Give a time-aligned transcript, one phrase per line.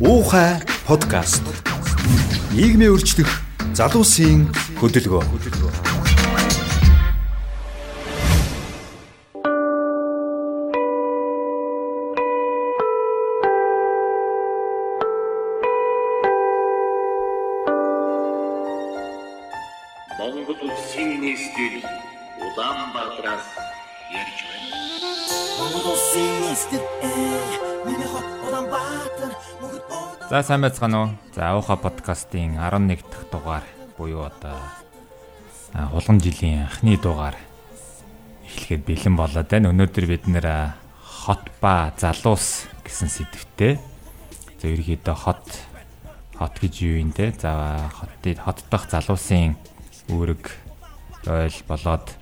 [0.00, 1.42] Уухай подкаст.
[2.54, 3.42] Нийгмийн өөрчлөх
[3.74, 4.46] залуусын
[4.78, 5.26] хөдөлгөөн.
[30.38, 31.10] За сайн байцгаана уу?
[31.34, 33.64] За Ауха подкастын 11 дахь дугаар
[33.96, 34.54] буюу одоо
[35.74, 37.34] хулган жилийн анхны дугаар
[38.46, 39.74] эхлэхэд бэлэн болоод байна.
[39.74, 43.82] Өнөөдөр бид нэр хот ба залуус гэсэн сэдвтэ.
[44.62, 45.42] За ерөөдөө хот
[46.38, 47.34] хот гэж юу юм те?
[47.34, 49.58] За хотын хот дахь залуусын
[50.06, 50.54] үүрэг
[51.26, 52.14] ойл болоод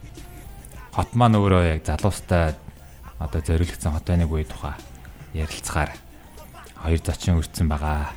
[0.96, 2.56] хот маань өөрөө яг залуустай
[3.20, 4.72] одоо зориулагдсан хот байныг үе тухай
[5.36, 6.05] ярилцахаар
[6.82, 8.12] хоёр зочин өртсөн байгаа.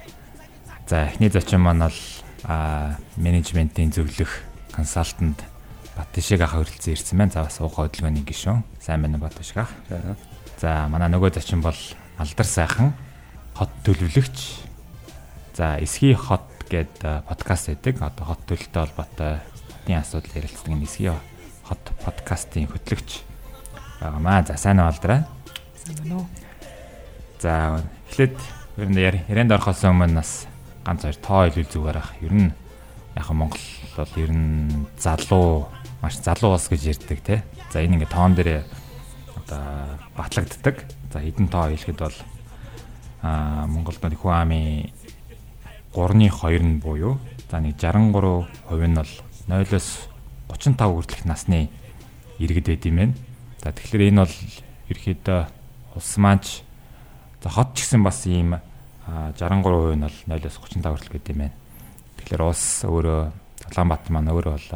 [0.87, 1.99] За эхний зочин маань бол
[3.17, 5.43] менежментийн зөвлөх консалтант
[5.99, 7.31] Батшиг ах хөрөлцөн ирсэн байна.
[7.31, 8.63] За бас ууха хөдөлгөөний гишүүн.
[8.79, 9.71] Сайн байна уу Батшиг ах?
[10.59, 11.75] За манай нөгөө зочин бол
[12.17, 12.93] Алдар сайхан
[13.55, 14.63] хот төлөвлөгч.
[15.55, 17.99] За эсхий хот гээд а, подкаст хийдэг.
[17.99, 19.39] Одоо хот төлөлтөй холбоотой
[19.89, 21.11] хотын асуудал ярилцдаг энэ эсхий
[21.67, 23.19] хот подкастын хөтлөгч
[23.99, 24.45] байгаамаа.
[24.45, 25.27] За сайн уу Алдраа?
[27.41, 28.37] За эхлээд
[28.79, 30.47] ер нь яр- ярианд орохоос өмнө нас
[30.87, 32.15] ганц хоёр тоо хэлвэл зүгээр ах.
[32.23, 32.51] Ер нь
[33.15, 33.59] яг Монгол
[33.97, 35.67] бол ер нь залуу
[36.01, 37.43] маш залуу ус гэж ярьдаг те.
[37.71, 38.63] За энэ ингээ тоон дээр
[39.35, 40.87] одоо батлагддаг.
[41.11, 42.17] За хэдэн тоо хэлэхэд бол
[43.21, 44.91] аа Монголд нэг хүн амын
[45.91, 47.19] 3-2 нь буюу
[47.51, 48.47] за нэг 63%
[48.87, 49.11] нь бол
[49.51, 50.07] 0-оос
[50.55, 51.67] 35 хүртэлх насны
[52.39, 53.15] иргэд байд юм байна.
[53.59, 54.35] За тэгэхээр энэ бол
[54.87, 55.39] ерөөхдөө
[55.99, 56.63] улс маань
[57.39, 58.59] За хот ч гэсэн бас ийм
[59.37, 61.55] 63% нь бол 0-оос 35 хүртэл гэдэг юм байна.
[62.17, 63.21] Тэгэхээр улс өөрөө
[63.69, 64.69] Улаанбаатар маань өөрөө бол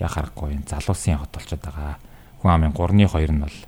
[0.00, 1.96] яа харахгүй залуусын хот болчиход байгаа.
[2.40, 3.58] Хүн амын 3-2 нь бол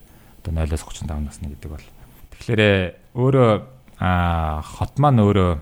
[0.45, 1.87] одоо 0-оос 35 насны гэдэг бол.
[2.33, 2.63] Тэгэхээр
[3.17, 3.51] өөрөө
[4.01, 5.53] а, хот маань өөрөө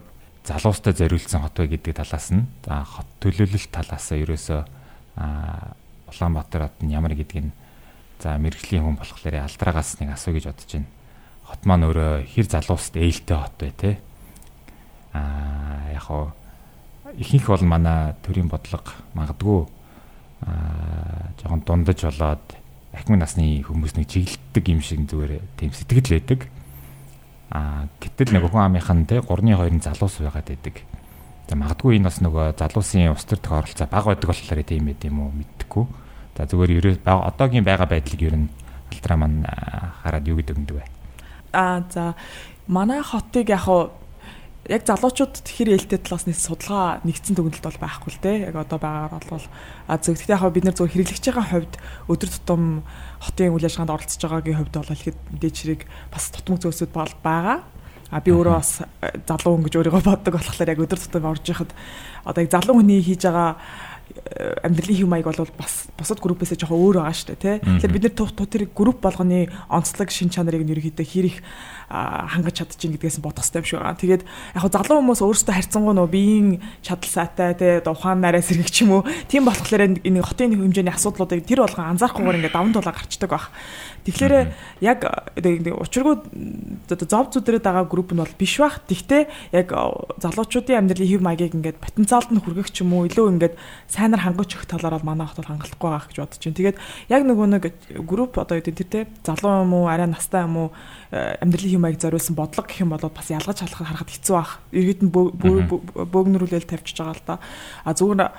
[0.46, 4.60] залуустай зориулсан хот бай гэдэг талаас нь за хот төлөвлөлт талаас нь ерөөсөө
[6.12, 7.52] Улаанбаатар хот нь ямар гэдгийг
[8.22, 10.90] за мэрэгжлийн хүн болохоор алдраагаас нэг асуу гэж бодож байна
[11.52, 13.90] хот маань өөрөө хэр залууст ээлтэй хот бай те.
[15.12, 16.32] Аа яг хоо
[17.16, 19.66] ихэнх бол манай төрийн бодлого магадгүй
[20.46, 22.44] аа жоохон дундаж болоод
[22.92, 26.40] ахмын насны хүмүүс нэг чиглэлдэг юм шиг зүгээр тийм сэтгэл байдаг.
[27.52, 30.76] Аа гэтэл нэг хүн амынхан те 3-2 залуус байгаад байдаг.
[31.48, 35.20] За магадгүй энэ бас нөгөө залуусын ус төр тохиолдол баг байдаг болохоор тийм байд юм
[35.20, 35.84] уу мэдтггүй.
[36.36, 38.48] За зүгээр ерөө одоогийн байгаа байдлыг ер нь
[38.92, 40.86] алтраа маань аа, хараад юу гэдэг юм бэ?
[41.52, 42.14] Аа за
[42.68, 43.66] манай хотыг яг
[44.70, 48.36] яг залуучууд хэр ээлтэй талаас нь судалгаа нэгдсэн дүгнэлт бол байхгүй л дээ.
[48.46, 49.46] Яг одоо байгаагаар бол
[49.90, 51.74] а зөв гэхдээ яг бид нар зөв хэрэглэгч байгаа хувьд
[52.06, 52.86] өдөр тутам
[53.18, 55.82] хотын үйл ажиллагаанд оролцож байгаагийн хувьд бол ихэд мэдээч хэрэг
[56.14, 57.58] бас тутмаг зөөсөд бол байгаа.
[58.12, 61.44] А би өөрөө бас э, залуу хүн гэж өөрийгөө боддог болохоор яг өдөр тутам орж
[61.48, 61.72] яхад
[62.22, 66.76] одоо яг залуу хүний хийж байгаа э, амьдралын хэв маяг бол бас бусад группээс жоохон
[66.76, 67.56] өөр байгаа шүү дээ тий.
[67.64, 73.20] Тэгэхээр бид нэр тэр групп болгоны онцлог шин чанарыг нь ерөөхдөө а, хангаж чадчих гэдгээс
[73.20, 74.00] бодох хэрэгтэй юм шиг байгаа.
[74.00, 76.48] Тэгээд яг залуу хүмүүс өөрсдөө харьцангуй нөө биеийн
[76.80, 77.52] чадал сайтай
[77.84, 81.92] одоо ухаан нараа сэргэг ч юм уу тийм болохоор энэ хотын хэмжээний асуудлуудыг тэр болгон
[81.92, 83.52] анзаарахгүйгээр ингээд даван тулаа гарчдаг баг.
[84.02, 84.34] Тэгэхээр
[84.82, 84.98] яг
[85.38, 86.14] учиргүй
[86.90, 88.82] зов зүдрээд байгаа групп нь бол биш бах.
[88.88, 89.70] Тэгтээ яг
[90.18, 93.54] залуучуудын амьдралын хэв маягийг ингээд потенциалд нь хүргэх ч юм уу илүү ингээд
[93.86, 96.58] сайнаар хангаж өгөх талаар бол манай хот бол хангалттай байгаа гэж бодож байна.
[96.58, 96.76] Тэгээд
[97.14, 97.64] яг нөгөө нэг
[98.02, 100.68] групп одоо юу гэдэг тэр те залуу юм уу арай настай юм уу
[101.12, 104.64] амьдралын хэв маяг зориулсан бодлого гэх юм бол бас ялгаж халах харахад хэцүү бах.
[104.72, 107.36] Иргэд нь бөөгнөрүүлэл тавьчихж байгаа л да.
[107.84, 108.32] А зүгээр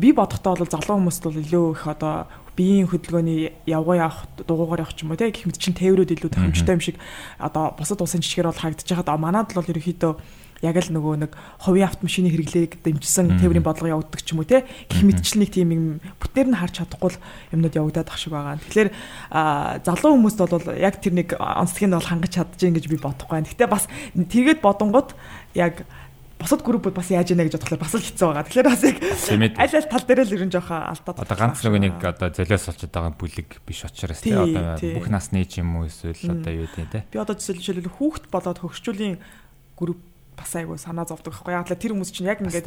[0.00, 2.26] би бодохдоо бол залуу хүмүүст бол илүү их одоо
[2.56, 6.30] биеийн хөдөлгөөний явган явах дугуугаар явах ч юм уу те гэх мэт чин тээврүүд илүү
[6.32, 6.96] тохиомжтой юм шиг
[7.38, 10.12] одоо бусад улсын жишгээр бол харагдаж байгаад манад бол ерөөхдөө
[10.62, 14.62] яг л нөгөө нэг хувийн автомашины хэрэглээг дэмжсэн тээврийн бодлого явагддаг ч юм уу те
[14.86, 15.84] гэх мэтчил нэг тийм юм
[16.22, 17.18] бүтээр нь харж чадахгүй
[17.50, 18.62] юмнууд явагдаад ах шиг байгаа.
[18.62, 18.90] Тэгэхээр
[19.82, 23.50] залуу хүмүүст бол яг тэр нэг онцлогийг нь бол хангаж чадчих гэж би бодохгүй байна.
[23.50, 25.10] Гэтэ бас тэргээд бодонгууд
[25.58, 25.82] яг
[26.42, 28.46] бусад группүүд бас яаж яана гэж бодохлоор бас л хэцүү байгаа.
[28.46, 28.96] Тэгэхээр бас яг
[29.58, 31.22] аль аль тал дээр л ерөн жоохоо алдаад.
[31.22, 35.46] Одоо ганц нэг нэг одоо золиос олчод байгаа бүлэг биш учраас тий одоо бүх насны
[35.46, 37.02] ч юм уу эсвэл одоо юу гэдэг тий.
[37.14, 39.22] Би одоо жишээлбэл хүүхд болоод хөгшчүүлийн
[39.78, 40.02] групп
[40.42, 42.66] бас айгу санаа зовдөг байхгүй яг л тэр хүмүүс чинь яг ингээд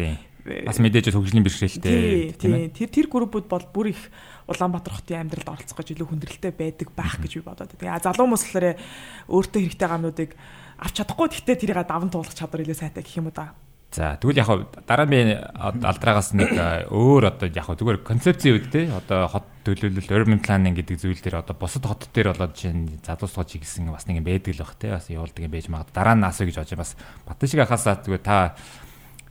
[0.64, 2.72] бас мэдээж хөгжлийн бэрхшээлтэй тийм ээ.
[2.72, 4.02] Тэр тэр группүүд бол бүр их
[4.48, 7.98] Улаанбаатар хотын амьдралд оролцох гэж илүү хүндрэлтэй байдаг байх гэж би бодоод байна.
[7.98, 8.78] Залуу хүмүүс болохоор
[9.26, 10.32] өөртөө хэрэгтэй гамнуудыг
[10.78, 13.58] авч чадахгүй гэхдээ тэрийг даван туулах чадвар илүү сайтай гэх юм уу да.
[13.96, 14.50] За тэгвэл яг
[14.84, 15.20] дараа нь би
[15.56, 16.52] алдраагаас нэг
[16.92, 21.40] өөр одоо яг зүгээр концепцийн үед те одоо хот төлөвлөлт urban planning гэдэг зүйл дээр
[21.40, 24.92] одоо бусад хот дээр болоод чинь залуусгаж чиглэсэн бас нэг юм байдаг л бах те
[24.92, 26.92] бас явуулдаг юм байж магад дараа нь асуу гэж бодож бас
[27.24, 28.60] Батэн шиг ахасаа зүгээр та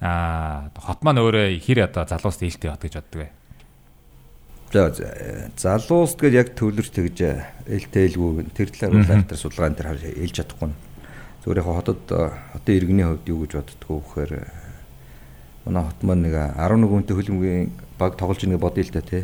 [0.01, 3.29] а хот маань өөрөө хэр одоо залуус ээлтэй хот гэж боддог вэ?
[4.73, 4.89] За
[5.61, 7.21] залуус гэж яг төвлөрч тэгж
[7.69, 10.73] ээлтэй ээлгүй тэр талаар улаантар судалгаан дээр хэлж чадахгүй
[11.45, 14.33] Зүгээр яг хотод хотын иргэний хувьд юу гэж боддгоо гэхээр
[15.69, 17.69] манай хот маань нэг 11 хүнтэй хөлбөмбөгийн
[18.01, 19.21] баг тоглож байгаа бодъё л да тий.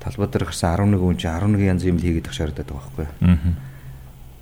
[0.00, 3.08] Талбай дээр гарсан 11 хүн чинь 11 янз юм л хийгээд тахшаардаад байгаа байхгүй.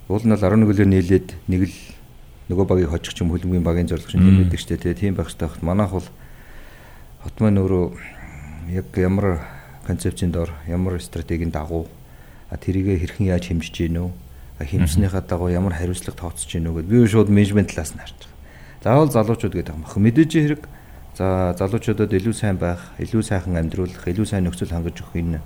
[0.06, 1.76] Уул нь бол 11 өлөө нийлээд нэг л
[2.54, 5.10] нөгөө багийг хожих юм хөлбөмбөгийн багийн зорилго байдаг шүү дээ тий.
[5.10, 5.58] Тийм байх хэрэгтэй.
[5.66, 6.06] Манайх бол
[7.26, 7.86] хот маань өөрөө
[8.78, 9.42] яг ямар
[9.82, 11.90] концепцийн дор ямар стратегийн дагуу
[12.54, 14.27] тэрийгэ хэрхэн яаж хэмжиж гинөө
[14.58, 18.38] хэмжснийхаа дагуу ямар хариуцлага тооцож гинөө гэд би шууд менежмент талаас нь харж байгаа.
[18.82, 19.86] Заавал залуучууд гэдэг юм.
[19.86, 20.62] Мэдээж хэрэг
[21.14, 25.40] за залуучуудад илүү сайн байх, илүү сайхан амьдруулах, илүү сайн нөхцөл хангаж өгөх энэ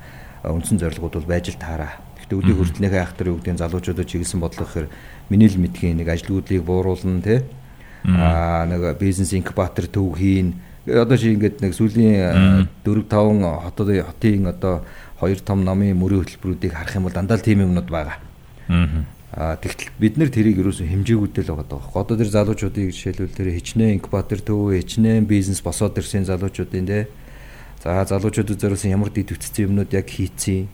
[0.45, 2.01] үндсэн зорилгууд бол байж л таараа.
[2.21, 4.89] Гэхдээ өдөө хүртэлнийхээ юу гэдэг нь залуучуудад чиглэсэн бодлого гэхээр
[5.29, 7.41] миний л мэдхийн нэг ажилгүйдлийг бууруулна тий.
[8.05, 10.61] Аа нэг бизнес инкубатор төв хийн.
[10.89, 14.83] Одоо чи ингээд нэг сүүлийн 4 5 хотын хотын одоо
[15.23, 18.32] 2 том намын мөрийн хөтөлбөрүүдийг харах юм бол дандаа л тийм юмнууд байгаа.
[19.33, 21.81] Аа тэгтэл бид нэр тэрийг ерөөсөө хэмжээгүйдэл байгаа даа.
[21.97, 27.09] Одоо тэр залуучуудыг жишээлбэл тэр хичнээн инкубатор төв, хичнээн бизнес босоод ирсэн залуучуудын те.
[27.81, 30.69] За залуучуудад зориулсан ямар дэд үтцсэн юмнууд яг хийцэн.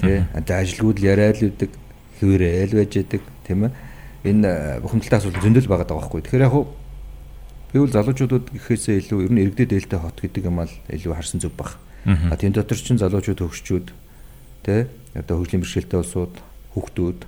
[0.00, 0.24] Тэ.
[0.32, 1.70] Ажилгууд л яриад л үдэг,
[2.24, 3.72] хөвөрөөл байж идэг, тийм ээ.
[4.32, 6.24] Энэ бухимдалтай асуудал зөндөл байгаа даа байхгүй.
[6.24, 6.56] Тэгэхээр яг
[7.74, 11.44] би бол залуучуудад гэхээсээ илүү ер нь иргэдэд ээлтэй хот гэдэг юм аа илүү харсан
[11.44, 11.76] зүг баг.
[12.06, 13.86] А тийм дотор чин залуучууд хөгшчүүд
[14.62, 14.88] тэ
[15.18, 16.38] одоо хөгжлийн бэрхшээлтэй улсууд
[16.74, 17.20] хүүхдүүд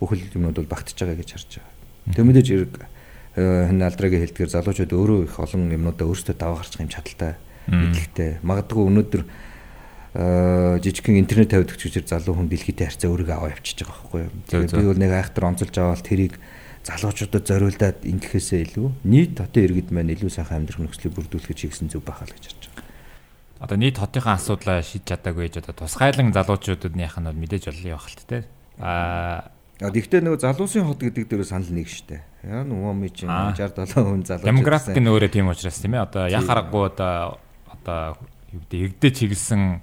[0.00, 2.14] бүхэл юмнууд бол багтж байгаа гэж харж байгаа.
[2.14, 2.74] Тэг мэдээж эрг
[3.40, 7.32] энэ алдрагийн хэлдгээр залуучууд өөрөө их олон юмнуудаа өөрсдөө даваа гарчих юм чадaltaй
[7.70, 8.30] мэдлэгтэй.
[8.42, 9.22] Магадгүй өнөөдөр
[10.82, 14.32] жижигхэн интернет тавьдаг чигээр залуу хүн дэлхийдээ харьцаа өөрийгөө аваа явчихж байгаа байхгүй юу.
[14.50, 16.34] Тэгээд би бол нэг айхтар онцолж аваад тэрийг
[16.82, 22.02] залуучуудад зориулдаад ингэхээсээ илүү нийт хотын иргэд маань илүү сайхан амьдрах нөхцөлийг бүрдүүлэх чигсэн зөв
[22.02, 22.84] байхаа л гэж харж байгаа.
[23.62, 27.90] Одоо нийт хотынхаа асуудлаа шийдэж чадаагүй гэж одоо тусгайлан залуучуудад нийнх нь бол мэдээж боллоо
[27.94, 28.42] явах л тээ.
[28.80, 29.50] Аа
[29.80, 32.20] Гэхдээ нөгөө залуусын хот гэдэг дээр санал нэг штэ.
[32.44, 34.44] Яа ми чинь 60 70 хүн залуу.
[34.44, 36.04] Демографик нь өөрөө тийм учраас тийм ээ.
[36.04, 38.20] Одоо яг харахгүй одоо одоо
[38.52, 39.80] юу гэдэг иргэдээ чиглэсэн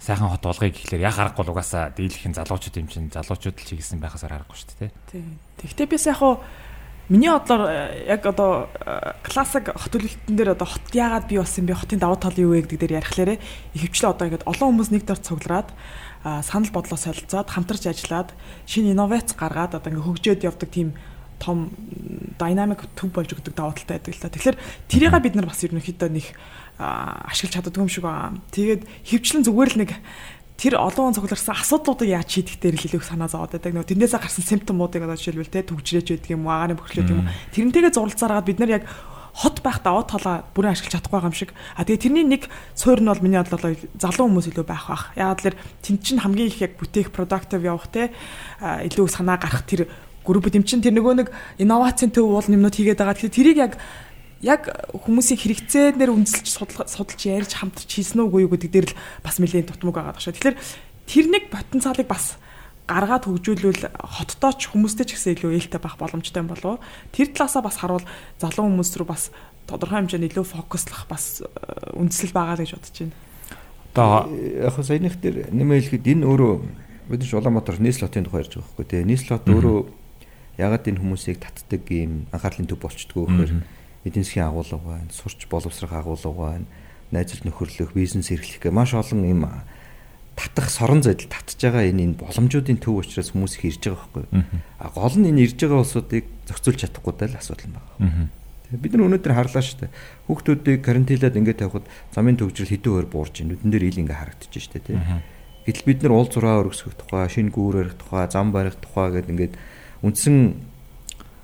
[0.00, 4.00] сайхан хот болгоё гэхлээр яг харахгүй угаасаа дийлэх нь залуучууд юм чинь залуучууд л чиглэсэн
[4.00, 4.92] байхаас аргагүй шүү дээ.
[5.12, 5.36] Тийм.
[5.60, 6.40] Тэгвэл бис яг хуу
[7.12, 8.72] миний бодлоор яг одоо
[9.20, 11.76] классик хот төлөвлөлтөн дээр одоо хот яагаад бий болсон бэ?
[11.76, 13.36] Хотын давуу тал юу вэ гэдэг дээр ярихлаарэ
[13.76, 15.68] ихэвчлэн одоо ингээд олон хүмүүс нэг дор цуглараад
[16.42, 18.34] санал бодлоо солилцоод хамтарч ажиллаад
[18.66, 20.98] шинэ инновац гаргаад одоо ингээ хөгжөөд явдаг тийм
[21.38, 21.70] том
[22.40, 24.32] динамик төв болж өгдөг давуу талтай байдаг л та.
[24.32, 24.56] Тэгэхээр
[24.88, 26.26] тэрийг бид нар бас ерөнхийдөө нэг
[26.80, 28.40] ашиглаж чаддаг юм шиг байна.
[28.50, 29.90] Тэгээд хөвчлэн зүгээр л нэг
[30.56, 33.76] тэр олон цугларсан асуудлуудыг яаж шийдэх дээр л илүү санаа зовоод байдаг.
[33.76, 37.32] Нөгөө тэрнээсээ гарсан симптомуудыг одоо жишээлбэл те төгжрэж байдаг юм уу, агаарын бөхлөд юм уу.
[37.52, 38.84] Тэрнтэйгээ зурлцаараад бид нар яг
[39.36, 41.52] хот байх даваа талаа бүрэн ашиглаж чадахгүй байгаа юм шиг.
[41.76, 45.12] А тэгээ тэрний нэг суурь нь бол миний бодлоор залуу хүмүүс илүү байх бах.
[45.12, 48.16] Яагаад тэр тэн чин хамгийн их яг бүтээх productive явах те
[48.64, 49.92] илүү санаа гарах тэр
[50.24, 51.28] групп тэм чин тэр нөгөө нэг
[51.60, 53.12] инновацийн төв уул нэмнүүд хийгээд байгаа.
[53.12, 53.72] Тэгэхээр тэрийг яг
[54.40, 54.62] яг
[54.96, 56.48] хүмүүсийн хэрэгцээнээр үндэслэж
[56.88, 60.32] судалж ярьж хамтарч хийсэн үгүй юу гэдэг дээр л бас нэлээд дутмаг байгаа даа.
[60.32, 60.56] Тэгэхээр
[61.04, 62.40] тэр нэг потенциалыг бас
[62.86, 66.78] гаргаад хөгжүүлвэл хоттоо ч хүмүүстэй ч гэсэн илүү ээлтэй байх боломжтой юм болов.
[67.10, 68.06] Тэр талаасаа бас харуул
[68.38, 69.34] залуу хүмүүс рүү бас
[69.66, 71.50] тодорхой хэмжээнд илүү фокуслах бас э,
[71.98, 73.14] үндэслэл байгаа гэж бодож байна.
[73.90, 76.54] Одоо яг саяных дээр нэмээ хэлэхэд энэ өөрөө
[77.10, 79.02] бид ч Улаанбаатар нийслотын тухай ярьж байгаа байхгүй тий.
[79.02, 79.78] Нийслот өөрөө
[80.62, 83.52] ягаад энэ хүмүүсийг татдаг юм анхаарлын төв болчдгоо гэхээр
[84.06, 86.66] эдийн засгийн агуулга байна, сурч боловсрох агуулга байна,
[87.10, 89.42] найзлт нөхөрлөх, бизнес эрхлэх гэх маш олон юм
[90.36, 94.24] татах сорон зайдал татж байгаа энэ энэ боломжуудын төв учраас хүмүүс их ирж байгаа байхгүй.
[94.78, 98.28] А гол нь энэ ирж байгаа улсуудыг зохицуулж чадахгүй даа л асуудал байна.
[98.66, 99.94] Бид нар өнөөдөр харлаа шүү дээ.
[100.28, 104.52] Хүүхдүүдийг карантинлаад ингээд тавихад замын төвжрэл хэдэн өөр буурж ийн нүдэн дээр ил ингээ харагдаж
[104.52, 104.98] шүү дээ тий.
[105.70, 109.30] Гэтэл бид нар уул зураа өргөсгөх тухай, шинэ гүүр барих тухай, зам барих тухай гэдэг
[109.30, 109.54] ингээд
[110.02, 110.36] үндсэн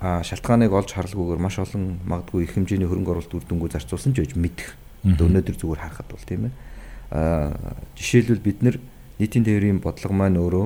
[0.03, 4.35] шалтгааныг олж харлгүйгээр маш олон магадгүй их хэмжээний хөрөнгө оруулалт үр дүнгuu зарцуулсан ч гэж
[4.35, 4.75] мэдэх.
[5.07, 6.53] Өнөөдөр зүгээр харахад бол тийм ээ
[7.13, 8.75] жишээлбэл бид нар
[9.21, 10.65] нийтийн тээврийн бодлого маань өөрөө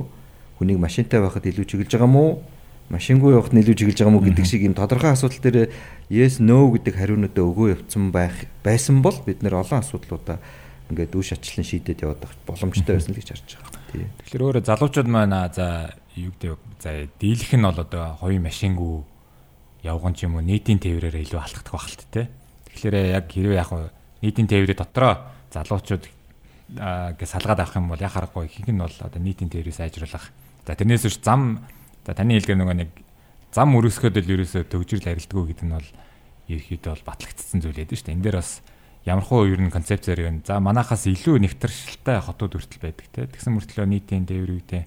[0.58, 2.40] хүнийг машинтай байхад илүү чиглэж байгаа мó
[2.88, 5.70] машингүй явахд нэлээд чиглэж байгаа мó гэдэг шиг юм тодорхой асуудал дээр
[6.08, 10.40] yes no гэдэг хариунуудаа өгөө явцсан байх байсан бол бид нэр олон асуудлуудаа
[10.88, 14.08] ингээд үе шатлан шийдээд яваад байх боломжтой байсан л гэж харж байгаа.
[14.24, 19.04] Тэгэхээр өөрөө залуучууд маань аа, за юу гэдэг за дийлэх нь бол одоо хоёрын машингүй
[19.84, 22.32] явган ч юм уу нийтийн тээврээр илүү алдагдах багт те.
[22.72, 23.72] Тэгэхээр яг хэрвээ яг
[24.24, 26.04] нийтийн тээврийн дотроо залуучууд
[26.76, 30.36] гээ салгаад авах юм бол яг харахгүй ихэнх нь бол одоо нийтийн тээврийг сайжруулах.
[30.68, 31.64] За тэрнээс биш зам
[32.04, 32.92] за таны хэлдгээр нөгөө нэг
[33.56, 35.90] зам өрөсгөхөд л ерөөсө төгжрөл арилдгүү гэдэг нь бол
[36.52, 38.16] ерөөхдөө бол батлагдсан зүйл байдаг шүү дээ.
[38.20, 38.52] Энд дээр бас
[39.08, 40.44] ямархуу ер нь концепцээр юм.
[40.44, 43.32] За манахаас илүү нэгтэршилтэй хотууд хүртэл байдаг те.
[43.32, 44.84] Тэгсэн мөртлөө нийтийн тээврүүдээ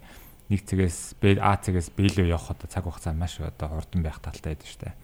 [0.53, 4.21] нэг цэгээс Б А цэгээс Б рүү явах одоо цаг хугацаа маш одоо хурдан байх
[4.21, 4.95] талтай байдаг шүү дээ.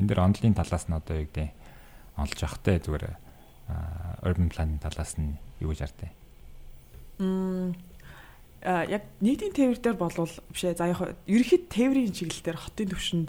[0.00, 1.52] Энд дэр онлын талаас нь одоо юу гэдэг
[2.16, 3.04] онлж явахтай зүгээр
[4.24, 6.21] urban planning талаас нь юу гэж хардтай.
[8.62, 13.28] А яг нийтийн тээвэр дээр болвол бишээ за яг ерөнхийд тээврийн чиглэл дээр хотын төвшөнд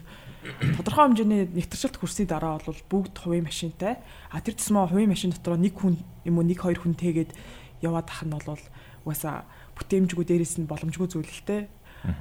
[0.77, 3.97] тодорхой хэмжээний нэгтэршилт хүрсний дараа бол бүгд хувийн машинтай.
[4.29, 7.33] А тэр тусмаа хувийн машин дотор нэг хүн юм уу нэг хоёр хүн тэгээд
[7.81, 8.61] яваад ах нь бол
[9.09, 11.65] угаасаа бүтээмжгүй дээрээс нь боломжгүй зүйл л те.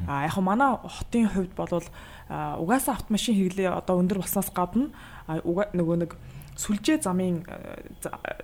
[0.09, 1.85] А яг манай хотын хувьд бол
[2.33, 4.88] угаасаа автомашин хэрэглээ одоо өндөр болсноос гадна
[5.29, 6.17] нөгөө нэг
[6.57, 7.43] сүлжээ замын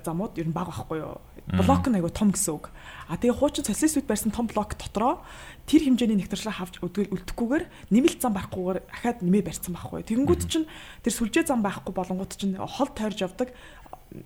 [0.04, 1.16] замууд ер нь бага байхгүй юу?
[1.48, 2.68] Блок нь айгу том гэсэн үг.
[3.08, 5.24] А тэгээ хуучин социалистууд барьсан том блок дотроо
[5.64, 10.04] тэр хэмжээний нэгтршлээ хавж үлдэхгүйгээр нэмэлт зам барихгүйгээр ахаад нэмээ барьсан байхгүй.
[10.04, 10.68] Тэгэнгүүт чинь
[11.00, 13.56] тэр сүлжээ зам байхгүй болонгууд чинь хол тойрж явдаг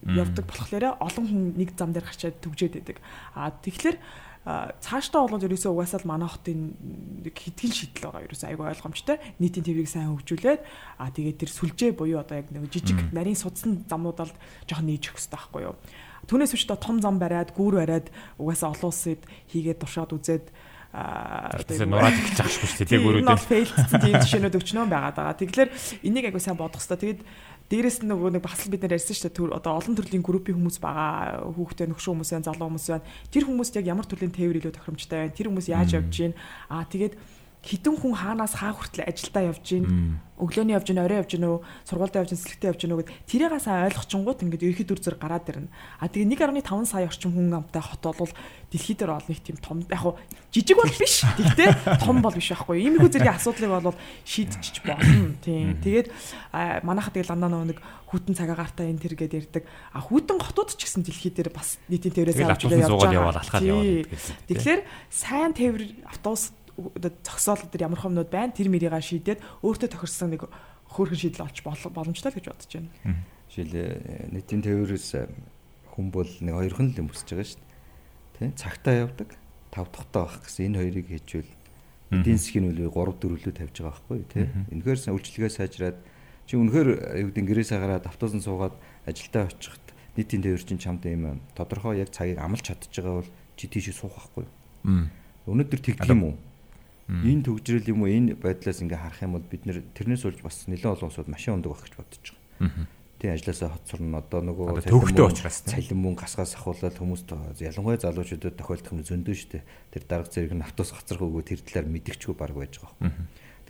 [0.02, 2.98] явдаг болохоор олон хүн нэг зам дээр гачаад төгжээд байдаг.
[3.38, 3.96] А тэгэхээр
[4.42, 6.74] цаашдаа бол ерөөсөө угаасаа л манай хотын
[7.22, 10.60] нэг хитгэн шийдэл байгаа ерөөсөө айгүй ойлгомжтой нийтийн төвийг сайн хөгжүүлээд
[10.98, 14.34] а тэгээд тэр сүлжээ буюу одоо яг нэг жижиг нарийн судсан замнуудад
[14.66, 15.78] жоохон нээж өгөх хэрэгтэй байхгүй юу
[16.28, 18.06] түүнээс биш том зам бариад гүүр бариад
[18.38, 20.46] угаасаа олон улсад хийгээд туршаад үзээд
[20.92, 25.40] тэгээд нураад их жаахгүй шүү дээ гүүрүүд нь фейлдсэн тийм жишээнүүд өчнөө байгаад байгаа.
[25.40, 25.70] Тэгэхээр
[26.04, 27.16] энийг айгуу сайн бодох хэрэгтэй.
[27.16, 27.20] Тэгээд
[27.72, 29.56] дээрэс нь нөгөө нэг бас л бид нар ярьсан шүү дээ.
[29.56, 31.48] Одоо олон төрлийн группийн хүмүүс байгаа.
[31.48, 33.08] Хүүхдээ нөхшөө хүмүүс байна, залуу хүмүүс байна.
[33.32, 35.32] Тэр хүмүүст яг ямар төрлийн тээвэр илүү тохиромжтой байна?
[35.32, 36.36] Тэр хүмүүс яаж явж гин?
[36.68, 37.14] Аа тэгээд
[37.62, 41.62] хідэн хүн хаанаас хаа хүртэл ажилдаа явж гин өглөөний явж гин орой явж гин үү
[41.86, 45.14] сургуультай явж гин сэлгтээ явж гин үү гэд тэрийг сайн ойлгочингууд ингээд ерхий дүр зөр
[45.14, 45.70] гараад ирнэ.
[46.02, 48.32] А тэгээ 1.5 сая орчим хүн амтай хот бол
[48.66, 50.18] дэлхий дээр ол нэг тийм том яг
[50.50, 51.22] жижиг бол биш.
[51.22, 53.94] Тэгтээ том бол биш байхгүй иймэрхүү зэргийн асуудлыг бол
[54.26, 55.38] шийдчих болно.
[55.46, 55.78] Тийм.
[55.78, 56.10] Тэгээд
[56.82, 57.78] манайхад тэгэл дандаа нэг
[58.10, 59.62] хүтэн цагаагаартай энэ тэр гээд ярьдаг.
[59.94, 63.38] А хүтэн хотууд ч гэсэн дэлхий дээр бас нийтийн тээврээс авч явж байгаа.
[64.50, 70.48] тэгэхээр сайн тээвэр автобус зогсоол дээр ямар хэмнүүд байна тэр мэрийга шийдээд өөртөө тохирсон нэг
[70.92, 72.90] хөөрхөн шийдэл олж боломжтой л гэж бодож байна.
[73.52, 75.08] Жишээлээ нийтийн тээврээс
[75.92, 78.52] хүн бол нэг хоёрхан л юм хүсэж байгаа шүү дээ.
[78.52, 79.28] Тэ цагтаа явдаг,
[79.68, 81.52] тав дахтаа байх гэсэн энэ хоёрыг хийжвэл
[82.12, 84.44] эдийн засгийн үлээ 3 4лөө тавьж байгаа байхгүй тий.
[84.72, 85.98] Энэхээр үйлчлэгээ сайжраад
[86.44, 86.88] чи үнэхээр
[87.24, 88.76] юу гэдэг гэрээсээ гараад автобусан суугаад
[89.08, 89.84] ажилдаа очиход
[90.16, 94.12] нийтийн тээвэр чинь чамд юм тодорхой яг цагийг амлж чадчих байгаа бол чи тийшээ суух
[94.16, 94.44] байхгүй.
[95.48, 96.34] Өнөөдөр тэгдэг юм уу?
[97.10, 100.94] Энэ төгжрөл юм уу энэ байдлаас ингээ харах юм бол бид тэрнээс болж бас нэлээд
[101.02, 102.86] олон улсууд машин ундаг гэж бодож байгаа.
[103.22, 107.22] Тийм ажилласаа хот сурна одоо нөгөө төвхтэй учраас цалин мөн гасгаас ахуулаад хүмүүс
[107.62, 109.62] ялангуяа залуучуудад тохиолдох юм зөндөө штэ.
[109.94, 113.14] Тэр дарга зэрэг нь автобус өгөө тэр талаар мэдгчгүй баг байж байгаа.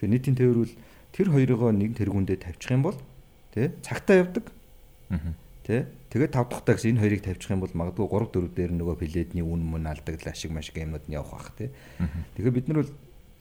[0.00, 0.72] Тэгэхээр нийтийн тээврүүл
[1.12, 2.96] тэр хоёрыгоо нэг тэргүүндээ тавьчих юм бол
[3.52, 4.48] тий цагтаа явдаг.
[5.68, 8.96] Тэ тэгээд тав дахь тагс энэ хоёрыг тавьчих юм бол магадгүй 3 4 дээр нөгөө
[9.04, 11.68] пледний үн мөн алдагдал ашиг машиг юмнууд нь явах бах тий.
[12.40, 12.92] Тэгэхээр бид нар бол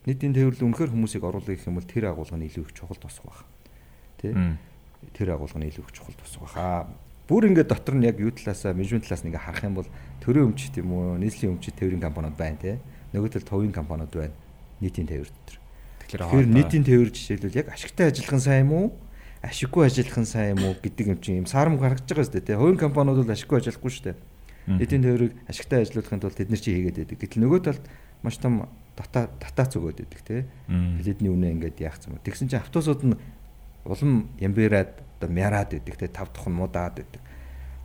[0.06, 3.26] нийтийн тээвэрлэл үнэхээр хүмүүсийг оруулах гэх юм бол тэр агуулга нь илүү их чухал тусах
[3.26, 3.42] байх.
[4.18, 4.34] Тэ?
[5.14, 6.58] Тэр агуулга нь илүү их чухал тусах байх.
[6.58, 6.90] Аа
[7.32, 9.90] бүр ингээд дотор нь яг юу талаасаа менежмент талаас нь ингээ харах юм бол
[10.20, 12.82] төрийн өмчт юм уу, нийслэлийн өмчт тээврийн компаниуд байна те.
[13.14, 14.36] Нөгөө тал товын компаниуд байна.
[14.84, 15.58] Нийтийн тээвэр дотор.
[16.12, 18.88] Тэгэхээр нийтийн тээвэр жишээлбэл яг ашигтай ажиллах нь сайн юм уу?
[19.40, 22.50] Ашиггүй ажиллах нь сайн юм уу гэдэг юм чинь юм саарам гаргаж байгаа шүү дээ
[22.52, 22.60] те.
[22.60, 24.18] Хувийн компаниуд бол ашиггүй ажиллахгүй шүү дээ.
[24.76, 27.18] Нийтийн тээврийг ашигтай ажиллуулахын тулд тэд нар чи хийгээд байдаг.
[27.22, 27.84] Гэтэл нөгөө талд
[28.28, 28.68] маш том
[29.02, 30.46] дата датац өгөөд идэг те.
[30.70, 32.22] Пледний үнэ ингээд яах юм.
[32.22, 33.18] Тэгсэн чинь автобусууд нь
[33.86, 37.22] улам ямбираад одоо мяраад идэг те тав тухн муудаад идэг.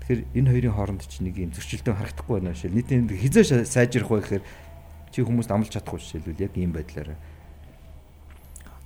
[0.04, 2.76] Тэгэхээр энэ хоёрын хооронд чинь нэг юм зөрчилдөөн харагдахгүй байна шил.
[2.76, 4.44] Нийтийн хизээ сайжрах вэ гэхээр
[5.11, 7.16] чи хүмүүст амлаж чадахгүй шилбэл яг ийм байдлаараа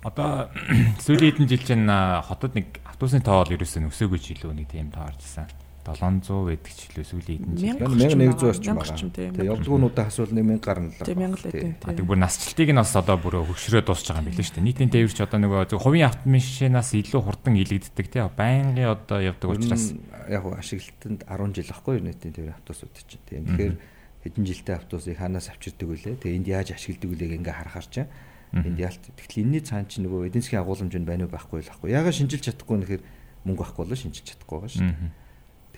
[0.01, 0.49] Одоо
[1.05, 1.85] сүүлийн хэдэн жил чинь
[2.25, 5.45] хотод нэг автобусны тоо бол ерөөсөө өсөөгүй ч илүү нэг тийм тоо оржсэн.
[5.85, 7.77] 700 байдаг ч илүү сүүлийн хэдэн жил.
[7.81, 9.09] 1100 орчим байгаа.
[9.11, 11.01] Тэгээ явдгуунуудаа асуул 1000 гарна л.
[11.01, 11.97] Тэгээ 1000 л дээ.
[11.97, 14.67] Тэг бүр насжилтыг нь бас одоо бүр хөгшрөө дуусч байгаа юм билээ шүү дээ.
[14.69, 18.21] Нийтийн тээвэрч одоо нөгөө зөв хувийн автомашинаас илүү хурдан илэгддэг тий.
[18.21, 19.97] Байнгын одоо явдаг учраас
[20.29, 23.25] яг ашиглалтанд 10 жил ахгүй нийтийн тээвэр автобусууд чинь.
[23.25, 23.45] Тийм.
[23.49, 23.75] Тэгэхээр
[24.21, 26.21] хэдэн жилтэй автобусыг хаанаас авчирдаг вүлээ.
[26.21, 28.09] Тэгээ энд яаж ашигладаг вүлээг ингээ харахаар чинь
[28.51, 28.99] Энд яалт.
[29.15, 31.95] Тэгэхээр энэний цаан чинь нөгөө эдийн засгийн агуулмж нь байна уу байхгүй л байхгүй.
[31.95, 33.01] Ягаад шинжилж чадахгүй нэхэр
[33.47, 35.11] мөнгө байхгүй бол шинжилж чадахгүй байгаа шүү дээ.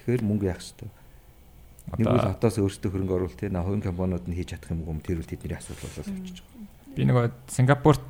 [0.04, 0.92] Тэгэхээр мөнгө яах хэрэгтэй.
[1.98, 5.24] Нэг бол хатаас өөрсдөө хөрөнгө оруулалт те хувийн компаниуд нь хийж чадах юм уу тэр
[5.24, 6.68] үл тэдний асуудал болоод явчихж байгаа.
[6.96, 8.04] Би нөгөө Сингапурт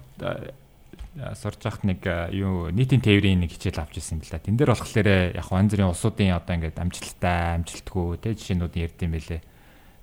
[1.14, 2.02] сурж байхад нэг
[2.34, 4.42] юу нийтийн тээврийн нэг хичээл авч ирсэн юм л да.
[4.42, 9.14] Тэн дээр болохоор яг янз бүрийн улсуудын одоо ингээд амжилттай, амжилтгүй те жишээнүүд ярьд юм
[9.14, 9.42] байлээ.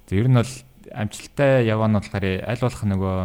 [0.07, 0.55] За ер нь бол
[0.95, 3.17] амжилттай яваа нь болохоор аль болох нөгөө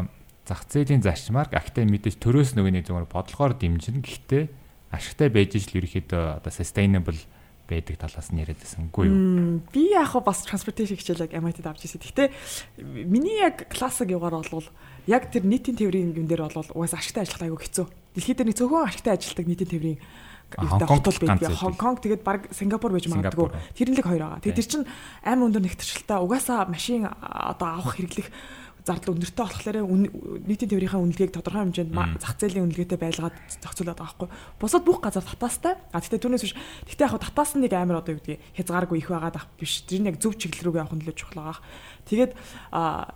[0.45, 4.43] зах зээлийн зарчмаар гэхдээ мэдээж төрөөс нөгөө нэг зүгээр бодлогоор дэмжин гэхдээ
[4.93, 7.17] ашигтай байж ижил ерөөхдөө одоо sustainable
[7.69, 9.61] байдаг талаас нь яриад байсангүй юу?
[9.73, 12.01] Би яг хаа бас transportation хичээлэг MIT-д авч ирсэн.
[12.01, 12.29] Гэхдээ
[13.09, 14.67] миний яг классик югаар бол
[15.09, 17.85] яг тэр нийтийн тээврийн юм дээр бол угаас ашигтай ажиллах айгүй хэцүү.
[18.15, 19.97] Дэлхийд дээр нэг зөвхөн ашигтай ажилладаг нийтийн
[20.53, 21.51] юутай хотол байдаг.
[21.57, 23.49] Хонконг тэгээд баг Сингапур байж магадгүй.
[23.75, 24.43] Тэр нь л хоёр байгаа.
[24.43, 24.87] Тэгээд тэр чинь
[25.25, 26.21] амар өндөр нэгтэрчлээ.
[26.21, 28.29] Угаасаа машин одоо авах хэрэглэх
[28.85, 29.77] зардал өндөртэй болохоор
[30.45, 33.33] нийтийн тээврийнхаа үнэлгээг тодорхой хэмжээнд зах зээлийн үнэлгээтэй байлгаад
[33.65, 34.29] зохицуулаад байгаа байхгүй.
[34.61, 35.73] Бусад бүх газар татаастай.
[35.89, 36.53] А тэгтээ түүнээс биш.
[36.85, 39.81] Тэгтээ яг татаас нэг амар одоо юу гэдгийг хязгааргүй их байгаад ах биш.
[39.89, 41.65] Тэр нь яг зөв чиглэл рүү явах нь л чухал байгаа.
[42.05, 42.31] Тэгээд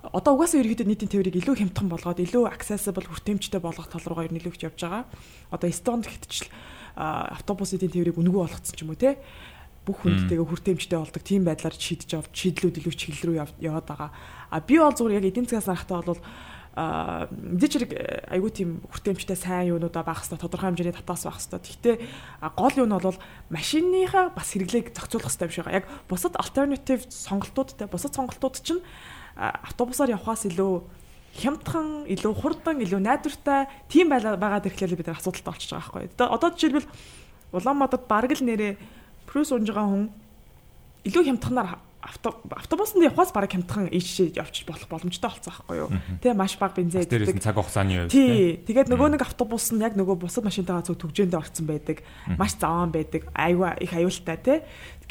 [0.10, 4.34] одоо угаасаа ерөөхдөө нийтийн тээврийг илүү хямдхан болгоод илүү accessible хүртээмжтэй болгох тал руугаа ер
[4.34, 5.06] нь илүү их явж байгаа.
[5.54, 6.50] Одоо Эстонд гэхдээ
[6.98, 9.22] автобус эдийн тээврийг үнэгүй болгоцсон ч юм уу те
[9.90, 14.10] бүх хүндтэйгээ хүртээмжтэй болдог тийм байдлаар шийдэж авч шийдлүүд илүү чиглэл рүү яваад байгаа.
[14.54, 16.22] А би бол зүгээр яг эдийн засгаас харахтаа бол
[16.78, 17.92] а мэдээч хэрэг
[18.30, 21.66] айгүй тийм хүртээмжтэй сайн юунуудаа байх хэвээр тодорхой хэмжээний татаас байх хэвээр.
[21.66, 21.96] Гэхдээ
[22.56, 23.20] гол юу нь бол
[23.50, 25.80] машиныхаа бас хэрэглээг зохицуулах хэвээр юм шиг байгаа.
[25.82, 28.86] Яг бусад альтернатив сонголтуудтай бусад сонголтууд чинь
[29.36, 30.86] автобусаар явхаас илүү
[31.36, 36.32] хямдхан, илүү хурдан, илүү найдвартай тийм байгаад ирэхлээр бид нар асуудалтай болчихж байгаа байхгүй.
[36.32, 36.90] Одоо жишээлбэл
[37.50, 38.78] Улаанбаатарт бараг л нэрээ
[39.30, 40.10] Плюс унж байгаа хүн
[41.06, 45.90] илүү хямдханаар автобусанд явхаас бараг хямдхан ийш явчих болох боломжтой болсон байхгүй юу.
[46.24, 47.44] Тэ маш бага бензин иддэг.
[47.44, 48.12] цаг хугацааны үед.
[48.12, 48.58] Тий.
[48.66, 52.02] Тэгээд нөгөө нэг автобус нь яг нөгөө бусад машинтайгаа зөв төгжөөндөө орцсон байдаг.
[52.40, 53.28] Маш заваан байдаг.
[53.36, 54.60] Аюу их аюултай тий.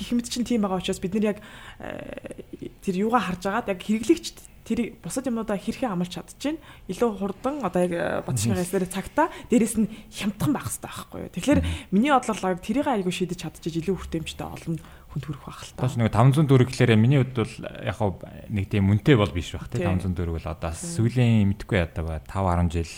[0.00, 1.38] Гэх мэт чинь тийм байгаа учраас бид нар яг
[1.78, 2.42] э,
[2.80, 6.60] тэр юугаа харж агаад яг хэрэглэгч тэрийг бусад юмудаа хэрхэн амарч чадчихээн
[6.92, 11.32] илүү хурдан одоо яг э, батшгийн ясаар цагта дээрэс нь хямдхан байх хэрэгтэй байхгүй юу.
[11.32, 11.60] Тэгэхээр
[11.96, 14.76] миний бодлоор тэрийг айгүй шийдэж чадчих илүү хүртээмжтэй олон
[15.09, 15.88] хүнд хүрэх байх л та.
[15.88, 18.12] Тоош нэг 500 төгрөг гэхээр миний хувьд бол яг хав
[18.52, 22.20] нэг тийм үнэтэй бол биш байх тийм 500 төгрөг бол одоо сүүлийн мэдхгүй ядаа ба
[22.28, 22.92] 5 10 жил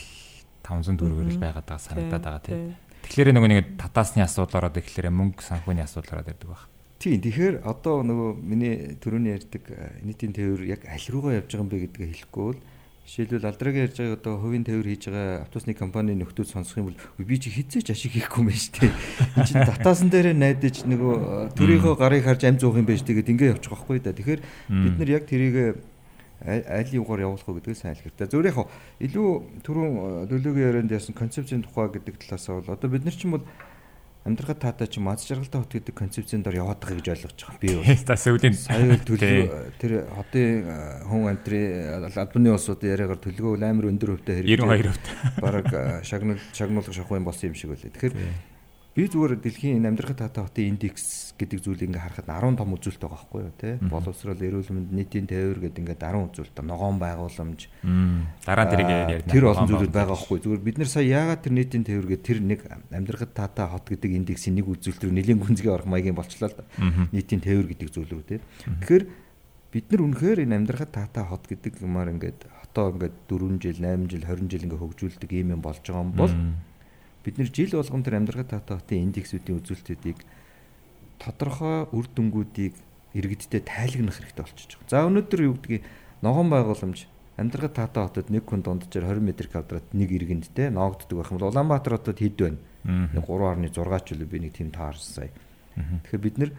[0.66, 2.74] 500 төгрөгөр л байгаад байгаа санагдаад байгаа тийм.
[3.06, 6.66] Тэгэхээр нөгөө нэг татаасны асуудал ороод ирэхлээр мөнгө санхүүний асуудал ороод ирдэг байх.
[7.00, 9.64] Тийм тэгэхээр одоо нөгөө миний төрөний ярьдаг
[10.04, 12.60] нийтийн тээвэр яг аль руугаа явж байгаа юм бэ гэдгийг хэлэхгүй бол
[13.08, 17.00] жишээлбэл алдрагийн ярьж байгаа одоо хувийн тээвэр хийж байгаа автобусны компани нөхдүүд сонсох юм бол
[17.24, 18.92] би чи хизээч ашиг хийхгүй юм байна шүү дээ.
[19.32, 21.14] Энд чинь татаасан дээрээ найдаж нөгөө
[21.56, 24.12] төрийнхөө гарыг харж амь зуух юм байна шүү дээ гэдээ ингээд явчих واخгүй да.
[24.12, 25.56] Тэгэхээр бид нар яг тэрийг
[26.44, 28.28] аль юугаар явуулах вэ гэдгийг сайн хэлэхтэй.
[28.28, 28.60] Зөв яг
[29.00, 29.28] илүү
[29.64, 33.44] түрүүн төлөөгийн ярианд ярьсан концепцийн тухай гэдэг талаас бол одоо бид нар чинь бол
[34.20, 37.61] амьдрахад таатай ч маз жаргалтай хот гэдэг концепцийн дор яваад байгаа гэж ойлгож байгаа.
[37.64, 39.48] Би бол та сүүлийн сая төлөв
[39.80, 40.68] тэр хотын
[41.09, 45.40] хүн амтрын албаны улсуудын яриагаар төлгөө амар өндөр хөвтэй хэрэг 92%.
[45.40, 47.88] Бараг э, шагнал шагнуулах шахуу юм болсон юм шиг байлаа.
[47.96, 48.14] Тэгэхээр
[48.92, 53.16] би зүгээр дэлхийн амьдрахад таатай хотын индекс гэдэг зүйлийг ингээ харахад 10 том үзүүлэлт байгаа
[53.16, 57.61] байхгүй юу те боловсрол эрүүл мэнд нийтийн тээвэр гэдэг ингээ 10 үзүүлэлт ногоон байгууламж
[58.44, 60.38] дараа тэрийг ярьна тэр олон зүйлүүд байгаа байхгүй.
[60.44, 62.61] Зүгээр бид нар сая яагаад тэр нийтийн тээвэр гэдэг тэр нэг
[62.92, 66.68] амьдрахад таатай хот гэдэг индексийн нэг үзүүлэлт рүү нэлийн гүнзгий орох маягийн болчлаа л да.
[67.16, 68.37] Нийтийн тээвэр гэдэг зүйл рүү те
[68.85, 69.05] тэгэхээр
[69.70, 74.11] бид нар үнэхээр энэ амьдрахад таатай хот гэдэг юмар ингээд хотоо ингээд 4 жил 8
[74.11, 76.35] жил 20 жил ингээ хөгжүүлдэг юм юм болж байгаа юм бол
[77.22, 80.18] бид нэр жил болгон тэр амьдрахад таатай хотын индексүүдийн үзүүлэлтүүдийг
[81.20, 82.74] тодорхой үр дүнгуудыг
[83.12, 84.90] иргэдтэй тайлагнах хэрэгтэй болчихж байгаа.
[84.90, 85.85] За өнөөдөр юу гэдгийг
[86.24, 87.04] ногоон байгууламж
[87.37, 91.38] амьдрахад таатай хотод нэг хүн дунджаар 20 м квадрат нэг иргэнд те ноогддог байх юм
[91.38, 92.59] бол Улаанбаатар хотод хэд байна?
[93.12, 95.30] 3.6 ч үлээ би нэг тийм таарсан сая.
[95.76, 96.50] Тэгэхээр бид нэр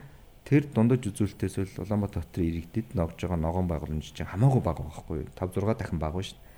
[0.46, 5.26] тэр дундаж үзүүлэлтээс бол Улаанбаатар хотын иргэдэд ногж байгаа ногоон байгууламж чинь хамаагүй бага байхгүй
[5.26, 5.30] юу?
[5.38, 6.50] 5 6 дахин бага шүү дээ.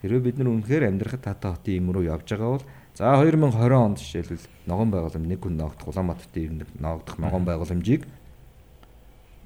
[0.00, 2.64] Тэрөө бид нар үнэхээр амьдрахад таатай хотын юм руу явж байгаа бол
[3.00, 8.04] За 2020 онд жишээлбэл ногоон байгууламж нэг хүн ноогдох Улаанбаатарт ирнэ ноогдох ногоон байгууламжийг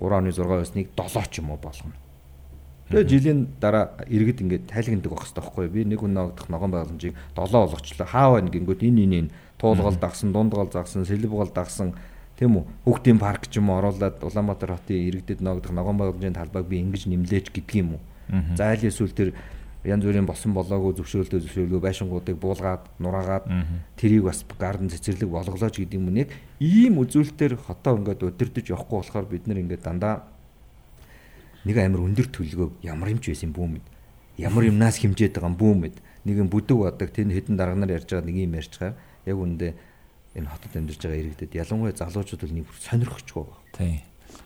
[0.03, 1.95] 3.6-аас 1.7 ч юм уу болгоно.
[2.91, 7.15] Тэгээ жилийн дараа иргэд ингээд тайлагнадаг байх хэрэгтэй байхгүй би нэг хүн ноогдох ногоон байгууламжийг
[7.15, 8.07] 7 болгочлоо.
[8.11, 9.31] Хаа байна гингүүд энэ энэ энэ
[9.63, 11.95] туулгал дагсан, дундгал дагсан, сэлбгал дагсан
[12.35, 16.67] тийм үү хүүхдийн парк ч юм уу оруулаад Улаанбаатар хотын иргэдэд ноогдох ногоон байгууламжийн талбайг
[16.67, 18.03] би ингэж нэмлээч юм уу.
[18.59, 19.31] За аль эсвэл тэр
[19.85, 23.45] янз бүрийн босон болоогүй зөвшөөрөлтөө зөвшөөрөлгөө байшингуудыг буулгаад нураагаад
[24.01, 29.27] тэрийг бас гардан цэцэрлэг болголооч гэдэг юм нэг ийм үзүүлэлтээр хотоо ингээд удирдах явахгүй болохоор
[29.29, 30.25] бид нэр ингээд дандаа
[31.69, 33.87] нэг амар өндөр төлгөө ямар юмч байсан бүүм мэд
[34.41, 38.27] ямар юмнаас хэмжээд байгаа бүүм мэд нэгэн бүдэг бадаг тэнд хэдэн дарга нар ярьж байгаа
[38.27, 38.97] нэг юм ярьж байгаа.
[39.29, 39.69] Яг үндэ
[40.35, 43.61] энэ хотод амьдарч байгаа иргэдэд ялангуяа залуучууд бол нэг сонирхчихгүй байгаа.
[43.77, 44.01] Тийм.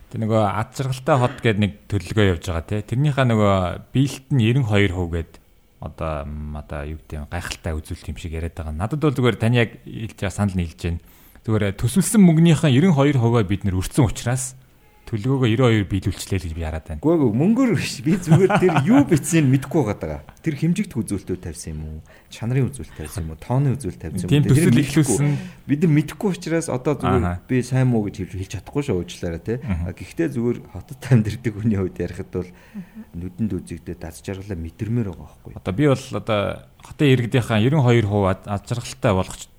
[0.09, 2.81] Тэр нөгөө ад жаргалтай хот гэдэг нэг төлөлгөө явж байгаа тий.
[2.81, 3.57] Тэрнийхээ нөгөө
[3.93, 5.33] биелэлт нь 92% гээд
[5.85, 6.25] одоо
[6.57, 8.73] одоо юу гэдэг нь гайхалтай үзүүлэлт юм шиг яриад байгаа.
[8.73, 11.05] Надад бол зүгээр тань яг хэлж байгаа санал нь хэлж байна.
[11.45, 14.57] Зүгээр төсвөлсөн мөнгөнийхөө 92%-аа бид нэр өрцөн учраас
[15.09, 17.01] төлөвлөгөөгөө 92 биелүүлчлээ л гэж би хараад байна.
[17.01, 20.21] Гүү гүү мөнгөөр биш би зүгээр тэр юу бичсэнийг мэдэхгүй байгаа.
[20.45, 21.99] Тэр хэмжигдэх үзүүлэлтүүд тавьсан юм уу?
[22.29, 23.41] Чанарын үзүүлэлт тавьсан юм уу?
[23.41, 24.53] Тооны үзүүлэлт тавьсан юм уу?
[24.53, 25.33] төсөл ихлүүлсэн.
[25.65, 29.57] Бид нар мэдэхгүй учраас одоо зүгээр би сайн муу гэж хэлж чадахгүй шүү уучлаарай те.
[29.65, 32.51] Гэхдээ зүгээр хотод амьдэрдэг хүний хувьд ярихад бол
[33.17, 35.53] нүдэнд үзэгдээ даз жаргалаа мэдэрмээр байгаа байхгүй.
[35.57, 36.41] Одоо би бол одоо
[36.85, 39.13] хотын иргэдийнхаа 92% ад жаргалтай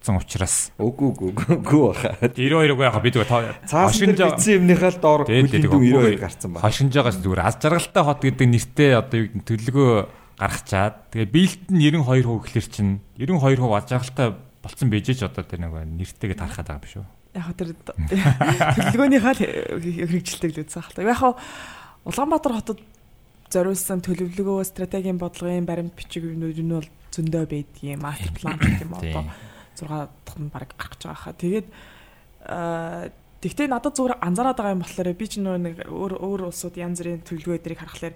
[0.09, 2.09] болгоцсон учраас Үгүй үгүй үгүй баха.
[2.33, 3.29] 92% яг бид зүгээр
[3.69, 6.63] Цаасан дээр бичсэн юмныхаа л доор хүлээн 92 гарсан байна.
[6.65, 9.93] Хошинж байгаас зүгээр аз жаргалтай хот гэдэг нэртэй одоо юу гэдэг төлөвлөгөө
[10.39, 14.27] гаргачаад тэгээ биелэлт нь 92% гэхэлэр чинь 92% аз жаргалтай
[14.63, 17.05] болцсон байж ч одоо тэр нэг нэртэйгээ тарахад байгаа юм шүү.
[17.37, 21.05] Яг тэр төлөвлөгөөнийхөө хэрэгжилтэйг л үзсэн хаа.
[21.05, 21.37] Яг
[22.07, 22.79] Улаанбаатар хотод
[23.51, 27.99] зориулсан төлөвлөгөө, стратегийн бодлогын баримт бичиг юмнууд нь бол зөндөө байдгийм.
[27.99, 29.25] Мастер план гэх юм одоо
[29.83, 31.33] 6 дахь нь баг гарч байгаа хаа.
[31.33, 31.67] Тэгээд
[33.39, 37.23] Тэгтээ надад зүгээр анзаараад байгаа юм болохоор би ч нэг өөр өөр улсууд янз бүрийн
[37.23, 38.15] төлөвлөгөө эдрийг харахаар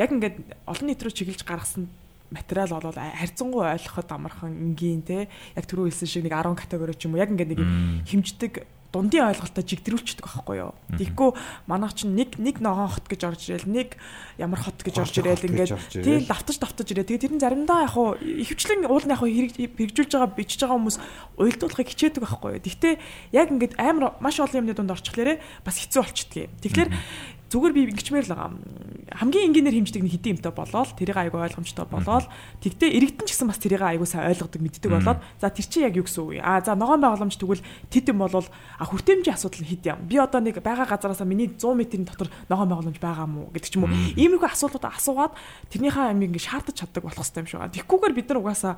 [0.00, 1.84] яг ингээд олон нийт рүү чиглэж гаргасан
[2.32, 5.28] материал бол харьцангуй ойлгоход амархан энгийн те.
[5.52, 7.20] Яг түрүү хэлсэн шиг нэг 10 категори ч юм уу.
[7.20, 7.60] Яг ингээд нэг
[8.08, 8.52] хэмждэг
[8.90, 10.74] дундын ойлголтоо жигдрүүлчихдэг байхгүй юу.
[10.98, 11.30] Тэгэхгүй
[11.70, 13.94] манайх чинь нэг нэг ногоон хот гэж орж ирэл нэг
[14.34, 17.06] ямар хот гэж орж ирэл ингээд тийм давтаж давтаж ирээ.
[17.06, 20.78] Тэгээ тэр нь заримдаа яг хуу ихэвчлэн уул нь яг хуу хэрэгжүүлж байгаа бичиж байгаа
[20.78, 20.98] хүмүүс
[21.38, 22.64] уйлдуулахыг хичээдэг байхгүй юу.
[22.66, 22.94] Гэхдээ
[23.30, 26.50] яг ингээд амар маш олон юмны дунд орчихлээрээ бас хэцүү болчихдгийг.
[26.58, 26.90] Тэгэхээр
[27.50, 28.50] зүгээр би ингэчмээр л байгаа.
[29.10, 32.30] Хамгийн энгийнээр хэмждэг нэг хэдийн юмтай болоод тэрийг айгүй ойлгомжтой болоод
[32.62, 35.98] тэгтээ иргэдэн ч гэсэн бас тэрийг айгүй сайн ойлгодог мэддэг болоод за тэр чинь яг
[35.98, 36.46] юу гэсэн үг вэ?
[36.46, 39.98] А за ногоон байгууламж тэгвэл тэд юм бол а хүртээмжийн асуудал хэд юм?
[40.06, 43.74] Би одоо нэг байгаа газараасаа миний 100 м-ийн дотор ногоон байгууламж байгаа мó гэдэг ч
[43.74, 43.94] юм уу.
[44.14, 45.34] Иймэрхүү асуултууд асуугаад
[45.74, 47.74] тэрнийхээ амийг ингэ шаардаж чаддаг болох хэрэгтэй юм шиг байна.
[47.74, 48.74] Тэгхгүйгээр бид нар угаасаа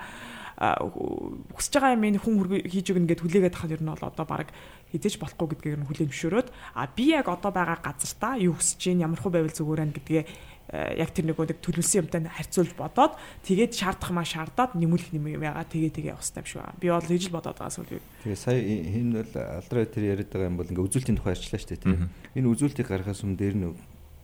[0.63, 4.53] хүсэж байгаа юм хүн хийж өгнө гэд хүлээгээд тахад ер нь бол одоо баг
[4.93, 9.03] хизээж болохгүй гэдгийг нь хүлээн зөвшөөрөөд а би яг одоо байгаа газартаа юу хүсэж чинь
[9.03, 10.25] ямар хөө байвал зүгээр байна гэдгээ
[10.73, 13.13] яг тэр нэг нэг төлөвлөсөн юмтай харьцуулж бодоод
[13.45, 16.81] тэгээд шаардах маа шаардаад нэмүүлэх нэм юм ягаа тэгээ тэгээ явах хэрэгтэй юм шиг байна.
[16.81, 18.01] Би бол тэгж л бодоод байгаа сүлээ.
[18.25, 21.71] Тэгээ сая энэ бол алдраа тэр яриад байгаа юм бол ингээ үзүүлэлтийн тухай ярьчлаа шүү
[21.77, 22.09] дээ тийм.
[22.33, 23.73] Энэ үзүүлэлтийг гаргахаас өмнө дээр нэг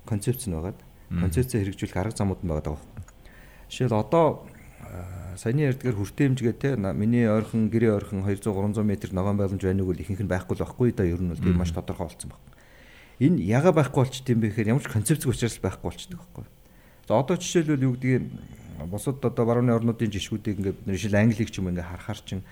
[0.08, 0.80] концепц нь байгаад
[1.12, 2.80] концепцээ хэрэгжүүлэх арга замууд нь байгаа даа.
[3.68, 4.48] Жишээл одоо
[5.36, 9.94] саяны ярьдгаар хүртээмжгээ те миний ойрхон гэрээ ойрхон 200 300 м ногоон байламж байна уу
[9.94, 12.42] ихэнх нь байхгүй л байхгүй да ер нь бол тийм маш тодорхой болсон байна.
[13.18, 16.44] Энэ яга байхгүй болчт юм бэ гэхээр ямар ч концепцэг учраас байхгүй болчдөг байхгүй.
[17.06, 18.22] За одоо жишээлбэл юу гэдгийг
[18.86, 22.42] бусад одоо барууны орнуудын жишгүүдийг ингээд бид жишээл англиг ч юм ингээд харахаар чин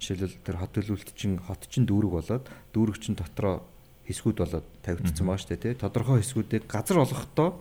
[0.00, 3.64] жишээлбэл тэр хот төлөвлөлт чин хот чин дүүрэг болоод дүүрэг чин дотроо
[4.08, 5.74] хэсгүүд болоод тавигдсан байгаа шүү дээ тий.
[5.76, 7.60] Тодорхой хэсгүүдийг газар олгохдоо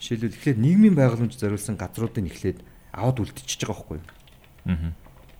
[0.00, 2.58] жишээлбэл эхлээд нийгмийн байгууламж зориулсан газруудыг эхлээд
[2.96, 4.06] аваад үлдчихэж байгаа байхгүй юу.
[4.72, 4.92] Аа.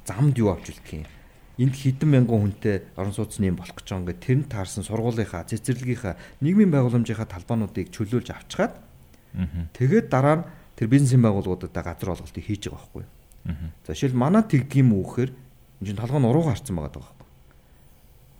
[0.04, 1.08] Замд юу авч үлдэх юм.
[1.56, 5.48] Энд хэдэн мянган хүнтэй орон сууцны юм болох гэж байгаа ингээд тэр нь таарсан сургуулийнхаа,
[5.48, 8.76] цэцэрлэгийнхаа, нийгмийн байгууламжийнхаа талбаануудыг чөлөөлж авчгаад
[9.72, 13.12] тэгээд дараа нь тэр бизнесийн байгууллагуудад газар олголтыг хийж байгаа байхгүй юу.
[13.88, 17.08] За жишээл манай тэгдэм үү гэхээр энэ чинь толгой нь урууга харцсан байгаа юу.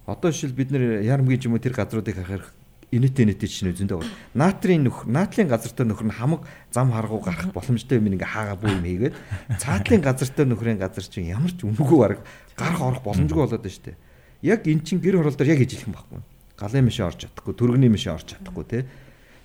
[0.07, 2.44] Одоо жишээл бид нэр ярамгийн ч юм уу тэр газруудыг харахаар
[2.94, 7.51] инэт инэт чинь үзэндээ бол наатрийн нөх наатлын газартай нөхөр нь хамаг зам харгуу гарах
[7.51, 9.14] боломжтой юм ингээ хаагаа бүү юм хийгээд
[9.59, 12.20] цаатлын газартай нөхрийн газар чинь ямар ч үнэгүй бараг
[12.55, 13.99] гарах орох боломжгүй болоод байна шүү дээ.
[14.46, 16.22] Яг эн чинь гэр хороолдоор яг ижих юм байхгүй.
[16.55, 18.83] Галын мишээ орж чадахгүй, төргөний мишээ орж чадахгүй тий.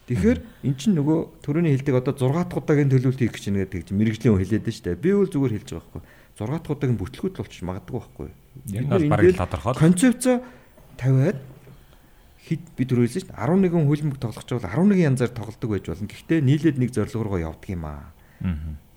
[0.05, 3.87] Тэгэхээр эн чинь нөгөө төрөний хилдэг одоо 6 дахь удаагийн төлөвлөлт хийх гэж нэгээд тэгж
[3.95, 5.01] мэрэгжлийн хүн хэлээд шүү дээ.
[5.01, 6.01] Би бол зүгээр хэлж байгаа байхгүй.
[6.35, 8.29] 6 дахь удаагийн бүтлгүүт болчих магадгүй байхгүй.
[8.75, 9.73] Яг бол бараг тодорхой.
[9.79, 10.35] Концепцоо
[10.99, 11.37] тавиад
[12.47, 16.09] хэд би түрүүлсэн шүү дээ 11 хөлбөмбөг тоглох ч бол 11 янзаар тоглодог байж болно.
[16.09, 18.11] Гэхдээ нийлээд нэг зорилго руу явдаг юм аа.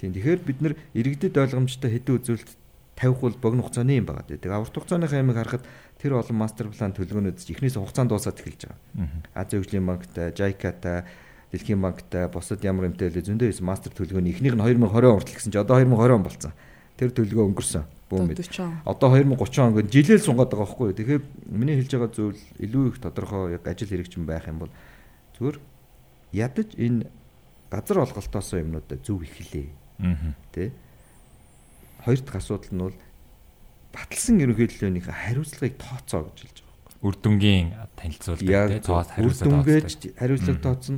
[0.00, 2.52] Тийм тэгэхээр бид нар иргэдэд ойлгомжтой хэдэн үзүүлэлт
[2.96, 4.24] тавих бол богино хугацааны юм байгаа.
[4.24, 5.64] Тэгээ урт хугацааныхаа ямиг харахад
[6.00, 8.80] тэр олон мастер план төлөвлөгөөнүүд эхнээс хугацаанд дуусаад эхэлж байгаа.
[9.36, 11.04] Азийн хөгжлийн банктай, JICA-тай,
[11.54, 15.52] Дэлхийн банктай, бусад ямар юмтай л зөндөө мастер төлөвлөгөөний эхнийх нь 2020 он хүртэл гэсэн
[15.54, 16.52] чи одоо 2020 он болсон.
[16.98, 17.84] Тэр төлөвлөгөө өнгөрсөн.
[18.14, 18.46] Бүүм мэд.
[18.86, 20.96] Одоо 2030 он гэн жилээл сунгаад байгаа байхгүй юу.
[20.96, 24.72] Тэгэхээр миний хэлж байгаа зүйл илүү их тодорхой яг ажил хэрэгжин байх юм бол
[25.38, 25.58] зүгээр
[26.32, 27.10] ядаж энэ
[27.70, 29.70] газар олголтоосоо юмнуудаа зөв эхлэе.
[29.98, 30.34] Аа.
[30.54, 30.70] Тэ?
[32.06, 32.96] Хоёр дахь асуудал нь бол
[33.94, 37.02] баталсан ерөнхийлөлөөнийхөө хариуцлагыг тооцоо гэж хэлж байгаа.
[37.04, 37.66] Үр дүнгийн
[37.98, 40.12] танилцуулдаг тий тоос хариуцлага тооцдог.
[40.18, 40.96] хариуцлага тооцсон.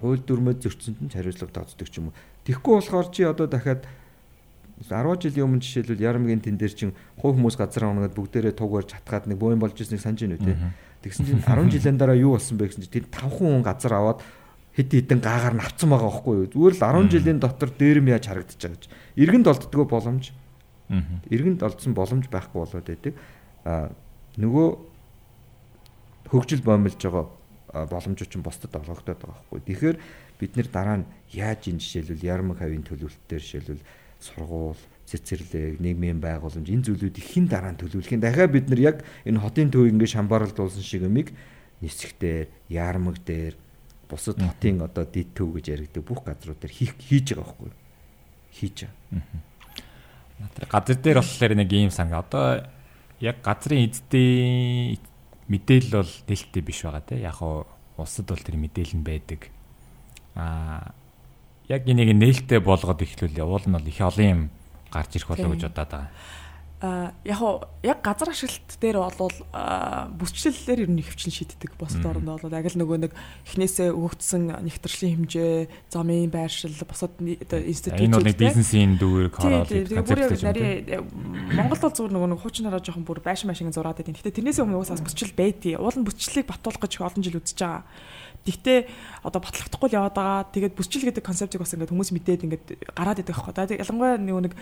[0.00, 2.16] Хууль дүрмээ зөрчсөнд нь хариуцлага тооцдог ч юм уу.
[2.44, 3.86] Тэгэхгүй болохоор чи одоо дахиад
[4.82, 8.90] 10 жилийн өмнө жишээлбэл Ярамгийн тэн дээр чин хувь хүмүүс газар авнаад бүгдээрээ туг барьж
[8.90, 10.58] хатгаад нэг буян болж ирснийг санаж байна үү те.
[11.06, 14.18] Тэгсэн чинь 10 жилийн дараа юу болсон бэ гэсэн чинь тэр 5 хүн газар аваад
[14.74, 16.50] хэд хэдэн гаагаар навцсан байгаа байхгүй юу.
[16.50, 18.90] Зүгээр л 10 жилийн дотор дээрэм яаж харагдаж байгаа гэж.
[19.14, 20.34] Иргэнд олддгоо боломж.
[21.30, 23.14] Иргэнд олдсон боломж байхгүй болоод байдаг.
[23.62, 23.94] А
[24.34, 24.68] нөгөө
[26.34, 27.24] хөгжил боомлж байгаа
[27.86, 29.60] боломжууд ч бусдад олгогдоод байгаа байхгүй.
[29.62, 29.96] Тэгэхээр
[30.42, 33.82] бид нэр дараа нь яаж энэ жишээлбэл ярмаг хавийн төлөвлөлтөөр жишээлбэл
[34.24, 38.24] сургууль цэцэрлэг нийгмийн байгууламж энэ зүйлүүд ихэн дараа нь төлөвлөх юм.
[38.24, 38.96] Дахиад бид нар яг
[39.28, 41.36] энэ хотын төв ингэ шамбаралдуулсан шиг юмыг
[41.84, 43.54] нисгтээр, ярмаг дээр
[44.08, 47.72] бусад хотын одоо дид төв гэж яригдаг бүх газрууд дээр хийх хийж байгаа байхгүй
[48.54, 50.48] хийж байгаа.
[50.56, 52.24] Тэр газар дээр болохоор нэг ийм санаг.
[52.24, 52.64] Одоо
[53.20, 54.98] яг газрын эздийн
[55.52, 57.20] мэдээлэл бол нээлттэй биш байгаа те.
[57.20, 57.66] Яг уу
[58.00, 59.52] улсад бол тэр мэдээлэл нь байдаг.
[60.34, 60.94] Аа
[61.68, 64.40] яг энийг нээлттэй болгоод ихлүүл уул нь бол их олон юм
[64.92, 66.10] гарч ирэх болоо гэж бодоод байгаа.
[67.24, 67.40] Яг
[67.84, 69.36] яг газар ашиглалт дээр бол
[70.20, 73.12] бүсчлэлээр ер нь хөвчлэн шийддэг босд оронд бол яг л нөгөө нэг
[73.48, 81.08] эхнээсээ өгөгдсөн нэгтршлийн хэмжээ, замын байршил, босод институт энэ бол нэг бизнесийн хороол концепттэй юм.
[81.54, 84.20] Монголд бол зүгээр нөгөө нэг хуучнараа жоохон бүр байшин машин зураад байдаг.
[84.20, 85.80] Гэтэ тэрнээсээ өмнө уусаас бүсчил байдгийг.
[85.80, 87.84] Уул нь бүсчлэлийг батуулах гэж олон жил үзэж байгаа.
[88.44, 88.78] Тэгтээ
[89.24, 90.52] одоо батлагдахгүй л яваад байгаа.
[90.52, 93.80] Тэгээд бүсчил гэдэг концептыг бас ингээд хүмүүс мэдээд ингээд гараад идэх байхгүй.
[93.80, 94.54] Ялангуяа нөгөө нэг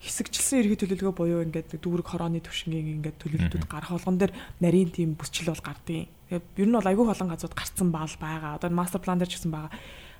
[0.00, 5.16] хэсэгчлсэн эрхий төлөвлөгөө буюу ингээд дүүрэг хорооны төвшингийн ингээд төлөвлөлтүүд гарах болгон дээр нарийн тим
[5.16, 6.08] бүсчил бол гардыг.
[6.28, 8.60] Тэгээд ер нь бол айгүй олон газрууд гарцсан баал байгаа.
[8.60, 9.72] Одоо мастер план дээр ч гэсэн байгаа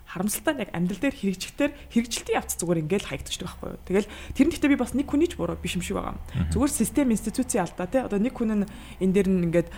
[0.07, 3.85] харамсалтай нь яг амьдрал дээр хэрэгжихдээ хэрэгжилтийн явц зүгээр ингээл хаягдчихдаг байхгүй юу.
[3.87, 6.17] Тэгэл тэр нь гэхдээ би бас нэг хүний ч буруу биш юм шиг байгаа.
[6.55, 8.01] Зүгээр систем институцийн алдаа тий.
[8.01, 8.69] Одоо нэг хүн нь
[9.03, 9.69] энэ дээр нь ингээд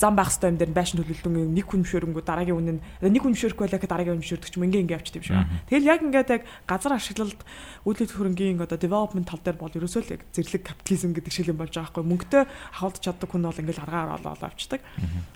[0.00, 3.36] зам байх хэвээр юм дээр байшин төлөвлөлтөн нэг хүн мшөөрөнгөө дараагийн үнэ нь нэг хүн
[3.36, 5.48] мшөөрөхгүй байлаа гэхэд дараагийн хүн мшөөрдөг ч юм ингээ ингээ явчихдаг юм шиг.
[5.68, 7.40] Тэгэл яг ингээд яг газар ашиглалт
[7.84, 11.60] үйлдвэрлэл хөрөнгийн одоо development тал дээр бол ерөөсөө л яг зэрлэг капитализм гэдэг шиг юм
[11.60, 12.42] болж байгаа байхгүй мөнгөтэй
[12.80, 14.80] хавалдаж чаддаг хүн бол ингээл аргаар олоо авчдаг.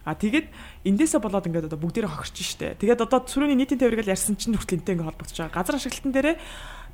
[0.04, 0.46] А тэгээд
[0.88, 2.80] эндээсээ болоод ингээд одоо бүгдээрээ хохирч штэ.
[2.80, 5.58] Тэгээд одоо сүрүүний нийтийн тээврийг ярьсан чинь хүртэл энтэй ингээд холбогдож байгаа.
[5.58, 6.36] Газар ашиглалтын дээрээ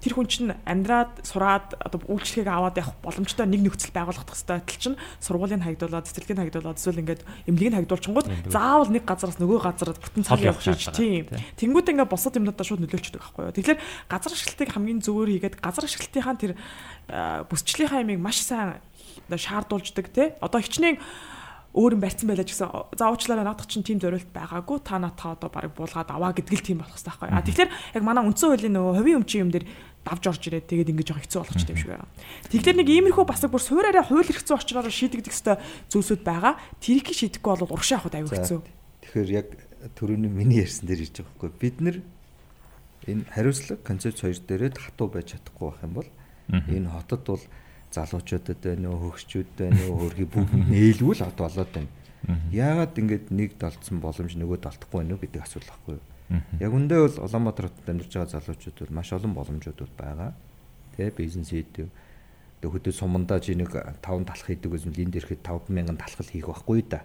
[0.00, 4.80] тэр хүн чинь амьдраад сураад одоо үйлчлэгийг аваад явах боломжтой нэг нөхцөл байгуулах хэрэгтэй адил
[4.80, 10.24] чинь сургуулийн хаягдуулаад цэцэрлэгийн хаягдуулаад эсвэл ингээд эмнэлгийн хаягдуулчингууд заавал нэг газараас нөгөө газараа бүтэн
[10.24, 11.28] цаг явах шиж тийм.
[11.60, 13.56] Тэнгууд ингээд босод юмнуудаа шууд нөлөөлчдөг байхгүй юу?
[13.60, 16.52] Тэгэхээр газар ашиглалтыг хамгийн зөвөр хийгээд газар ашиглалтынхаа тэр
[17.52, 18.80] бүсчлийнхаа ямиг маш сайн
[19.28, 20.96] шаардуулждаг те одоо хичнээн
[21.70, 22.66] өөр юм барьсан байлаа гэсэн
[22.98, 26.66] за уучлаарай надад чинь тийм зориулт байгаагүй та натаа одоо барыг буулгаад аваа гэдэг л
[26.66, 27.30] тийм болох хэрэгтэй байхгүй.
[27.30, 29.66] А тэгэхээр яг манай үндсэн хуулийн нөгөө хувийн өмчийн юм дээр
[30.02, 32.10] давж орж ирээд тэгээд ингэж жоох хэцүү болгоч юм шиг байна.
[32.50, 35.60] Тэгэхээр нэг иймэрхүү бас бүр суураараа хууль хэрэгцээ очроор шийдэгдэх хэвээр
[35.92, 36.54] зүйлсүүд байгаа.
[36.82, 38.58] Тэрийг шийдэхгүй бол урагшаа явахд аюу хэцүү.
[39.04, 39.48] Тэгэхээр яг
[39.94, 41.96] төрөний миний ярьсан дээр ирж байгаа хгүй бид нар
[43.06, 46.08] энэ хариуцлага концепц хоёр дээрээ хатуу байж чадахгүй байх юм бол
[46.48, 47.44] энэ хотод бол
[47.90, 51.90] залуучуудад байна уу хөгсчүүд байна уу хөргий бүгд нээлгүүл хот болоод байна.
[52.52, 56.04] Яагаад ингэж нэг долцсон боломж нөгөөд олдохгүй байна уу гэдэг асуудал байхгүй юу?
[56.62, 60.30] Яг үндэ бол Улаанбаатар хотод амьдарч байгаа залуучууд бол маш олон боломжууд байгаа.
[60.94, 61.90] Тэ бизнес хийдэг.
[62.60, 66.84] Тэгээ хөдөө сумандаа чи нэг 5 талах хийдэг гэсэн энд ирэхэд 5000 талхал хийх байхгүй
[66.86, 67.02] да.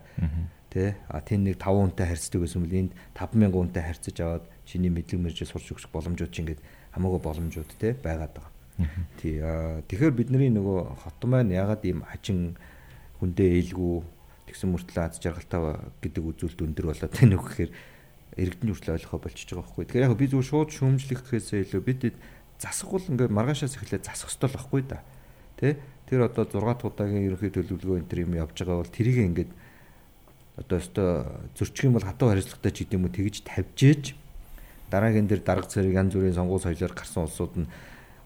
[0.69, 5.23] Тэ а тэн нэг 5 хүнтэй харьцдаг гэсэн энд 5000 хүнтэй харьцаж аваад чиний мэдлэг
[5.23, 6.61] мэржээ сурч өгөх боломжууд чи ингээд
[6.93, 8.54] хамаагүй боломжууд тэ байгаад байгаа.
[9.21, 9.39] Тий.
[9.87, 12.59] Тэгэхээр бидний нөгөө хот маань ягаад ийм хажин
[13.23, 14.03] хүндээ ээлгүй
[14.51, 17.71] тэгсэн мөртлөө аз жаргалтай гэдэг үзүүлэлт өндөр болоод тань үг гэхээр
[18.35, 19.83] иргэдний хүртэл ойлгохоо болчихж байгаа байхгүй.
[19.87, 22.01] Тэгэхээр яг би зүгээр шууд шүүмжлэхээсээ илүү бид
[22.59, 24.99] засахгүй ингээ маргаашаас эхлээд засах ёстой л байхгүй да.
[25.55, 25.79] Тэ?
[26.11, 29.51] Тэр одоо 6 дахь удаагийн ерөнхий төлөвлөгөө энэ төр юм явж байгаа бол тэрийг ингээд
[30.59, 31.07] одоо өстой
[31.55, 34.03] зөрчих юм бол хатуу хариуцлагатай ч гэдэм үү тэгж тавьжээж
[34.91, 37.67] дараагийн дээр дарга цэрэг янз бүрийн сонгуул соёлоор гарсан улсууд нь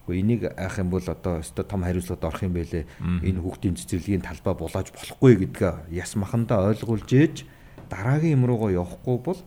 [0.06, 2.84] Гэхдээ энийг айх юм бол одоо өстой том хариуцлагад орох юм байлээ.
[3.00, 7.44] Энэ хүүхдийн цэцэрлэгийн талбай булааж болохгүй гэдгээ яс махандаа ойлгуулж ээж
[7.90, 9.40] дараагийн юм руугаа явахгүй бол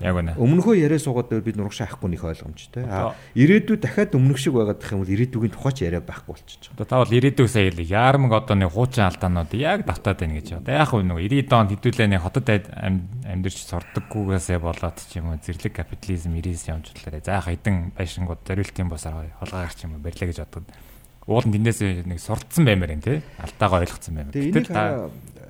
[0.00, 0.34] Яг үнэ.
[0.36, 2.84] Өмнөхөө яриа суугаад бид нурагш авахгүй нөх ойлгомжтой.
[2.84, 6.62] А ирээдүйд дахиад өмнөх шиг байгаад их юм бол ирээдүйгийн тухай ч яриа байхгүй болчихж
[6.68, 6.76] байгаа.
[6.76, 10.48] Одоо та бол ирээдүйг сая л яармаг одоо нэг хуучин алдаанууд яг давтаад байна гэж
[10.60, 10.84] байна.
[10.84, 15.72] Яг үнэ нөгөө 90 донд хэдүүлээ нэг хотод амьдэрч сурдаггүйгээсээ болоод ч юм уу зэрлэг
[15.72, 20.68] капитализм ирээс явж болохоор за хайдан байшингууд зориултын босоор холгаагаар ч юм барьлаа гэж бодод
[21.26, 24.34] уул нь тэндээс нэг сурцсан баймаар юм тий алдаагаа ойлгоцсон баймаар.
[24.34, 24.70] Тэгэхээр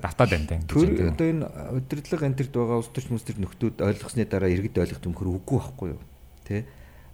[0.01, 0.61] давтаад байна тийм.
[0.67, 1.45] Тэр одоо энэ
[1.77, 6.01] удирдлага энтерт байгаа улс төрч мөстөр нөхдүүд ойлгосны дараа иргэд ойлгох төмхөр үгүй байхгүй юу?
[6.45, 6.65] Тэ?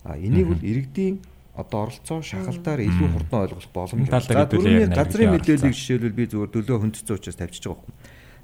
[0.04, 1.20] А энийг бол иргэдийн
[1.56, 4.50] одоо оролцоо шахалтаар илүү хурдан ойлгох боломж байна.
[4.50, 7.94] Түрүүний газрын мэдээллийг жишээлбэл би зүгээр дөлөө хөндцсөн учраас тавьчихж байгаа юм.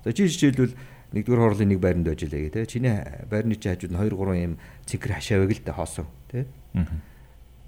[0.05, 0.73] За чи жишээлбэл
[1.17, 2.69] нэгдүгээр хорлын нэг байранд байж лээ гэ тэ.
[2.69, 4.53] Чиний байрны чи хажууд нь 2 3 юм
[4.85, 6.45] цэнхэр хашаавэг л тэ хоосон тэ.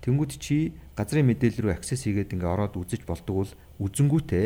[0.05, 4.45] Тэнгүүд чи газрын мэдээлэл рүү аксес хийгээд ингээ ороод үзэж болдог бол үзэнгүүтээ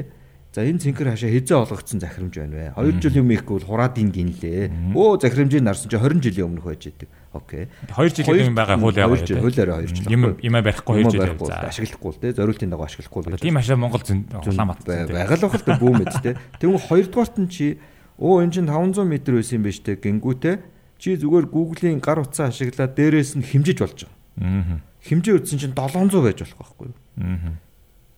[0.56, 2.80] За энэ цэнхэр хашаа хизээ олгогдсон захирамж байна вэ?
[2.80, 4.96] 2 жил юм ихгүй бол хураадын гинлээ.
[4.96, 7.12] Өө захирамжийг нарсан чи 20 жилийн өмнөх байж идэг.
[7.36, 7.68] Окей.
[7.92, 9.20] 2 жилийн юм байгаа хууль яваа.
[9.20, 10.08] Хуулиараа 2 жил.
[10.16, 11.68] Юм юм барихгүй 2 жил яваа.
[11.68, 13.44] Ашиглахгүй л те зориултын дагуу ашиглахгүй л гэж.
[13.44, 16.40] Тийм хашаа Монгол Улаанбаатар байгаа л бахал та бүү мэд те.
[16.64, 17.76] Тэгвэл хоёрдугаарт нь чи
[18.16, 20.56] өө эн чин 500 м байсан юм байна штэ гингүүтээ
[21.04, 24.16] чи зүгээр Google-ийн гар утсаа ашиглаад дээрээс нь хэмжиж болж байгаа.
[24.40, 24.80] Аа.
[25.04, 26.96] Хэмжээ үзсэн чинь 700 байж болох байхгүй юу?
[27.20, 27.60] Аа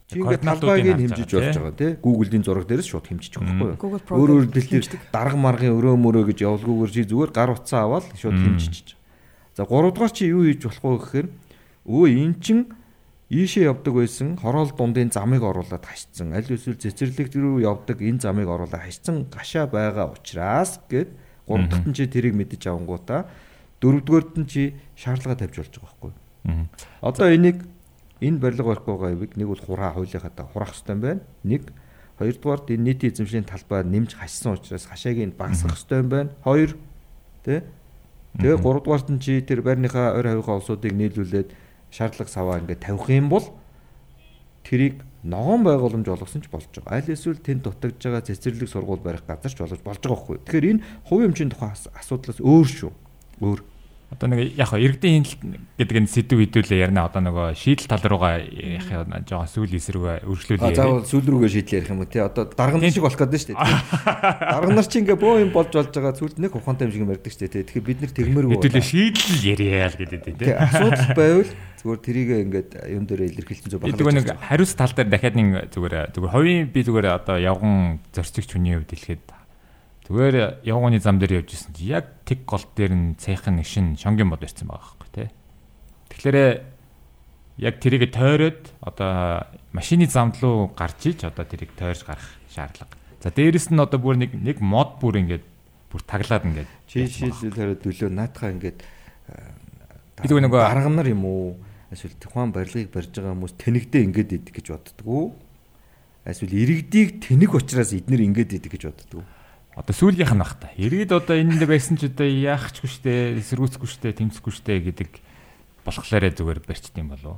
[0.07, 1.91] Чи ингээд талбайг нь хэмжиж болж байгаа тий.
[1.99, 4.15] Google-ийн зураг дээрээс шууд хэмжиж байгаа байхгүй юу?
[4.15, 8.39] Өөр өөр дэлхийд дарга маргын өрөө мөрөө гэж явуулгүйгээр чи зүгээр гар утсаа аваад шууд
[8.39, 8.95] хэмжиж.
[9.51, 11.27] За 3 дугаар чи юу хийж болох вэ гэхээр
[11.91, 12.71] өө эн чин
[13.27, 16.31] ийшээ явдаг байсан хороол дундын замыг оруулаад хашцсан.
[16.31, 21.11] Аль эсвэл цэцэрлэг рүү явдаг энэ замыг оруулаад хашцсан гашаа байгаа учраас гэд
[21.51, 23.27] 3 дахьт нь чи тэрийг мэдэж авангуудаа
[23.83, 24.61] дөрөвдүгээрт нь чи
[24.95, 26.11] шаардлага тавьж болж байгаа байхгүй
[26.47, 26.67] юу?
[27.03, 27.67] Одоо энийг
[28.21, 31.21] энэ барилга барихгүй байгааг нэг бол хураа хуулийнхаа та хураах юм байна.
[31.43, 31.73] Нэг
[32.17, 36.31] хоёрдугаард энэ нийтийн эзэмшлийн талбай нэмж хашсан учраас хашааг нь багасгах юм байна.
[36.43, 36.77] Хоёр
[37.45, 37.61] тий
[38.37, 41.57] Тэгээ гуравдугаарт нь чи тэр байрныхаа ойр хавийнхаа улсуудыг нийлүүлээд
[41.89, 43.45] шаардлага саваа ингээд тавих юм бол
[44.61, 47.01] тэрийг ногоон байгууламж болгосон ч болж байгаа.
[47.01, 50.37] Аль эсвэл тэнд дутагдж байгаа цэцэрлэг сургууль барих газар ч болж болж байгаа хгүй.
[50.45, 52.91] Тэгэхээр энэ хувийн өмчийн тухай асуудлаас өөр шүү.
[53.41, 53.59] Өөр.
[54.07, 55.27] Одоо нэг яг хаа иргэдийн
[55.75, 57.11] гэдэг нь сэдв хэдүүлээ ярина.
[57.11, 58.87] Одоо нөгөө шийдэл тал руугаа яг
[59.27, 60.79] жоохон сүүл эсрэг өргөжлүүлээ.
[60.79, 62.23] Заавал сүүл рүүгээ шийдэл ярих юм уу те.
[62.23, 63.67] Одоо дарган шиг болох гэдэг шүү дээ.
[64.55, 67.31] Дарган нар чи ингээ бөө юм болж болж байгаа сүүлд нэг ухаантай юм шиг ярьдаг
[67.35, 67.67] шүү дээ.
[67.67, 68.55] Тэгэхээр бид нар тэгмэргүй.
[68.55, 70.55] Хэдүүлээ шийдэл яриа л гэдэг те.
[70.55, 71.51] Асуудал байвал
[71.83, 73.99] зүгээр тэрийг ингээд юм дээр илэрхийлсэн зөв байна.
[73.99, 78.55] Зүгээр нэг хариуц тал дээр дахиад нэг зүгээр зүгээр хувийн би зүгээр одоо явган зорчигч
[78.55, 79.36] хүний хувьд хэлэхэд
[80.07, 83.99] Зүгээр явгооны зам дээр явж исэн чи яг тэг гол дээр нь цайхан нэг шин
[83.99, 85.27] шонгийн бод ирсэн байгаа байхгүй тий.
[86.15, 86.37] Тэгэхээр
[87.59, 92.95] яг тэрийг тойроод одоо машины замд руу гарч иж одоо тэрийг тойрж гарах шаардлага.
[93.19, 95.43] За дээрэс нь одоо бүр нэг нэг мод бүр ингээд
[95.91, 96.71] бүр таглаад ингээд
[97.51, 98.79] хариуд төлөө наатахаа ингээд
[100.23, 101.59] бид нөгөө арга нар юм уу
[101.91, 105.35] эсвэл тухайн барилгыг барьж байгаа хүмүүс тэнэгдээ ингээд идэг гэж боддгоо
[106.23, 109.23] эсвэл иргэдийг тэнэг учраас эднэр ингээд идэг гэж боддгоо
[109.77, 110.73] одоо сүүлийнх нь бах та.
[110.73, 115.11] Иргэд одоо энэ дээр байсан ч одоо яахчгүй штэ, эсэргүүцэхгүй штэ, тэмцэхгүй штэ гэдэг
[115.85, 117.37] болохлаарэ зүгээр барьчт юм болов.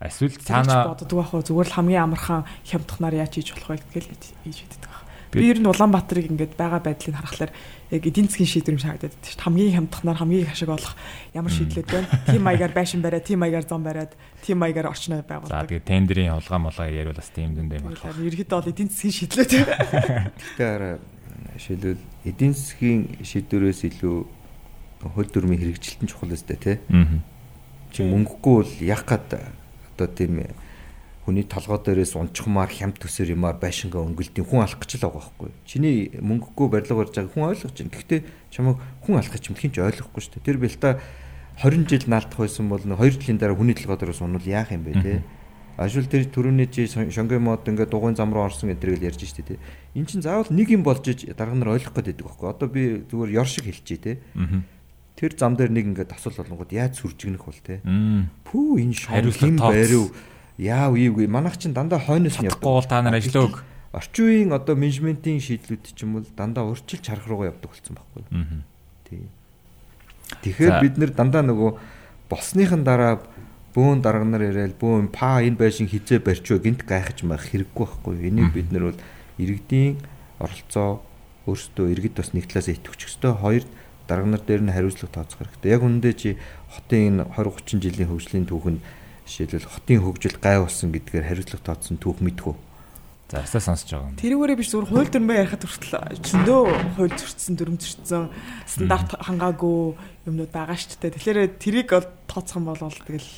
[0.00, 4.08] Эсвэл цаана боддог байх уу зүгээр л хамгийн амархан хямдхнаар яаж хийж болох вэ гэдгээл
[4.48, 5.04] хийж хэддэг байх.
[5.28, 7.52] Би ер нь Улаанбаатарыг ингээд байгаа байдлыг харахаар
[7.92, 9.44] яг эдийн засгийн шийдвэр юм байна шүү дээ.
[9.44, 10.96] Хамгийн хямдхнаар хамгийн их ашиг олох
[11.36, 12.08] ямар шийдлүүд байна?
[12.24, 15.52] Тим маягаар байшин бариад, тим маягаар зам бариад, тим маягаар орчноо байгуулдаг.
[15.52, 18.00] За тэгээ тендерийн хулгай молгоо яриул бас тийм дэндээ байна.
[18.24, 19.52] Ерхэд бол эдийн засгийн шийдлүүд.
[20.56, 20.82] Тэгэхээр
[21.58, 24.16] жишээлбэл эдийн засгийн шийдвэрээс илүү
[25.02, 26.76] хөл дүрмийн хэрэгжилтэн чухал өстэй тий.
[27.90, 29.36] Чи мөнгөгүй бол яах гад
[29.98, 30.46] одоо тийм
[31.28, 35.50] хүний толгой дээрээс унчхмаар хямд төсөр юмар байшингаа өнгөлдөй хүн алах гэж л байгаа байхгүй.
[35.68, 37.92] Чиний мөнгөгүй барилга барьж байгаа хүн ойлгож байна.
[37.92, 40.46] Гэхдээ чамайг хүн алах гэж юм ч ойлгохгүй шүү дээ.
[40.48, 40.88] Тэр бэлта
[41.60, 44.92] 20 жил наалдах байсан бол 2 жилийн дараа хүний толгой дээрээс унвал яах юм бэ
[45.04, 45.20] те.
[45.76, 49.58] Ажил тэр төрөний чи шонгийн мод ингээд дугуйн зам руу орсон гэдэрэл ярьж штэ тий.
[49.98, 52.46] Эн чин заавал нэг юм болж дарга нар ойлгох гээд байдаг байхгүй.
[52.46, 54.16] Одоо би зүгээр ёр шиг хэлчихье тий.
[55.18, 57.82] Тэр зам дээр нэг ингээд тосол болонгод яаж сүржигнэх бол тий.
[58.46, 60.14] Пүү энэ шон хим байрав.
[60.54, 62.62] Яав ийвгүй манайх чин дандаа хойноос нь явдаг.
[62.62, 63.66] Гол та нар ажил өг.
[63.90, 68.22] Орчин үеийн одоо менежментийн шийдлүүд ч юм бол дандаа урьдчилж харах руугаа явдаг болсон байхгүй.
[69.10, 69.26] Тий.
[70.44, 71.70] Тэгэхээр бид нэр дандаа нөгөө
[72.30, 73.22] болсныхан дараа
[73.74, 78.14] бөөн дарга нар яриад бөөн па энэ байшин хизээ барьчвэ гинт гайхаж маах хэрэггүй байхгүй.
[78.28, 79.00] Энийг бид нар бол
[79.38, 79.98] иргэдийн
[80.42, 81.02] оролцоо
[81.48, 83.64] өөрсдөө иргэд бас нэг талаас итгэвч өстой хоёр
[84.08, 85.72] дарга нар дээр нь хариуцлага тооцох хэрэгтэй.
[85.72, 86.30] Яг үүндээ чи
[86.72, 88.80] хотын энэ 20 30 жилийн хөгжлийн түүхэнд
[89.28, 92.54] жишээлбэл хотын хөгжил гай болсон гэдгээр хариуцлага тооцсон түүх мэдхүү.
[93.28, 94.16] За ясаа сонсож байгаа юм.
[94.16, 96.60] Тэрүүгээрээ биш зүгээр хууль дүрмээ ярихад хүртэл зөндөө
[96.96, 98.24] хууль зөрчсөн, дүрм зөрчсөн,
[98.64, 99.78] стандарт хангаагүй
[100.24, 101.12] юмнууд байгаа шүү дээ.
[101.12, 101.92] Тэгэхээр тэрийг
[102.24, 103.28] тооцох юм бол тэгэл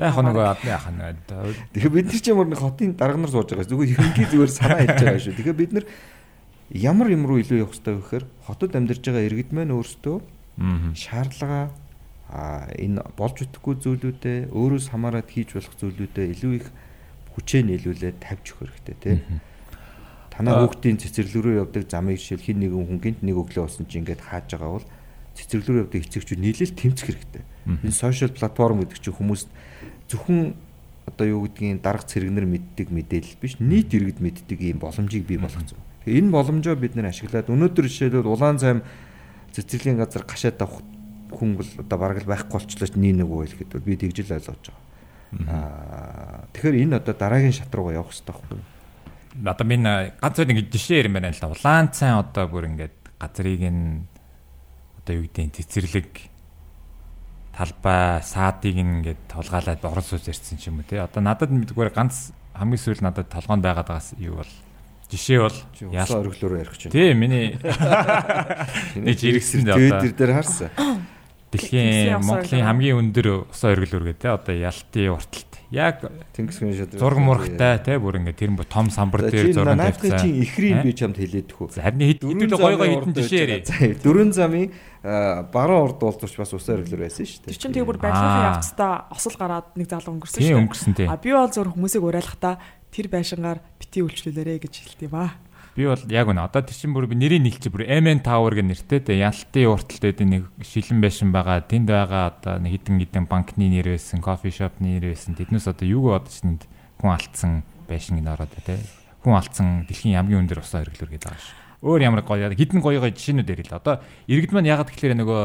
[0.00, 1.20] За яг нэг адны яхаа нэг.
[1.76, 4.80] Тэгэхээр бид нар ч ямар нэг хотын дарга нар сууж байгаа зүгээр ерөнхий зүгээр санаа
[4.80, 5.36] хэлж байгаа шүү.
[5.36, 5.84] Тэгэхээр бид нар
[6.72, 10.16] ямар юм руу илүү явах хэрэгтэй вэ гэхээр хотод амьдарч байгаа иргэд маань өөрсдөө
[10.96, 11.68] шаардлага
[12.30, 16.66] а энэ болж үтэхгүй зүйлүүдээ өөрөөс хамаарат хийж болох зүйлүүдээ илүү их
[17.34, 19.18] хүчээ нийлүүлээд тавьж өгөх хэрэгтэй тий.
[20.30, 23.98] Танаа хүүхдийн цэцэрлэг рүү явдаг замыг жишээл хин нэгэн хүн гинт нэг өглөө болсон чи
[23.98, 24.86] ингээд хааж байгаа бол
[25.34, 27.42] цэцэрлэг рүү явдаг эцэгчүүд нийлээл тэмцэх хэрэгтэй.
[27.66, 29.42] Энэ сошиал платформ гэдэг чинь хүмүүс
[30.10, 30.54] зөвхөн
[31.06, 35.78] одоо юу гэдгийг дарга цэрэгнэр мэддэг мэдээлэл биш нийт иргэд мэддэг ийм боломжийг бий болгоцсон.
[36.04, 38.82] Тэгээ энэ боломжоо бид нэр ашиглаад өнөөдөр жишээлбэл улаан цайм
[39.54, 40.82] цэцэрлэгийн газар гашаад авах
[41.30, 44.82] хүн бол одоо бараг л байхгүй болчлоо нэг нэг үйл гэдэг би тэгжил ойлгож байгаа.
[45.46, 48.66] Аа тэгэхээр энэ одоо дараагийн шат руугаа явах хэрэгтэй байхгүй юу?
[49.46, 51.54] Одоо минь ганц нэг ингэ жишээ юм байна л да.
[51.54, 54.06] Улаан цайн одоо бүр ингээд газрыг нь
[55.02, 56.29] одоо юу гэдэг цэцэрлэг
[57.60, 61.04] талбай саадыг ингээд толгаалаад орон сууц ярьсан ч юм уу те.
[61.04, 64.52] Одоо надад мэдгээр ганц хамгийн сүүл надад толгоонд байгаад байгаас юу бол
[65.12, 65.58] жишээ бол
[65.92, 66.92] Яалаа өргөлөөр ярих чинь.
[66.94, 67.58] тий миний
[68.96, 70.70] нэг жиргсэн дээ одоо Твиттер дээр харсан.
[71.50, 76.02] дэлхийн Монголын хамгийн өндөр усаа өргөл үргээ те одоо ялтын урталт яг
[76.34, 76.98] Тэнгисгийн шууд.
[76.98, 80.18] зураг мурагтай те бүр ингээд тэр том самбар дээр зураг тавьсан.
[80.18, 80.82] чинь ихрийн Э?
[80.82, 81.70] би чамд хэлээд хөө.
[81.70, 84.02] За, Харин хэд хэдүүл гой гой хитэн жишээ ярив.
[84.02, 84.66] Дөрөн замын
[85.54, 87.52] баруун урд уулзууч бас усаа өргөлөөр байсан шүү дээ.
[87.54, 88.58] Тэр чинь тэг бүр Аа.
[88.58, 91.08] явцдаа осол гараад нэг залуу өнгөрсөн шүү дээ.
[91.08, 92.58] А би бол зөв хүмүүсийг уриалахдаа
[92.90, 95.30] тэр байшингаар бити үйлчлүүлээрэ гэж хэлт юм аа.
[95.76, 98.66] Би бол яг үнэ одоо тэр чинь бүр би нэрийг нийлчих бүр MN Tower гэх
[98.66, 101.62] нэртэй те ялтын урталт гэдэг нэг шилэн байшин байгаа.
[101.62, 105.38] Тэнд байгаа одоо нэг хідэн хідэн банкны нэр байсан, кофе шопны нэр байсан.
[105.38, 106.66] Тэднээс одоо юу бодож тэнд
[106.98, 108.82] хүн алдсан байшин гин ороод те.
[109.22, 111.54] Хүн алдсан дэлхийн хамгийн өндөр усаа хэрэглэр гэдэг байгаа ш.
[111.86, 113.78] Өөр ямар гоё хідэн гоё гоё жишээнүүд ярил.
[113.78, 115.40] Одоо иргэд маань ягаад гэхээр нөгөө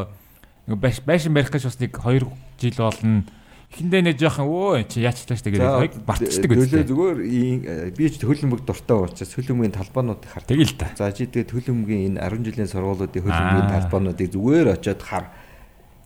[0.73, 2.27] нөгөө байш- байшин барих гэж бас нэг 2
[2.59, 3.23] жил болно.
[3.75, 6.87] Эхэндээ нэг жоохон өө чи яачлаа ш тэгээд хоёг бартчдаг Төлөө үстэй.
[6.87, 10.43] зүгээр ийн- би ч хөлбөмбөг дуртай учраас хөлбөмбөгийн талбаануудыг хар.
[10.47, 10.87] Тэгэл та.
[10.95, 13.73] За чи тэгээд хөлбөмбөгийн энэ 10 жилийн сургуулиудын хөлбөмбөгийн Аа.
[13.83, 15.25] талбаануудыг зүгээр очиод хар.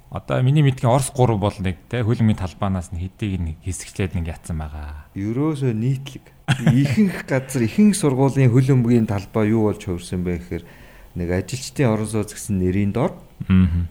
[0.10, 4.26] Одоо миний мэдгийн Орос 3 бол нэг те хөлмийн талбаанаас нэг хэдийг нэг хэсэгчлээд нэг
[4.34, 5.06] ятсан байгаа.
[5.14, 6.26] Ерөөсөө нийтлэг.
[6.74, 10.66] Ихэнх газар ихэнх сургуулийн хөлбөмбөгийн талбай юу болж хувирсан бэ гэхээр
[11.14, 13.14] нэг ажилчдын орон сууц гэсэн нэрийн дор.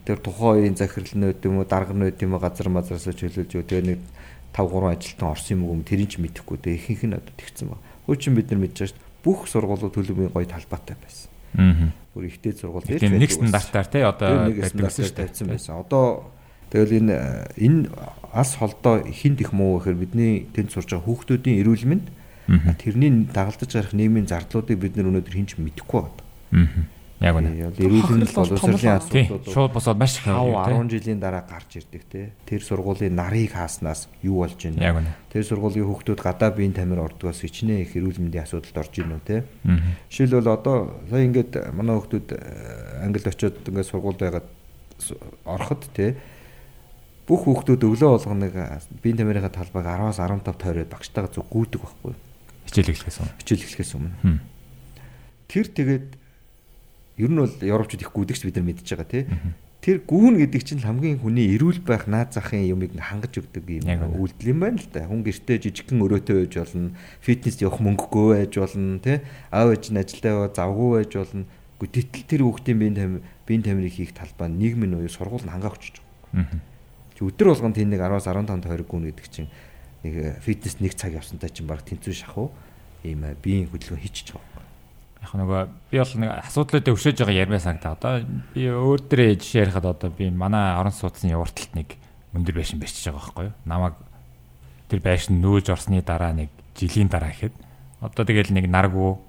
[0.04, 3.66] Тэр тухайн үеийн захирал нөт юм уу дарга нөт юм уу газар мазараасаа чөлөөлж өг
[3.66, 4.00] тэгээ нэг
[4.52, 7.78] 5 3 ажилтан орсон юм уу тэрийг ч мэдэхгүй тэгээ ихэнх нь одоо тэгсэн ба.
[8.06, 9.24] Хуучин бид нар мэдж байгаа шүү дээ.
[9.24, 11.28] Бүх сургуулиуд хөлбөмбөгийн гоё талбайтай байсан.
[11.56, 11.92] Аа.
[12.14, 15.52] Бүр ихтэй сургууль Тийм нэг стандартаар те одоо байдаг стандартаар шүү дээ.
[15.52, 15.74] байсан.
[15.80, 16.32] Одоо
[16.72, 17.14] тэгэл энэ
[17.56, 17.80] энэ
[18.32, 22.06] ас холдоо хинд их муу гэхээр бидний тэнд сурж байгаа хүүхдүүдийн эрүүл мэнд
[22.80, 26.24] тэрний дагалдаж гарах нийгмийн зардлуудыг бид нар өнөөдөр хинч мэдэхгүй байна.
[26.52, 26.97] Аа.
[27.18, 27.74] Яг үнэ.
[27.74, 31.42] Эрүүл мэнд Хохирол бол боловсролын асуудлууд Шууд босоод маш их 5 аваа 10 жилийн дараа
[31.42, 32.30] гарч ирдэг те.
[32.46, 34.78] Тэр сургуулийн нарыг хааснаас юу болж байна?
[34.78, 35.10] Яг үнэ.
[35.34, 39.22] Тэр сургуулийн хүүхдүүд гадаа биеийн тамир ордгоос хичнээн их эрүүл мэндийн асуудалд орж ийн үү
[39.26, 39.42] те.
[39.66, 39.82] Аа.
[40.14, 44.46] Жишээлбэл одоо сая ингээд манай хүүхдүүд э, англи очиод ингээд сургуульд байгаад
[45.42, 46.14] ороход те
[47.28, 51.82] бүх хүүхдүүд өглөө болгоно нэг э, биеийн тамирынхаа талбайг 10-аас 15 тойроод багштайгаа зүг гүйдэг
[51.84, 52.14] байхгүй?
[52.70, 53.36] Хичээл эхлэхээс өмнө.
[53.42, 54.16] хичээл эхлэхээс өмнө.
[54.24, 54.38] Хм.
[55.48, 56.08] Тэр тэгээд
[57.18, 59.24] ер нь бол европчууд их гүйдэгч бид нар мэдж байгаа тий.
[59.78, 63.86] Тэр гүүн гэдэг чинь хамгийн хүний эрүүл байх наад захын юмыг хангаж өгдөг юм
[64.18, 65.06] үйлдэл юм байна л да.
[65.06, 69.22] Хүн гэртээ жижигхэн өрөөтэй байж болно, фитнес явах мөнгөгүй байж болно, тий.
[69.54, 71.46] Аав ээж нь ажилдаа яваа завгүй байж болно.
[71.78, 75.70] Гэхдээ тэтэл тэр хүүхдийн биеийн тамир биеийн тамирыг хийх талбай нийгмийн уу сургууль нь хангаа
[75.70, 76.02] өгч
[76.34, 76.42] байгаа.
[76.42, 76.58] Аа.
[77.14, 79.50] Чи өдөр болгон тийм нэг 10-аас 15 тойрог гүн гэдэг чинь
[80.02, 82.50] нэг э, фитнес нэг цаг явсантай чинь баг тэнцүү шахуу
[83.02, 84.47] ийм э, биеийн хөдөлгөөн хийчихэж байгаа.
[85.28, 85.60] Яг нөгөө
[85.92, 87.92] би бол нэг асуудлуудаа өшөөж байгаа ярмаа санагдаа.
[88.00, 88.12] Одоо
[88.56, 91.94] би өөр дээрээ жишээ ярихад одоо би манай орон сууцны урталт нэг
[92.32, 93.56] өндөр байшин барьчихж байгаа байхгүй юу?
[93.68, 93.94] Намайг
[94.88, 97.54] тэр байшин нөөж орсны дараа нэг жилийн дараа гэхэд
[98.00, 99.20] одоо тэгэл нэг наргуу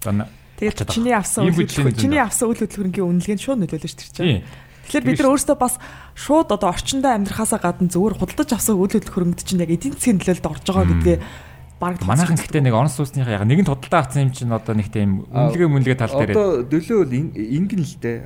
[0.00, 4.14] одоо на- Тэгээд очоод чиний авсан үйл чиний авсан үйл хөдлөлгөөнгийн үнэлгээнд шууд нөлөөлж дээ.
[4.14, 4.42] Тийм.
[4.82, 5.74] Тэгэхээр бид нар өөрсдөө бас
[6.14, 10.46] шууд одоо орчиндөө амьдрахаасаа гадна зүгээр худалдаж авсан үйл хөдлөлгөөнгөд чинь яг эдийн засгийн нөлөөлөлд
[10.46, 11.18] орж байгаа гэдгээ
[11.82, 15.26] баг Манайхан гэхдээ нэг орон сууцныхаа яг нэгэн тодтолтой авсан юм чинь одоо нэг тийм
[15.26, 18.18] үнэлгээ мүнэлгээ тал дээр Одоо дөлөө бол ин- ингэн л дээ.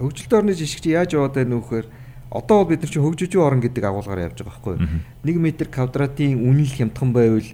[0.00, 1.86] Хөгжилтэй орны жишгч яаж яваад байна вэ гэхээр
[2.32, 4.88] одоо бол бид нар чинь хөгжиж орн гэдэг агуулгаар явж байгаа байхгүй юу?
[5.22, 7.48] 1 м квадратын үнэл хямдхан байвал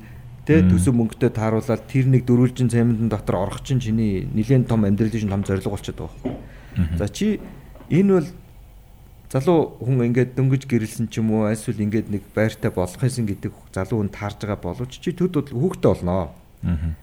[0.46, 5.20] тэ төсөв мөнгөтэй тааруулаад тэр нэг дөрвөлжин цаймдын дотор орох чинь чиний нэлээд том амьдралын
[5.20, 6.96] чинь том зорилго болчиход байгаа?
[6.96, 7.38] За чи
[7.92, 8.28] энэ бол
[9.30, 13.54] залуу хүн ингээд дөнгөж гэрэлсэн ч юм уу эсвэл ингээд нэг байртай болох юмсан гэдэг
[13.70, 16.34] залуу хүн таарж байгаа боловч чи төд бол хүүхдтэй болноо.
[16.66, 16.98] Аа.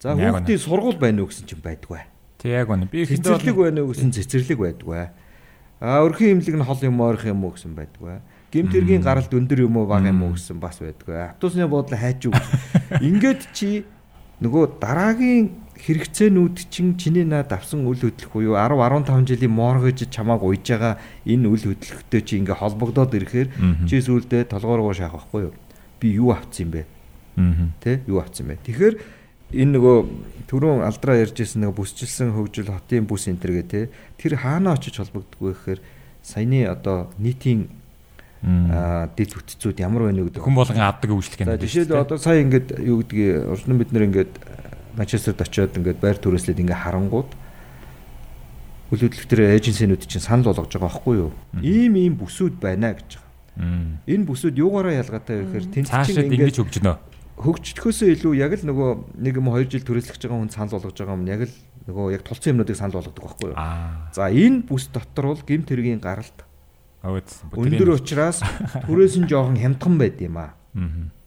[0.00, 2.04] За хүүхдийн сургууль байна уу гэсэн чинь байдгүй.
[2.36, 2.84] Тэг яг үнэ.
[2.92, 5.08] Би бол байна уу гэсэн цэцэрлэг байдгүй.
[5.80, 8.20] А өрхийн имлэг нь хол юм орох юм уу гэсэн байдгүй.
[8.52, 11.32] Гэмт хэргийн гаралт өндөр юм уу бага юм уу гэсэн бас байдгүй.
[11.32, 13.00] Автобусны буудлаа хайч гэсэн.
[13.00, 13.88] Ингээд чи
[14.44, 20.44] нөгөө дараагийн хэрэгцээнүүд чинь чиний наад авсан үйл хөдлөх буюу 10 15 жилийн моргэж чамааг
[20.44, 23.48] уйж байгаа энэ үйл хөдлөхтэй чи ингээ холбогдоод ирэхээр
[23.88, 25.54] чи сүулдэ толгооргоо шаах байхгүй юу?
[26.00, 26.82] Би юу авцсан юм бэ?
[27.80, 28.60] Тэ юу авцсан бэ?
[28.64, 28.94] Тэгэхээр
[29.56, 29.96] энэ нөгөө
[30.46, 33.80] түрүүн алдраа ярьжсэн нөгөө бүсчилсэн хөгжил хотын бүс энэ төр гэ тэ
[34.20, 35.80] тэр хаана очиж холбогддог вэ гэхээр
[36.22, 37.66] саяны одоо нийтийн
[38.42, 40.44] аа, дэд бүтцүүд ямар байна вэ гэдэг.
[40.44, 41.54] Хүн болгон авдаг үйлчлэг юм.
[41.60, 44.32] жишээлбэл одоо сая ингээд юу гэдгийг урд нь бид нэр ингээд
[44.96, 47.30] Манчестерд очиод ингээд байр түрээслээд ингээд харангууд
[48.90, 51.30] үйл хөдлөлтөр эйженсинүүд чинь санал болгож байгаа байхгүй юу?
[51.62, 53.30] Ийм ийм бүсүүд байна гэж байгаа.
[54.10, 56.96] Энэ бүсүүд юугаараа ялгаатай вэ гэхээр Цаашаа ингэж хөгжнөө.
[57.38, 58.90] хөгждөхөөсөө илүү яг л нөгөө
[59.22, 61.54] нэг юм хоёр жил түрээслэж байгаа хүн санал болгож байгаа юм яг л
[61.86, 63.58] нөгөө яг тулцсан юмнуудыг санал болгодог байхгүй юу.
[64.12, 66.38] За энэ бүс дотор бол гимт хэргийн гаралт
[67.00, 68.44] өндөр учраас
[68.88, 70.52] нь жоохон хямдхан байд юм аа.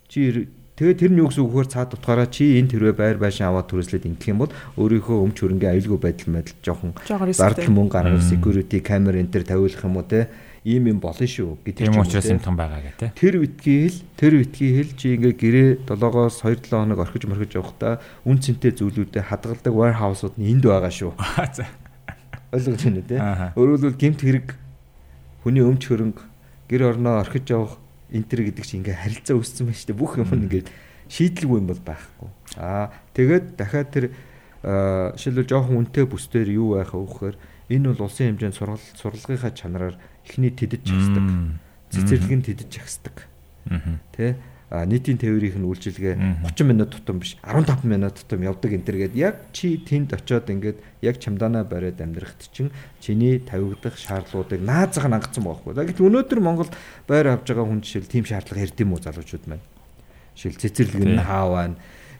[0.08, 3.46] Чи тэгээ тэр нь юу гэсэн үг вөхөр цаад утгаараа чи энэ тэрвээ байр байшин
[3.46, 6.92] аваад түрээслээд ингэх юм бол өөрийнхөө өмч хөрөнгө аюулгүй байдал мэдэл жоохон
[7.30, 10.34] зардал мөнгө гаргах security камер энэ төр тавиулах юм уу те?
[10.66, 13.12] Ийм юм болно шүү гэдэг юм учраас юмхан байгаа гэх те.
[13.14, 18.00] Тэр витгий хэл тэр витгий хэл чи ингээ гэрээ 7-оос 2-7 хоног орхиж морхиж явахдаа
[18.24, 21.12] үн цэнтэй зүйлүүдэд хадгалдаг warehouse-ууд нь энд байгаа шүү.
[22.56, 23.18] Ойлгож байна үү те?
[23.60, 24.48] Өөрөөр гемт хэрэг
[25.44, 26.24] хүний өмч хөрөнгө
[26.72, 27.83] гэр орноо орхиж явах
[28.14, 30.02] энэ төр гэдэг чинь ингээ харилцаа үүссэн байна шүү дээ.
[30.02, 30.64] Бүх юм нь ингээ
[31.10, 32.30] шийдэлгүй юм бол байхгүй.
[32.62, 34.06] Аа тэгээд дахиад тэр
[34.64, 37.36] жишээлбэл жоохон үнэтэй бүсдэр юу байх вэ гэхээр
[37.74, 41.26] энэ бол улсын хэмжээнд сургал сурлагынхаа чанараар эхний тэдэд чагсдаг.
[41.92, 43.28] Цэцэрлэг нь тэдэд чагсдаг.
[44.16, 44.40] Тэ
[44.74, 46.50] нийтийн тээврийнх нь үйлчилгээ Мгм.
[46.50, 50.50] 30 минут тутам биш 15 минут тутам явдаг энэ төр гээд яг чи тэнд очиод
[50.50, 55.78] ингээд яг чамданаа бариад амьдрахт чинь чиний тавигдах шаардлагуудыг наазах нь хангацсан байхгүй.
[55.78, 56.74] Гэтэл өнөөдөр Монголд
[57.06, 59.66] байр авж байгаа хүн жишээл тийм шаардлага ярд юм уу залуучууд маань.
[60.34, 61.76] Жишээл цэцэрлэг нь хаа байна,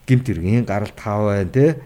[0.06, 1.82] гимт хэргийн гаралт хаа байна те.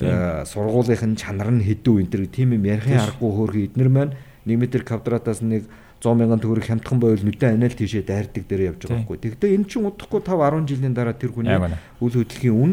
[0.00, 4.12] Сургуулийнх нь чанар нь хэдүү энэ төр тийм юм ярихын аргагүй хөөрхөн эднэр маань
[4.44, 5.64] 1 м квадратаас нэг
[6.00, 9.18] 100 мянган төгрөг хямдхан байвал нүдэн анаал тийшээ дайрдаг дээр явж байгаа байхгүй.
[9.20, 11.60] Тэгвэл энэ чинь удахгүй 5 10 жилийн дараа тэр хүний
[12.00, 12.72] үйл хөдлөлийн үн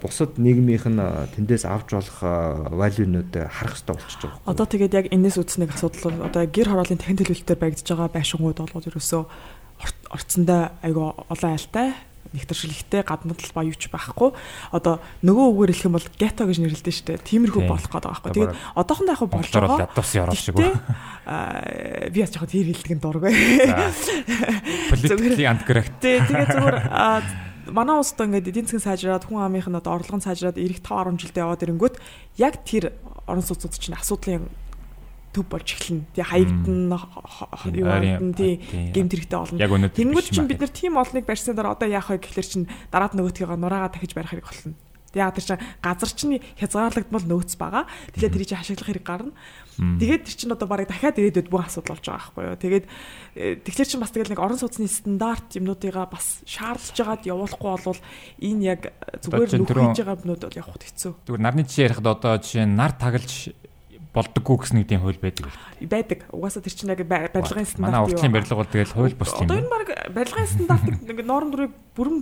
[0.00, 1.04] бусад нийгмийнх нь
[1.36, 2.18] тэндээс авч болох
[2.72, 4.48] валюнууд харах хэрэгтэй болчихж байгаа.
[4.48, 8.58] Одоо тэгээд яг энэс үүснэг асуудал бол одоо гэр хорооллын дахин төлөвлөлтөөр баригдаж байгаа байшингууд
[8.72, 9.22] бол ерөөсөө
[10.16, 11.92] орцсондоо айгүй олон айлтай
[12.34, 14.34] нэгтэршилхтэй гаднадл ба юуч байхгүй.
[14.74, 17.22] Одоо нөгөө үгээр хэлэх юм бол гето гэж нэрлэдэг шүү дээ.
[17.22, 17.70] Тиймэрхүү Тийм.
[17.70, 18.30] болох байгаа байхгүй.
[18.34, 19.86] Тэгээд одоохондоо яг болж байгаа.
[19.86, 20.74] ядуусын орол шиг үү.
[21.30, 23.32] аа, би яаж яг тэр хэлдэг нь дургүй.
[24.90, 25.94] Politically incorrect.
[26.02, 27.22] Тэ тэгээ зүгээр аа,
[27.70, 31.16] манай улсад ингээд эдийн засгийн сайжраад хүн амынх нь одоо орлого нь сайжраад ирэх 5
[31.16, 31.96] 10 жилдээ яваад ирэнгүүт
[32.42, 32.92] яг тэр
[33.24, 34.44] орон сууцуд чинь асуудлын
[35.34, 36.06] төв болж эхэлнэ.
[36.14, 36.98] Тэгээ хаягдана
[37.74, 38.62] юу хаягдана тий
[38.94, 39.90] гэмт хэрэгтэй болно.
[39.90, 43.58] Тэнгүүд чинь бид нар тийм олныг барьсны дараа одоо яах вэ гэхэлэр чинь дараад нөгөөтгийгээ
[43.58, 44.78] нураагаа дахиж барих хэрэг болно.
[45.14, 47.86] Тэгээ тэр чинь газар чинь хязгаарлагдмал нөөц байгаа.
[48.18, 49.32] Тэгэхээр тэр чинь хашиглах хэрэг гарна.
[49.78, 52.58] Тэгээд тэр чинь одоо барыг дахиад ирээдүйд бүх асуудал болж байгаа байхгүй юу.
[52.58, 52.84] Тэгээд
[53.38, 58.00] э, тэгэхээр чинь бас тэгэл нэг орон сууцны стандарт юмнуудыгаа бас шаардж байгаад явуулахгүй болвол
[58.42, 58.80] энэ яг
[59.22, 63.54] зүгээр нүхэж байгаа юмнууд бол явах хэцүү Зүгээр нарны жишээ ярихад одоо жишээ нар тагалж
[64.14, 65.50] болдоггүй гэсэн нэг тийм хууль байдаг.
[65.82, 66.18] байдаг.
[66.30, 69.46] Угаасаа тэр чинь яг ба- барилгын стандарт Манай уртлын барилга бол тэгэл хууль бус юм
[69.50, 72.18] Одоо энэ баг барилгын стандартыг ингээд норм дүрийг бүрэн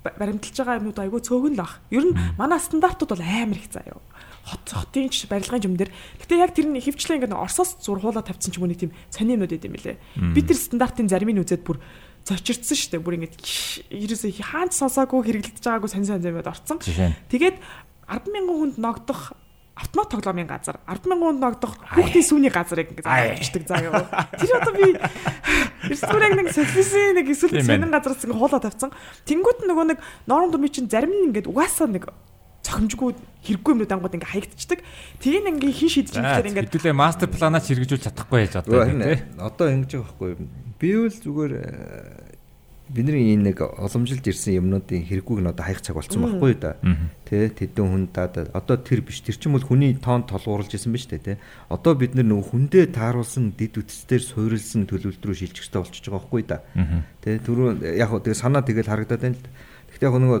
[0.00, 1.72] ба- баримталж байгаа юмнууд айгүй цөөхөн л баг.
[1.92, 4.00] Ер нь манай стандартууд бол амар их заяа.
[4.48, 5.92] Хот хотын ч барилгын юм дээр.
[6.24, 9.36] Гэтэ яг тэр нь хөвчлээ ингээд Оросоос зурхуулаа тавьсан ч юм уу нэг тийм сони
[9.36, 9.96] юмнууд идэм билээ.
[10.32, 11.82] Би тэр стандартын заримыг үзээд бүр
[12.24, 13.02] зочирдсан шүү дээ.
[13.04, 13.36] Бүр ингээд
[13.90, 16.78] ерөөсөө хаанч сонсоогүй хэрэглэгдэж байгаагүй сонь сонь юмуд орцсон.
[16.78, 17.58] Нь Тэгээд
[18.06, 19.34] 100000 хүнд ногдох
[19.76, 24.08] автомат тоглоомын газар 100000 хүнд ногдох хүүхдийн сүүний газарыг ингээд авчдаг заяа.
[24.40, 24.96] Тэр одоо би
[25.92, 28.90] Эсвэл нэг социализм нэг эсвэл Тийм сонин газараас ингээд хуулаа тавьсан.
[29.28, 32.08] Тэнгүүт нь нөгөө нэг норм дүрмийн чинь зарим нь ингээд угаасаа нэг
[32.66, 33.14] цохимжгүй
[33.46, 34.80] хэрэггүй юмнууд ангууд ингээд хаягдчихдаг.
[35.22, 39.04] Тэгээ нэг ингээд хин шийдэж байгаа ингээд хэдүүлээ мастер планаа хэрэгжүүлж чадахгүй яаж одоо Харин
[39.04, 39.18] тий.
[39.38, 40.40] одоо ингэж байгаа байхгүй юу?
[40.80, 41.52] Би бол зүгээр
[42.88, 46.78] бидний энэ нэг уламжилж ирсэн юмнуудын хэрэггүйг нь одоо хаях цаг болсон байхгүй юу да.
[47.26, 51.10] Тэ тэдэн хүн даа одоо тэр биш тэр чинь бол хүний тоон толгуурлж исэн биз
[51.10, 51.42] дээ тэ.
[51.66, 56.22] Одоо бид нар нөгөө хүндээ тааруулсан дид үтцээр суурилсан төлөвлөлт рүү шилжих хэрэгтэй болчихж байгаа
[56.22, 56.58] байхгүй юу да.
[57.26, 57.68] Тэ түрүү
[57.98, 59.42] яг хөө тэгээ санаа тэгэл харагдаад байна л.
[59.42, 59.50] да.
[59.90, 60.40] Гэхдээ яг нөгөө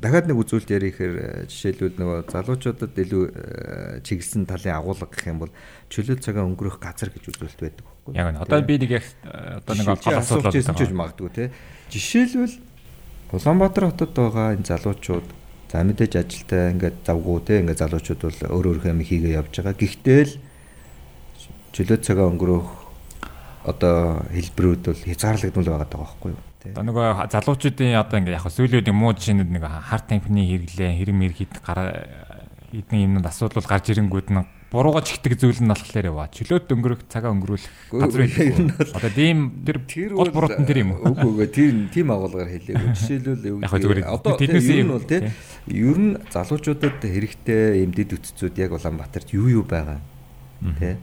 [0.00, 5.28] дахиад нэг үзүүлэлт ярих гэхээр э, жишээлбэл нөгөө залуучуудад илүү э, чиглэсэн талын агуулга гэх
[5.28, 5.52] юм бол
[5.92, 8.18] чөлөө цагаа өнгөрөх газар гэж үзүүлэлт байдаг юу?
[8.18, 11.44] Яг нь одоо би нэг яг э, одоо нэг гол асуудал ирсэн ч магадгүй те.
[11.94, 12.58] Жишээлбэл
[13.30, 15.26] Улаанбаатар хотод байгаа энэ залуучууд
[15.70, 19.78] за мэдээж ажилтаа ингээд завгүй те ингээд залуучууд бол өөр өөр юм хийгээ явж байгаа.
[19.78, 20.34] Гэхдээ л
[21.70, 22.68] чөлөө цагаа өнгөрөх
[23.70, 26.40] одоо хэлбэрүүд бол хязгаарлагдмал байгаа даа байхгүй юу?
[26.74, 31.54] Одоо нөгөө залуучуудын одоо ингээ яг сүүлүүд муу жишээнд нэг харт тамхины хэрэглээ хэрэм мэргэд
[31.62, 32.02] гараа
[32.74, 36.30] эдний юмнууд асуудал гарч ирэнгүүд нь бурууга чигтэг зүйл нь болохоор ява.
[36.30, 38.94] Чөлөөт өнгөрөх цагаа өнгөрүүлэх газар нь байдаг.
[38.94, 39.78] Одоо тийм тэр
[40.14, 41.10] гол буруут нь тэр юм уу?
[41.10, 42.94] Үгүй үгүй тэр тийм агуулгаар хэлээгүй.
[42.98, 45.30] Жишээлбэл юу зүгээр одоо тэднээс ер нь юм, бол те тий.
[45.74, 49.98] ер нь залуучуудад хэрэгтэй юм дэд үтцүүд яг Улаанбаатарт юу юу байгаа
[50.78, 51.02] те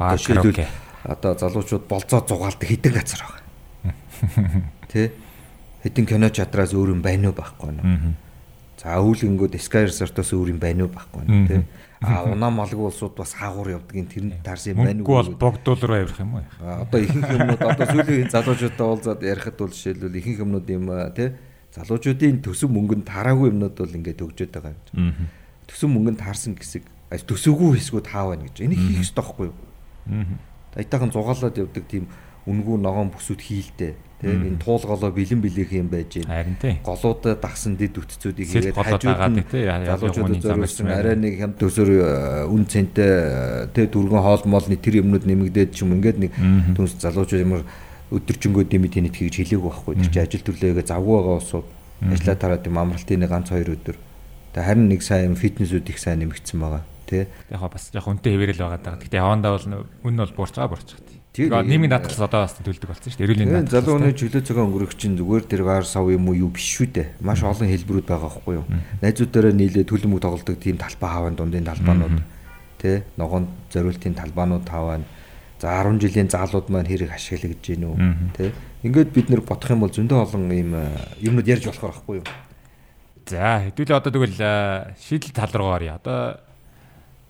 [0.00, 0.68] Баа караоке.
[1.04, 3.44] одоо залуучууд болцоо зугаалдаг хідэн газар байгаа.
[4.92, 5.12] Тэ?
[5.84, 8.16] Хідэн кино чадраас өөр юм байна уу байхгүй юу?
[8.80, 11.60] За За өвлөнгүүд Sky Resort-оос өөр юм байна уу байхгүй нэ тий.
[12.00, 15.40] А унаа малгүй улсууд бас хаагуур явдгийн тэрэнд таарсан юм байна Мөнгө бол уу?
[15.40, 16.44] богдуул руу явах юм уу?
[16.60, 20.84] Одоо ихэнх юмнууд одоо сүүлийн залуучуудаа уулзаад ярихад бол жишээлбэл ихэнх юмнууд юм
[21.16, 21.28] тий
[21.76, 25.08] залуучуудын төсөв мөнгөнд таараагүй юмнууд бол ингээд төгжөөд байгаа юм.
[25.08, 25.28] Аа.
[25.68, 26.84] Төсөв мөнгөнд таарсан хэсэг
[27.24, 28.60] төсөвгүй хэсгүүд хаа байна гэж.
[28.64, 29.56] Энийг хийх ёстой байхгүй юу?
[30.76, 32.08] Аятайхан зугаалаад явдаг тийм
[32.46, 33.94] үнгүү ногоон бүсүүд хийлтэй.
[34.16, 36.24] Тэ энэ туулголоо бэлэн билээх юм байж гэн.
[36.24, 36.80] Харин тий.
[36.80, 42.48] Голуудаа дагсан дэд үтцүүдийг хийгээд хажууд нь тий, залуучуудад зориулсан арай нэг хямд төсөр э,
[42.48, 46.32] үн цэнтэй э, тэ дөргөн хоол моолны тэр юмнууд нэмэгдээд ч юм ингээд нэг
[46.72, 47.68] түнс залуучууд ямар
[48.08, 49.94] өдөржингөө дэмэд тэнэт хийж хэлээгүй байхгүй.
[50.00, 51.68] Тэр чинь ажил төрлөөгээ завгүй байгаа усууд
[52.08, 53.96] ажиллаа тараад юм амралтын нэг ганц хоёр өдөр.
[54.56, 56.88] Тэ харин нэг сайн фитнесүүд их сайн нэмэгдсэн байгаа.
[57.04, 58.96] Тэ Яг бас яг үнтэй хэвээрэл байгаа даа.
[58.96, 59.66] Гэтэ явандаа бол
[60.06, 60.88] үн бол буурч байгаа буурч
[61.36, 61.60] байгаа.
[61.62, 63.26] Тэр- Тэгээ нийгмийн даатгалс одоо бас төлдөг болсон шүү дээ.
[63.28, 63.76] Эрүүлийн Тэгээ даатгалс.
[63.76, 66.88] залуу хүний чөлөө цагаан өнгөрөх чинь зүгээр тэр гар сав юм уу юу биш шүү
[66.96, 67.06] дээ.
[67.20, 68.66] Маш олон хэлбэрүүд байгаа байхгүй юу.
[69.04, 72.16] Найзуудаараа нийлээ төлөмөг тоглолдог тийм талбай хаваа дундын талбаанууд
[72.80, 75.00] тэ ногоон зориултын талбаанууд хаваа.
[75.60, 77.96] За 10 жилийн заалууд маань хэрэг ашиглаж гин үү
[78.36, 78.52] тэ.
[78.84, 80.84] Ингээд бид нэр бодох юм бол зөндөө олон ийм э,
[81.24, 82.26] юмнууд ярьж болохоор байхгүй юу.
[83.26, 85.96] За хэдүүлээ одоо тэгвэл а, шийдэл тал руу оръё.
[85.96, 86.38] Одоо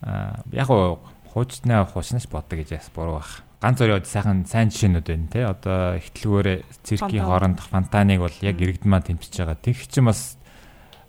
[0.03, 0.99] а, яг уу
[1.33, 3.46] хуучнаа хуучнаас боддог гэж яс буруу бах.
[3.57, 5.41] Ганц зөрөө сайхан сайн жишээнүүд байна те.
[5.49, 7.29] Одоо ихтлгүүрээ циркийн Фонтан.
[7.31, 9.57] хооронд фонтаныг бол яг иргэдмаа тэмцэж байгаа.
[9.57, 10.37] Тэг чин бас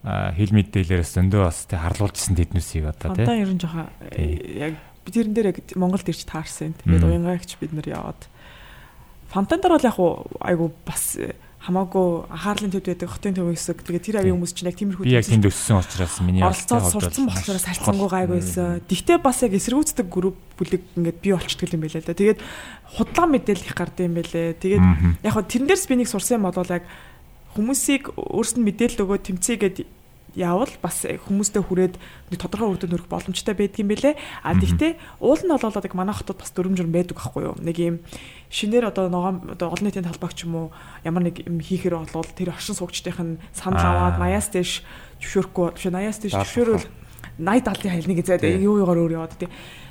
[0.07, 3.27] хил мэдээлэлээс зөндөө бас те харлуулжсэн тэднүсийг одоо те.
[3.27, 4.31] Фонтан ер нь жоохон Тий.
[4.63, 4.73] яг
[5.03, 6.71] би тэрэн дээр яг Монголд ирж таарсан.
[6.79, 8.21] Тэгээд уянгаагч бид нар яваад
[9.27, 9.97] фонтан дээр бол яг
[10.39, 11.35] айгу бас э,
[11.67, 13.83] хамаагүй анхаарлын төвд байдаг хотын төв хэсэг.
[13.83, 16.79] Тэгээд тэр авийн хүмүүс чинь яг тиймэрхүү Би яг тэнд өссөн учраас миний оролцоод
[17.27, 18.79] маш болохоор сарцсангүй гайг байсан.
[18.87, 22.15] Тэгтээ бас яг эсэргүүцдэг групп бүлэг ингээд бий болчихдаг юм байлаа л да.
[22.15, 22.39] Тэгээд
[22.95, 24.55] худлаа мэдээлэл их гардаг юм байлээ.
[24.63, 24.83] Тэгээд
[25.27, 26.87] яг хөө тэрэн дээрс би нэг сурсан юм бол яг
[27.51, 29.77] хүмүүсийг өөрсөнд мэдээлэл өгөө тэмцээгээд
[30.37, 31.97] явал бас хүмүүстэй хүрээд
[32.37, 34.13] тодорхой үр дүн хүрэх боломжтой байдаг юм байлээ.
[34.45, 37.55] А тэгтээ уул нь болоод яг манай хотод бас дүрм журм байдаг байхгүй юу?
[37.57, 37.95] Нэг юм
[38.53, 40.67] шинээр одоо ногоон одоо олон нийтийн талбайг ч юм уу
[41.01, 44.13] ямар нэг юм хийхээр болвол тэр оршин суугчдынх нь санал Аа.
[44.13, 44.71] аваад 80-аас дээш
[45.25, 46.85] зөвшөөрөхгүй биш 80-аас дээш зөвшөөрөл
[47.41, 48.61] 80 70-ын хайлныг Тий.
[48.61, 49.49] юу юугаар өөр яваад тий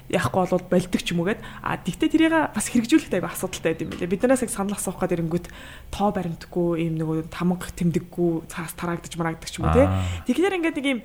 [0.09, 3.82] яахгүй бол болдог ч юм уу гээд а тэгтээ тэрийг бас хэрэгжүүлэхэд аяга асуудалтай байд
[3.82, 4.12] юм билээ.
[4.12, 5.46] Биднээс яг санал асуух гэдэг ирэнгүүт
[5.90, 9.86] тоо баримтгүй ийм нэг тамга тэмдэггүй цаас тараагдаж мараагддаг ч юм уу тий.
[10.30, 11.00] Тэгэхээр ингээд нэг ийм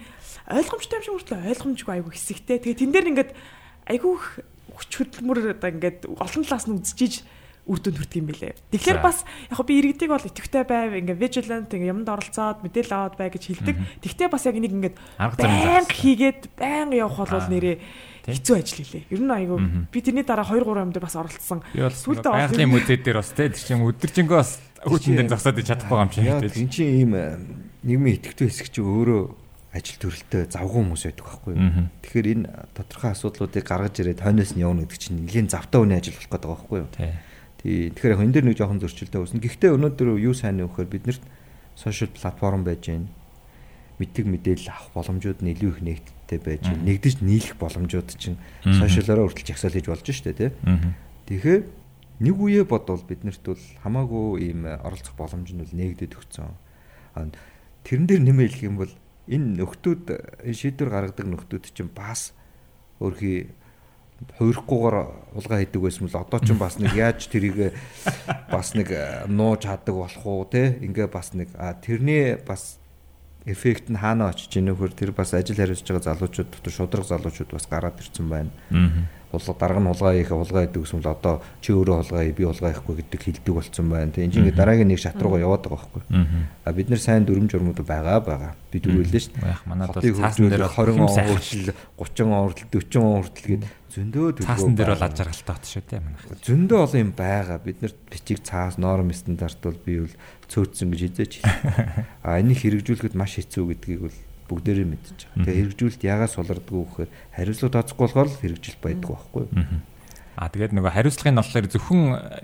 [0.50, 2.58] ойлгомжтой юм шиг хүртэл ойлгомжгүй айгу хэсэгтэй.
[2.62, 3.32] Тэгээ тэн дээр ингээд
[3.90, 4.28] айгу их
[4.78, 7.14] хүч хөдөлмөр одоо ингээд олон талаас нь үзчихэж
[7.70, 8.54] үр дүнд хүрдэг юм билээ.
[8.74, 13.16] Тэгэхээр бас яг би иргэдийг бол идэвхтэй байв, ингээ vigilant, ингээ юмд оролцоод мэдээлэл аваад
[13.22, 13.76] бай гэж хэлдэг.
[14.02, 17.78] Тэгтээ бас яг нэг ингээд Арга замын байнга хийгээд байнга явах бол нэрээ.
[18.26, 19.04] Хэцүү ажил хэлээ.
[19.10, 19.58] Ер нь айгу
[19.90, 21.66] би тэрний дараа 2 3 юмд бас оролцсон.
[21.74, 26.12] Сүүлдээ байгалийн музей дээр бас те тэр чинь өдөржингөө бас үүдэн дээр зогсоод чадахгүй юм
[26.14, 26.50] шиг Яа те.
[26.50, 27.38] тийм чи ийм э,
[27.82, 29.22] нийгмийн идэвхтэй хэсэг чи өөрөө
[29.72, 31.64] ажил төрөлтөө завгүй хүмүүс байдаг байхгүй юу.
[32.04, 32.46] Тэгэхээр энэ
[32.76, 36.50] тодорхой асуудлуудыг гаргаж ирээд хойноос нь явна гэдэг чинь нэлийн завтай үний ажил болох гэдэг
[36.52, 36.90] байхгүй юу.
[36.92, 37.14] Тий.
[37.62, 37.80] Тий.
[37.96, 39.40] Тэгэхээр яг энэ дээр нэг жоохон зөрчилтэй үүснэ.
[39.40, 41.24] Гэхдээ өнөөдөр юу сайн гэхээр биднэрт
[41.80, 43.08] сошиал платформ байж гэн
[44.02, 46.86] мэддэг мэдээлэл авах боломжууд нь илүү их нэгдэлтэй байж гэн.
[46.88, 48.80] Нэгдэж нийлэх боломжууд чинь Мгм.
[48.80, 50.50] сошиалаараа хүртэл жагсаал хийж болж штэ тий.
[51.28, 51.62] Тэгэхээр
[52.24, 56.56] нэг үе бодвол биднэрт бол хамаагүй ийм оролцох боломж нь бол нэгдэд өгцөн.
[57.84, 58.94] Тэрэн дээр нэмээ хэлэх юм бол
[59.28, 60.04] энэ нөхдүүд
[60.48, 62.34] энэ шийдвэр гаргадаг нөхдүүд чинь бас
[63.02, 63.52] өөрхий
[64.38, 64.96] хуурахгүйгээр
[65.34, 67.74] улгаа хийдэг байсан бол одоо ч бас нэг яаж тэрийг
[68.54, 68.94] бас нэг
[69.26, 71.50] нууж хадаг болох уу те ингээ бас нэг
[71.82, 72.78] тэрний бас
[73.46, 77.52] эффект нь хаана очиж ийн нөхөр тэр бас ажил хариуцж байгаа залуучууд дотор шудраг залуучууд
[77.52, 78.52] бас гараад ирсэн байна
[79.32, 82.44] улга дарга нь улгаа хийх улгаа хийдэг гэсэн бол одоо чи өөрөө улгаа хий би
[82.44, 84.12] улгаа хийхгүй гэдэг хэлдэг болсон байна.
[84.12, 86.04] Тэг энэ ингээ дараагийн нэг шат руугаа яваад байгаа байхгүй.
[86.68, 88.54] А бид нар сайн дүрм журмууд байгаа байгаа.
[88.72, 92.44] Би дөрвөлээ шүү Яг манад бол цаасан дээр бол 20 хэм он хүртэл 30 он
[92.52, 96.00] хүртэл 40 он хүртэл гээд зөндөө төлөвлөгөө цаасан дээр бол аж аргалтай бат шүү те
[96.00, 96.24] манайх.
[96.48, 97.58] зөндөө олон юм байгаа.
[97.60, 100.16] Бид нарт бичиг цаас норм стандарт бол би бол
[100.52, 101.34] цөөцсөн гэж хизээч.
[102.28, 104.18] А энийг хэрэгжүүлэхэд маш хэцүү гэдгийг бол
[104.52, 105.46] бүгдээрээ мэдчихэж байгаа.
[105.48, 109.52] Тэгээ хэрэгжүүлэлт яагаас сулардггүй гэхээр хариуцлага тооцохгүй болохоор л хэрэгжилт байдаг байхгүй юу?
[110.36, 112.02] А тэгээд нөгөө хариуцлагын болохоор зөвхөн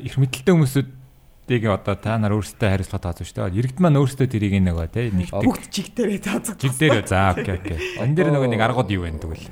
[0.07, 3.59] их мэдлэлтэй хүмүүсүүдийг одоо та нар өөрсдөө хариуцлага тооцоо шүү дээ.
[3.59, 6.55] Иргэд маань өөрсдөө тэрийг нөгөө те нэгтгэх бүгд жиг дээрээ таацах.
[6.55, 7.79] жиг дээр за окей окей.
[8.03, 9.51] Энэ дээр нөгөө нэг аргууд юу вэ тэгвэл?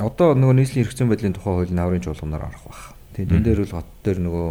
[0.00, 2.82] Одоо нөгөө нийслэлийн хэрэгцээ байдлын тухай хуулийн аврын чуулганаар арах байх.
[3.16, 4.48] Тэгээд энэ дээр бол хот дээр нөгөө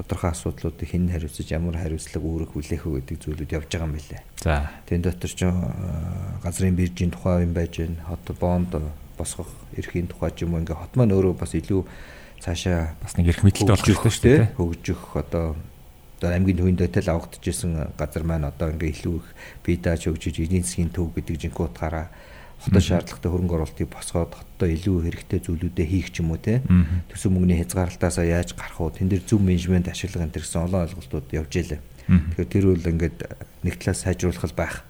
[0.00, 4.22] тодорхой асуудлуудыг хэн хариуцаж ямар хариуцлага үүрэх хүлээх үү гэдэг зүйлүүд явж байгаа юм билээ.
[4.40, 4.72] За.
[4.88, 5.52] Тэн дотор ч э,
[6.40, 8.72] газрын биржийн тухай юм байж гэн хот бонд
[9.20, 11.84] босгох эрхийн тухай ч юм уу ингээ хот маань өөрөө бас илүү
[12.40, 14.56] цаашаа Бас нэг их мэдлэлтэй болох хэрэгтэй шүү дээ.
[14.56, 15.56] хөгжих одоо
[16.20, 19.28] одоо аймгийн төвийн дэтэл авагдчихсэн газар маань одоо ингээ илүү их
[19.64, 22.06] бие дааж өгч эдийн засгийн төв гэдэг жинхэнэ утгаараа
[22.60, 26.60] хотод шаардлагатай хөрөнгө оруулалтыг босгоод хотод илүү хэрэгтэй зүйлүүдээ хийх ч юм уу те
[27.08, 31.26] төсөв мөнгөний хязгаарлалтаасаа яаж гарах уу тэн дээр зөв менежмент ашиглах энэ гэсэн олон ойлголтууд
[31.32, 31.80] явж илээ.
[32.10, 33.18] Тэгэхээр тэр үл ингээд
[33.64, 34.84] нэг талаас сайжруулах байх.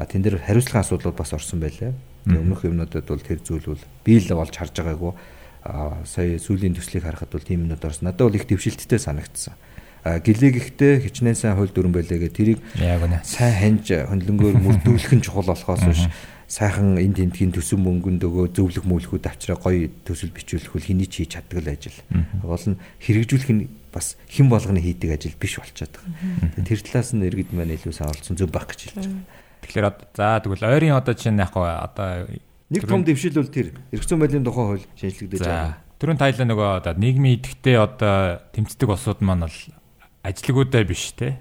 [0.00, 1.92] А тэн дээр хариуцлагын асуудлууд бас орсон байлаа.
[2.24, 5.12] Өмнөх юмнуудад бол тэр зүйл бол бий л болж харж байгаагүй.
[5.68, 8.08] А сая сүүлийн төслийг харахад бол тийм юмнууд орсон.
[8.08, 9.52] Надад бол их дэвшилттэй санагдсан
[10.02, 12.58] гэлэг ихтэй хичнээн сайн хууль дүрэн байлээ гэ тэрийг
[13.22, 16.10] сайн ханьж хөндлөнгөөр мөрдүүлэх нь чухал болохоос биш
[16.52, 21.24] сайхан энд тентгийн төсөв мөнгөнд өгөө зөвлөх мөлхүүд авчраа гоё төсөл бичүүлэх үл хэний ч
[21.24, 21.96] хийж чаддаг л ажил.
[22.44, 26.68] Гол нь хэрэгжүүлэх нь бас хэн болгоны хийдэг ажил биш болчиход байгаа.
[26.68, 29.24] Тэр талаас нь иргэд маань илүү сайн олцсон зөв баг гэж хэлж байгаа.
[29.64, 32.28] Тэгэхээр за тэгвэл ойрын одоо чинь яг одоо
[32.68, 35.80] нэг том дэвшил бол тэр эрх зүйн байдлын тухай хууль шинжлэгдэж байгаа.
[36.04, 39.58] Тэрүүн тайлаа нөгөө одоо нийгмийн идэвхтэй одоо тэмцдэг улсууд маань бол
[40.20, 41.40] ажилгуудаа биш те.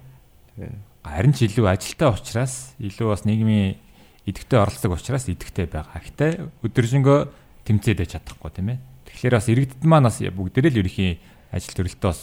[1.04, 3.76] Харин ч илүү ажилтай учраас илүү бас нийгмийн
[4.26, 6.02] идэвхтэй оролцдог учраас идэвхтэй байгаа.
[6.02, 6.32] Гэхдээ
[6.66, 7.20] өдөржингөө
[7.66, 8.80] тэмцээд байж чадахгүй тийм ээ.
[9.10, 11.18] Тэгэхээр бас иргэдэд маань бас бүгдээрээ л ерөхийн
[11.52, 12.22] ажил төрөлтөө бас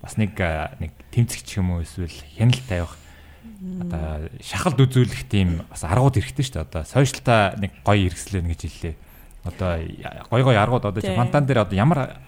[0.00, 0.36] бас нэг
[0.80, 2.92] нэг тэмцэгч юм уу эсвэл хяналт тавих
[3.60, 6.66] одоо шахалт үзүүлэх тийм бас аргууд хэрэгтэй шүү дээ.
[6.68, 8.94] Одоо сошиалтаа нэг гоё хэрэгслэн гэж хэллээ.
[9.44, 9.70] Одоо
[10.32, 12.20] гоё гоё аргууд одоо фантан дээр одоо ямар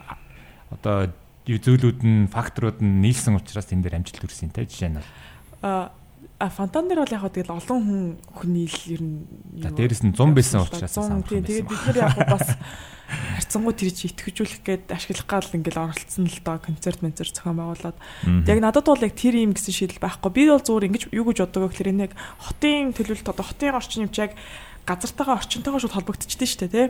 [0.69, 1.13] одоо
[1.49, 5.01] зүйлүүд нь факторууд нь нийлсэн учраас энэ дээр амжилт төрсөн те жишээ нь
[5.63, 5.91] а
[6.43, 8.03] а фонтан дээр бол яг хаа тэгэл олон хүн
[8.35, 9.23] хүний л ер нь
[9.63, 12.59] за дээрэс нь 100 байсан учраас тийм тэгээд бид нар яг бас
[13.39, 17.97] харьцангуй тэр чи итгэжүүлэх гээд ашиглах гал ингээл оролцсон л доо концерт менцер зохион байгуулад.
[18.27, 20.31] Яг надад бол яг тэр юм гэсэн шийдэл байхгүй.
[20.35, 22.13] Би бол зүгээр ингэж юу гэж боддог гэхээр энэ яг
[22.43, 24.33] хотын төлөвлөлт одоо хотын орчин юм чи яг
[24.89, 26.87] газартаагаа орчинтойгоо шууд холбогдчихдээ шүү дээ тий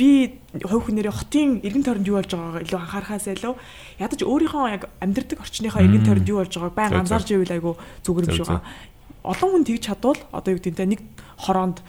[0.00, 3.54] би хувь хүнээрээ хотын эргэн тойронд юу болж байгаагаа илүү анхаарахаас илүү
[4.00, 8.28] ядаж өөрийнхөө яг амьдрдаг орчныхоо эргэн тойронд юу болж байгааг баян анзаарч ивэл айгу зүгээр
[8.32, 8.64] юм шиг байгаа.
[9.20, 11.00] Олон хүн тэгж чадвал одоо юу гэдэг нэг
[11.36, 11.84] хороонд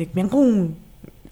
[0.00, 0.80] нэг мянган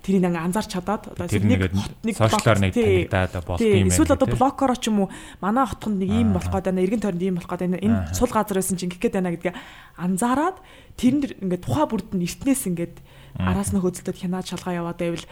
[0.04, 1.72] тэрийг ингээ анзаарч чадаад одоо нэг
[2.04, 3.88] нэг сошиалар нэг танигдаад болох юм байна.
[3.88, 5.12] Эсвэл одоо блоккороо ч юм уу.
[5.40, 7.80] Манай хотхонд нэг ийм болох гээд байна, эргэн тойронд ийм болох гээд байна.
[7.80, 9.54] Энэ сул газар байсан чинь ингэх гээд байна гэдгээ
[9.96, 10.56] анзаараад
[10.96, 12.88] тэрэнд ингээ тухай бүрд нь эртнээс ингээ
[13.36, 15.26] араас нь хөдөлтөд хянаад шалгаа яваад байвал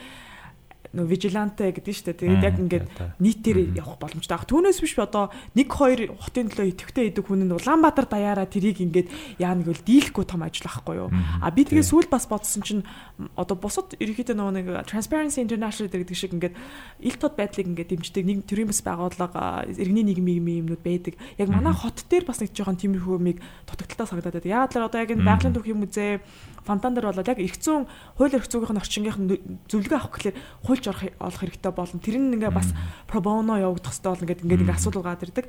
[0.95, 2.21] нөгөө vigilante гэдэг нь шүү дээ.
[2.23, 2.87] Тэгээд яг ингээд
[3.19, 4.39] нийтээр явах боломжтой.
[4.47, 9.09] Түүнээс биш одоо 1 2 хотын төлөө идэвхтэй идэг хүн нь Улаанбаатар даяараа тэрийг ингээд
[9.41, 11.11] яа нэг л дийлэхгүй том ажил ахгүй юу.
[11.13, 12.83] А би тэгээ сүүл бас бодсон чинь
[13.35, 16.55] одоо бусад ерөнхийдөө нөгөө нэг Transparency International гэдэг шиг ингээд
[17.03, 21.15] ил тод байдлыг ингээд дэмждэг нэг төрийн бас байгууллага иргэний нийгмийн юмнууд байдаг.
[21.41, 24.53] Яг манай хот дээр бас нэг жоохон тиймэрхүү юмыг дутагдaltaа санагдаад байна.
[24.67, 26.21] Яагаад л одоо яг энэ байгалийн түүхийн музей
[26.67, 27.87] фонтан дээр болоод яг эрх зүйн
[28.19, 29.31] хууль эрх зүйн орчингийнх нь
[29.71, 30.37] зөвлөгөө авах гэхэлэр
[30.67, 32.03] хуульч олох хэрэгтэй болно.
[32.03, 32.75] Тэр нь ингээ бас
[33.07, 35.47] пробоно явагдах хэрэгтэй болно гэдэг ингээ нэг асуудал гараад ирдэг.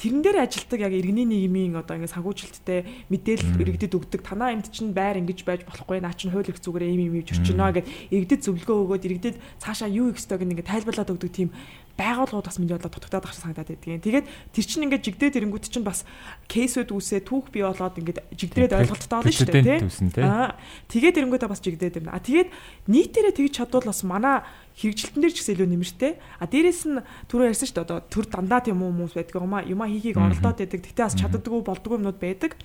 [0.00, 4.24] Тэрэн дээр ажилтдаг яг иргэний нийгмийн одоо ингэ санхүүжилттэй мэдээлэл иргэдэд өгдөг.
[4.24, 7.36] Танаа энд чинь байр ингэж байж болохгүй наа чинь хууль их зүгээр ийм ийм хийж
[7.36, 11.52] орчино гэд иргэдэд зөвлөгөө өгөөд иргэдэд цаашаа юу хийх ёстойг ингэ тайлбарлаад өгдөг тийм
[12.00, 14.00] байгууллагууд бас миний бодлоо дутагдаад багш санагдаад байдгийн.
[14.00, 14.26] Тэгээд
[14.56, 16.08] тэр чинь ингээд жигдээд ирэнгүүт чинь бас
[16.48, 20.24] кейсүүд үсээ түүх бий болоод ингээд жигдрээд ойлголттой болно шүү дээ тий.
[20.24, 20.56] Аа
[20.88, 22.16] тэгээд ирэнгүүтээ бас жигдээд ирнэ.
[22.16, 22.48] А тэгээд
[22.88, 24.40] нийтээрээ тэгж чадвал бас манай
[24.80, 26.12] хэрэгжилтэн дээр ч гэсэн илүү нэмэртэй.
[26.40, 29.60] А дээрэс нь түрүү ярьсан шүү дээ одоо төр дандаа тийм хүмүүс байдаг юм а
[29.60, 30.80] юма хийхийг оролдоод байдаг.
[30.80, 32.56] Тэгтээ бас чаддаггүй болдгоо юмнууд байдаг.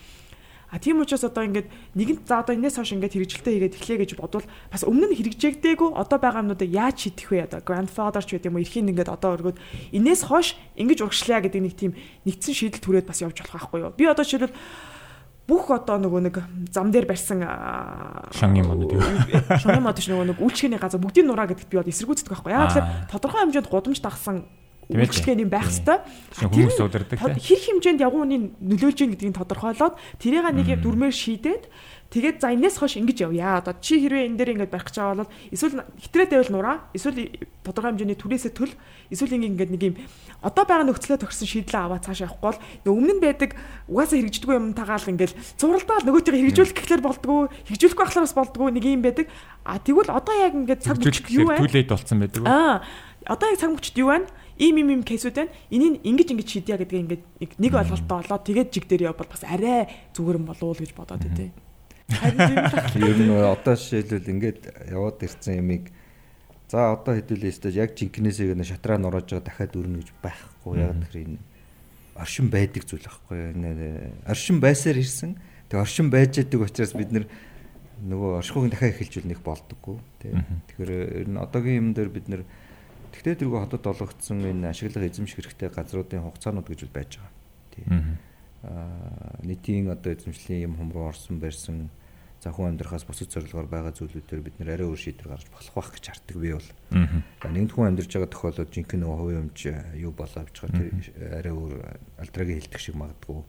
[0.71, 4.11] А тийм учраас одоо ингээд нэгэнт за одоо энэс хойш ингээд хэрэгжилтээ хийгээд эхлэе гэж
[4.17, 7.45] бодвол бас өмнө нь хэрэгжээгдээгүй одоо байгаа юмнуудыг яаж шийдэх вэ?
[7.45, 8.65] Одоо grandfather ч гэдэг юм уу?
[8.65, 9.57] Эрхийн ингээд одоо өргөд
[9.93, 11.93] энэс хойш ингэж урагшлаа гэдэг нэг тийм
[12.25, 13.93] нэгдсэн шийдэл түрээд бас явж болох байхгүй юу?
[13.93, 14.57] Би одоо жишээлбэл
[15.45, 16.35] бүх одоо нөгөө нэг
[16.73, 17.45] зам дээр барьсан
[18.33, 19.01] шангийн мод юу?
[19.61, 22.65] Шангийн мод ч нөгөө нэг үйлчлэгээний газар бүгдийн нураа гэдэгт би бол эсэргүүцдэг байхгүй яа
[22.65, 24.49] тэгэхээр тодорхой хэмжээнд гудамж дагсан
[24.89, 26.01] үйлчлэгээ юм байх хэвээр
[26.45, 31.63] хүмүүс удирдаг хэр хэмжээнд явгууны нөлөөлж ийн гэдгийг тодорхойлоод тэрийг нэг юм дүрмээр шийдээд
[32.15, 33.59] Тэгээд за энэс хойш ингэж явъя.
[33.59, 37.33] Одоо чи хэрвээ энэ дээр ингэж барих гэж байгаа бол эсвэл хитрээд байвал нураа, эсвэл
[37.65, 38.71] тодорхой хэмжээний түрээсээ төл,
[39.11, 39.95] эсвэл ингэ нэг юм
[40.39, 43.51] одоо байгаа нөхцөлөө тохирсон шийдлээ аваад цааш явахгүй бол өмнө нь байдаг
[43.89, 48.85] угаасаа хэрэгждэггүй юм тагаал ингээл зуралдаал нөгөөтэйг хэрэгжүүлэх гэхлээр болдгоо, хэрэгжүүлэхгүй байхлаар бас болдгоо нэг
[48.85, 49.27] юм байдаг.
[49.65, 51.57] А тэгвэл одоо яг ингэ цаг мөчд юу вэ?
[51.57, 52.41] Түлээд болцсон байдаг.
[52.45, 52.85] Аа
[53.25, 54.29] одоо яг цаг мөчд юу вэ?
[54.59, 55.51] Ийм ийм ийм кейсүүд байна.
[55.71, 57.23] Энийг ингэж ингэж шийдъя гэдгийг ингээд
[57.59, 61.23] нэг ойлголтоо олоод тэгээд жиг дээр явбал бас арай зүгээр юм болов уу гэж бодоод
[61.23, 61.51] байдیں۔
[62.05, 64.61] Ер нь одоо жишээлбэл ингээд
[64.93, 65.91] яваад ирсэн ямиг
[66.69, 70.97] за одоо хэдүүлээ өстой яг жинкнээсээ нэг шатраа нурааж байгаа дахиад өрнө гэж байхгүй яг
[71.09, 71.37] тэр энэ
[72.15, 73.73] оршин байдаг зүйл байхгүй энэ
[74.29, 75.35] оршин байсаар ирсэн.
[75.67, 77.11] Тэг оршин байж байгаа учраас бид
[78.05, 80.31] нөгөө оршихуйг дахиад эхэлж үлнэх болдоггүй тий.
[80.31, 80.91] Тэгэхээр
[81.25, 82.43] ер нь одоогийн юм дээр бид нэр
[83.15, 87.31] Тэгтээ тэргүй хотод олгогдсон энэ ашиглах эзэмших хэрэгтэй газруудын хугацаанууд гэж байж байгаа.
[87.71, 87.85] Тий.
[88.65, 91.87] аа, нийтийн одоо эзэмшлийн юм хум руу орсон барьсан
[92.43, 95.89] за хүн амьдрахаас бусад зорилгоор байгаа зүйлүүдээр бид нэр арай өөр шийдвэр гаргаж болох байх
[95.95, 96.69] гэж харддаг би бол.
[97.41, 99.59] За нэгд хүн амьдарч байгаа тохиолдолд жинхэнэ нөгөө хувийн өмч
[99.97, 100.89] юу болоо байгаа тэр
[101.41, 101.73] арай өөр
[102.21, 103.41] альтрагийн хэлдэг шиг магадгүй.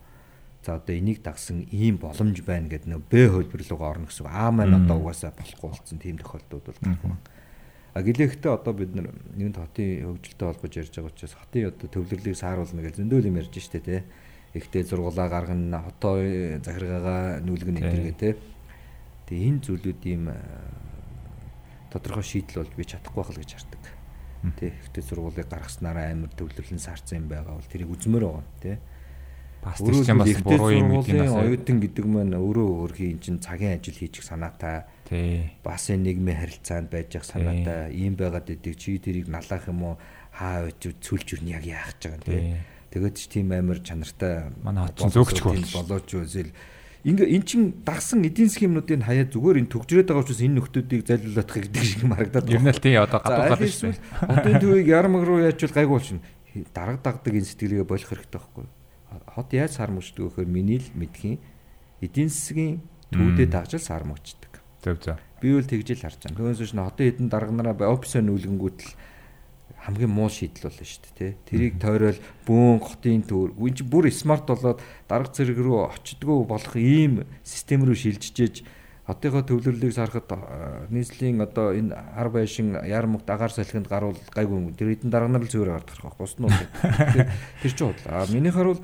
[0.65, 4.27] За одоо энийг дагсан ийм боломж байна гэдэг нөө Б хөлбөр рүүгээ орно гэсэн.
[4.33, 7.21] А маань одоо угаасаа болохгүй болсон тийм тохиолдлууд бол гарах байна.
[7.97, 12.85] А гэлээхдээ одоо бид нэгд хотын хөгжилтэй холбож ярьж байгаа учраас хотын одоо төвлөрлийг сааруулна
[12.85, 14.05] гэж зөндөл юм ярьж штэ тий.
[14.53, 16.21] Ихтэй зургуулаа гаргана, хотоо
[16.61, 18.37] захиргаагаа нүүлгэн энэ тий.
[19.33, 20.29] Тэгээ энэ зүйлүүд ийм
[21.89, 23.85] тодорхой шийдэл болж би чадахгүй байх л гэж хардаг.
[24.61, 28.77] Тэ ихтэй сургуулийг гаргаснараа амар төвлөрлөн саарсан юм байгаа бол тэрийг үзмээр байгаа тий.
[29.65, 33.97] Бас чинь бас буруу юм гэдэг нь оюутан гэдэг маань өөрөө өөрхийн чинь цагийн ажил
[33.97, 34.85] хийчих санаатай.
[35.07, 35.55] Тий.
[35.63, 37.95] Бас энэ нийгмийн харилцаанд байж явах санаатай.
[37.95, 39.97] Ийм байгаад идэг чи тэрийг налаах юм уу?
[40.35, 42.43] Хаа өч цүлж юу яг яах гэж байгаа юм тий.
[42.91, 46.51] Тэгээд ч тийм амар чанартай манай хот зөөгч болооч үзэл
[47.07, 51.03] ингээ эн чин дагсан эдийн засгийн юмнуудыг хаяа зүгээр энэ төгжрээд байгаа учраас энэ нөхдүүдийг
[51.07, 52.59] залуулах гэдэг шиг марагдаад байна.
[52.59, 53.79] Ер нь л тий одоо гадуур гарч.
[54.27, 56.27] Одоо энэ төвийг ярмаг руу яачвал гайгүй болчихно.
[56.75, 58.67] Дараг дагдаг энэ сэтгэлгээ болох хэрэгтэй байхгүй.
[59.31, 61.39] Хот яаж сар мөчдөг гэхээр миний л мэдхийн
[62.03, 62.83] эдийн засгийн
[63.15, 64.46] төвдөө дагжил сар мөчдөг.
[64.87, 65.19] Зөв зөв.
[65.43, 66.55] Би үл тэгжэл харж байгаа.
[66.55, 68.95] Түүнээс нь хотын хэдэн дарганараа офисоо нүүлгэнгүүт л
[69.83, 71.33] хамгийн муу шийдэл болно шүү дээ тий.
[71.43, 74.79] Тэрийг тойрол бүүн хотын төр үн чи бүр смарт болоод
[75.11, 78.63] дарга зэрэг рүү очдгоо болох ийм систем рүү шилжижээж
[79.11, 80.31] хотынхоо төвлөрлөлийг сарахад
[80.91, 85.51] нийслэлийн одоо энэ ар байшин ярмаг дагаар салхинд гарвал гайгүй тэр хэдэн дарга нар л
[85.51, 86.51] зүгээр гардаг байх бус нь
[87.63, 88.27] тэр чинь бодлоо.
[88.35, 88.83] Минийхэр бол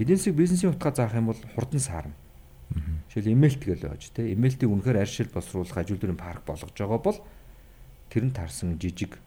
[0.00, 2.16] эдийн засаг бизнесийн утгаа заах юм бол хурдан саарна.
[3.12, 4.32] Жишээл эмэлт гэл байж тий.
[4.32, 7.18] Эмэлтийг үнэхээр аршил боловсруулах ажил дөрвийн парк болгож байгаа бол
[8.10, 9.18] тэр нь тарсан жижиг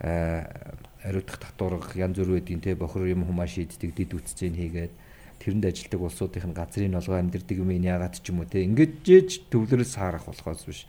[0.00, 4.92] ариутгах татварга янз бүр байдгийн те бохор юм хумаа шийддэг дид үтцэн хийгээд
[5.40, 9.88] тэрэнд ажилдаг улсуудын газрын олгоо амьдэрдэг юм яагаад ч юм уу те ингэж жээж төвлөрөл
[9.88, 10.88] саарах болохоос биш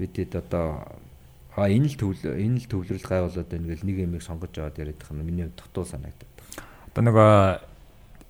[0.00, 0.84] бидэд одоо
[1.56, 4.76] а энэ л төвл энэ л төвлөрөл гай болоод байна гэл нэг юмыг сонгож аваад
[4.76, 6.32] яриад байгаа нь миний дутуу санагдаад.
[6.92, 7.32] Одоо нөгөө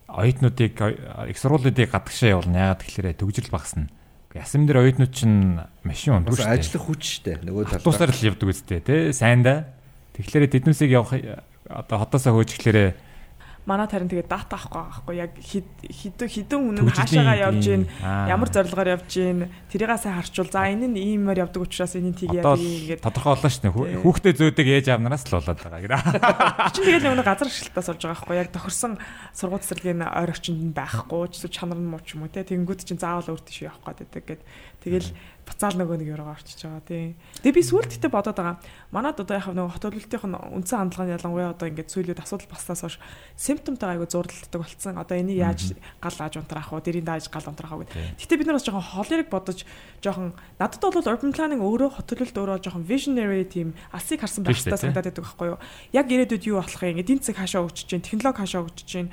[0.06, 0.74] оюутнуудыг
[1.30, 3.90] их сургуулиудыг гадагшаа явуулна яагаад тэгэхээр төгжрөл багасна.
[4.36, 6.56] Ясам дээр оюутнууд чинь машин ундгүй шүү дээ.
[6.60, 7.36] Ажиллах хүч шүү дээ.
[7.48, 7.84] Нөгөө талаар.
[7.88, 9.00] Тусаар л явдаг үстэй тий.
[9.16, 9.72] Сайн да.
[10.12, 11.16] Тэгэхээр тэднүүсийг явах
[11.66, 12.90] одоо хотоосоо хөөжглээрээ
[13.66, 15.14] манай тарин тэгээд дата авахгүй байхгүй.
[15.18, 20.70] Яг хідэн хідэн үнэн хаашаагаа явж гин ямар зорилгоор явж гин тэрийг сайн харчвал за
[20.70, 24.02] энэ нь иймээр явдаг учраас энийг тийг яа тэгээд тодорхой боллоо шүү дээ.
[24.06, 26.00] Хүүхдээ зөөдөг ээж аавнараас л болоод байгаа гэрээ
[26.78, 28.38] чи тэгээд нэг газар ашиглалтаас олж байгаа байхгүй.
[28.38, 28.92] Яг тохирсон
[29.34, 32.46] сургууль цэцэрлэгийн ойр орчинд байхгүй ч чанар нь муу ч юм уу те.
[32.46, 34.42] Тэгэнгүүт чинь заавал өөр тийш явах гэдэг гээд
[34.86, 35.10] тэгэл
[35.46, 37.14] буцаал нөгөө нэг өрөө орчиж байгаа тийм.
[37.40, 38.58] Тэгээ би сүүлд гэтээ бодоод байгаа.
[38.90, 42.82] Манад одоо яг нөгөө хот төлөлтийн үндсэн хандлага нь ялангуяа одоо ингээд сүүлүүд асуудал баснаас
[42.82, 42.96] хойш
[43.38, 44.98] симптомтой айгу зурдалдаг болцсон.
[44.98, 46.82] Одоо энийг яаж гал ааж унтраах вэ?
[46.82, 47.86] Дэрийн дааж гал унтраах вэ?
[48.18, 49.62] Гэтээ бид нар бас жоохон холерыг бодож
[50.02, 54.58] жоохон надад бол urban planning өөрөө хот төлөлт өөрөө жоохон visionary тийм алсыг харсан байх
[54.58, 55.58] хэрэгтэй санагдаад байдаг байхгүй юу?
[55.94, 56.98] Яг ирээдүйд юу болох юм?
[56.98, 59.10] Эдийн засаг хаашаа хөгжиж чинь, технологи хаашаа хөгжиж чинь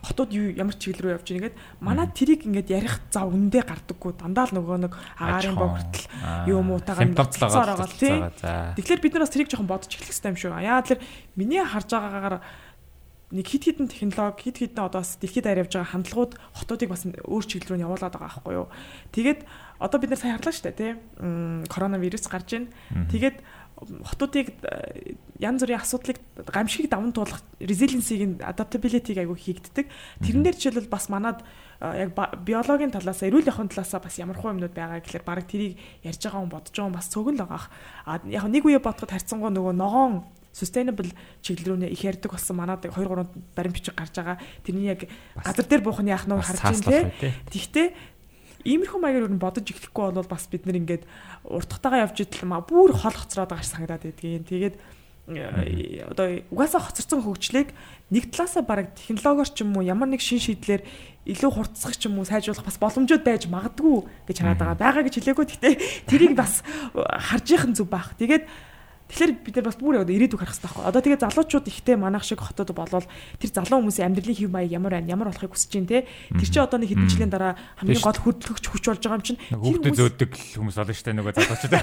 [0.00, 4.12] хотууд юу ямар чиглэл рүү явж байгаа ингээд манай тэрийг ингээд ярих зав үндэ гардаггүй.
[4.16, 6.04] Дандаа л нөгөө нэг агаарын богтол
[6.48, 8.20] юу муутагаа цаар байгаа тийм
[8.80, 10.60] тэгэхээр бид нар бас тэрийг жоохон бодож эхлэх хэрэгтэй юм шүү.
[10.64, 11.04] Яа тэгэхээр
[11.36, 12.36] миний харж байгаагаар
[13.30, 17.06] нэг хит хитэн технологи хит хитэн одоо бас дэлхийд даяар явж байгаа хандлагууд хотуудыг бас
[17.06, 18.66] өөр чиглэл рүү явуулаад байгаа байхгүй юу?
[19.14, 19.40] Тэгээд
[19.78, 22.66] одоо бид нар сайн харлаа шүү дээ тийм коронавирус гарч ийн.
[22.90, 23.38] Тэгээд
[23.80, 29.86] хотуудыг э, янз бүрийн асуудлыг гамшигыг даван туулах resiliency-ийн adaptability-г айгүй хийгддэг.
[30.20, 31.40] Тэрэн дээр жишээлбэл бас манад
[31.80, 32.12] э, яг
[32.44, 36.52] биологийн талаас эрүүл яхын талаас бас ямархуу юмнууд байгаа гэхэлэр баг тэрийг ярьж байгаа хүн
[36.52, 37.64] бодож байгаа хүн бас цөгөн л байгаа.
[38.04, 41.08] А яг нэг үе бодоход харьцангуй нөгөө ногоон sustainable
[41.42, 44.38] чиглэл рүү их ярьдаг болсон манад 2 3 баримт бичиг гарч байгаа.
[44.66, 45.06] Тэрний яг
[45.38, 47.32] газар дээр буух нь яах нь харж байна те.
[47.48, 47.86] Тэгтээ
[48.64, 51.04] Иймэрхүү маягаар юу бодож эхлэхгүй бол бас бид нэр ингээд
[51.48, 54.44] уртгатайгаа явж идэл маа бүр хол хоцроод байгаа санагдаад байдгийн.
[54.44, 54.76] Тэгээд
[55.32, 57.72] э, одоо угаасаа хоцорсон хөгжлийг
[58.12, 60.84] нэг талаасаа бараг технологиор ч юм уу ямар нэг шин шийдлэр
[61.24, 64.80] илүү хурцсах ч юм уу сайжруулах бас боломжууд байж магадгүй гэж хараад байгаа.
[64.80, 65.46] Бага гэж хэлээгүй.
[65.46, 65.70] Гэтэ
[66.10, 66.64] тэрийг бас
[66.96, 68.12] харж яхын зүг байх.
[68.16, 68.44] Тэгээд
[69.10, 70.86] Тэгэхээр бид нар бас бүр одоо ирээдүг харах хэрэгтэй байхгүй.
[70.86, 73.06] Одоо тэгээ залуучууд ихтэй манах шиг хотод болвол
[73.42, 76.06] тэр залуу хүмүүсийн амьдралын хэв маяг ямар байна, ямар болохыг хүсэж байна те.
[76.30, 77.52] Тэр чинь одоо нэг хэдэн жилийн дараа
[77.82, 79.40] хамгийн гол хөдөлгөгч хүч болж байгаа юм чинь.
[79.50, 81.74] Хүүхдээ зөөдөг хүмүүс олон штэ нөгөө залуучууд.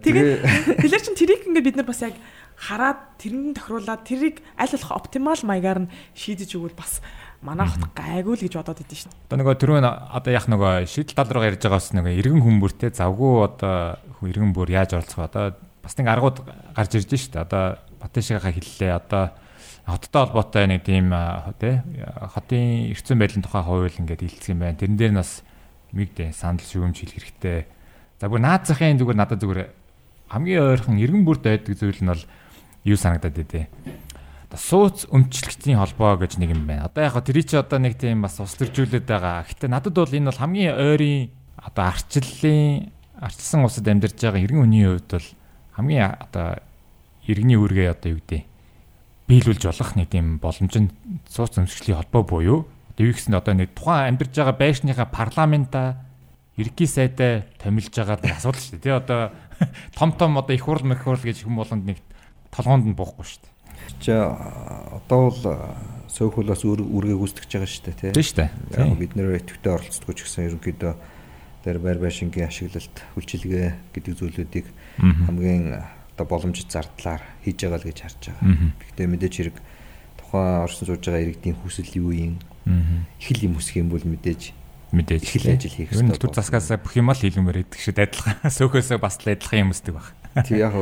[0.00, 0.26] Тэгээ
[0.80, 2.16] тэр чинь тэрийг ингээд бид нар бас яг
[2.56, 7.02] хараад тэрнийг тохируулаад тэрийг аль болох оптимал маягаар нь шийдэж өгвөл бас
[7.44, 9.12] манай хот гайгүй л гэж бодоод идэв шин.
[9.28, 13.32] Одоо нөгөө түрүүн одоо яг нөгөө шийдэл тал руу ярьж байгаас нөгөө иргэн хүмүүртэй завгүй
[13.44, 15.52] одоо иргэн бүр яаж оролцох одоо
[15.84, 16.40] бас нэг аргууд
[16.74, 17.44] гарч ирж штэ.
[17.44, 18.92] Одоо Батышгаа хэллээ.
[18.96, 19.32] Одоо
[19.86, 21.12] хоттой холбоотой нэг тийм
[21.60, 21.80] тий
[22.32, 24.80] хотын эрчим байдлын тухай хууль ингээд хэлцэх юм байна.
[24.80, 25.44] Тэрэн дээр нас
[25.92, 27.68] мигдэ санал шүүмж хэлэх хэрэгтэй.
[28.20, 29.68] За бүр наад захын зүгээр надад зүгээр
[30.32, 32.24] хамгийн ойрхон эргэн бүрт байдаг зүйл нь бол
[32.84, 33.68] юу санагдаад байдэ.
[34.48, 36.88] Одоо сууц өмчлөгчдийн холбоо гэж нэг юм байна.
[36.88, 39.44] Одоо яг тэр чи одоо нэг тийм бас услөржүүлээд байгаа.
[39.44, 41.28] Гэхдээ надад бол энэ бол хамгийн ойрын
[41.60, 45.28] одоо арчлалын арчилсан улсад амьдарч байгаа иргэн хүний хувьд бол
[45.74, 46.62] хамгийн одоо
[47.26, 48.42] иргэний үүргээ одоо юу гэдэг
[49.28, 50.90] биелүүлж болох нэг тийм боломж нь
[51.28, 52.58] сууц өмсгөлийн холбоо буюу
[52.94, 55.98] одоо юу гэсэнд одоо нэг тухайн амьдарч байгаа байшныхаа парламента
[56.56, 58.86] ерөнхий сайдаа томилж байгаа асуудал шүү дээ.
[58.86, 59.20] Тэ одоо
[59.98, 61.98] том том одоо их хурл мэх хурл гэж хүм болгонд нэг
[62.54, 63.52] толгоонд нь буухгүй шүү дээ.
[63.98, 65.42] Чи одоо бол
[66.14, 68.50] сөөхөлөөс үргээ гүйцэтгэж байгаа шүү дээ, тийм шүү дээ.
[68.78, 70.92] Яг бид нэр идэвхтэй оролцдог ч гэсэн ерөнхийдөө
[71.66, 74.66] тэр байр байшингийн ашиглалт, хүлчилгээ гэдэг зүйлүүдийг
[74.98, 75.82] хамгийн
[76.14, 78.74] одоо боломжит зардлаар хийж байгаа л гэж харж байгаа.
[78.78, 79.56] Гэхдээ мэдээж хэрэг
[80.20, 82.38] тухайн орсон сууж байгаа иргэдийн хүсэл юу юм?
[83.18, 84.54] Их л юм хүсэх юм бол мэдээж
[84.94, 86.22] мэдээж их л ажил хийх хэрэгтэй.
[86.22, 89.94] Түр засгаас бүх юм л хийлгэмээр идэх шиг адилхан сөөхөөсөө бас л адилхан юм өсдөг
[89.98, 90.06] баг.
[90.46, 90.74] Тэг яг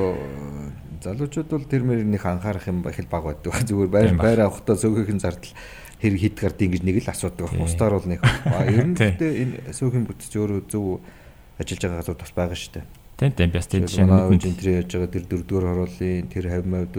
[1.00, 3.64] залуучууд бол тэр мөрнийх анхаарах юм их л баг байдаг.
[3.64, 5.56] Зүгээр байр байр авахдаа сөөхөхийн зардал
[6.04, 7.50] хэрэг хэд гардыг ингэж нэг л асуудаг.
[7.56, 8.20] Устаар бол нэг.
[8.68, 11.00] Ер нь гэхдээ энэ сөөхөн бүтц өөрөө зөв
[11.56, 12.86] ажиллаж байгаа газар бас байгаа шүү дээ.
[13.22, 16.94] Тийм тийм бас тийм жишээ нь энтрээ яаж байгаа тэр дөрөвдүгээр хорооллын тэр 50 мавд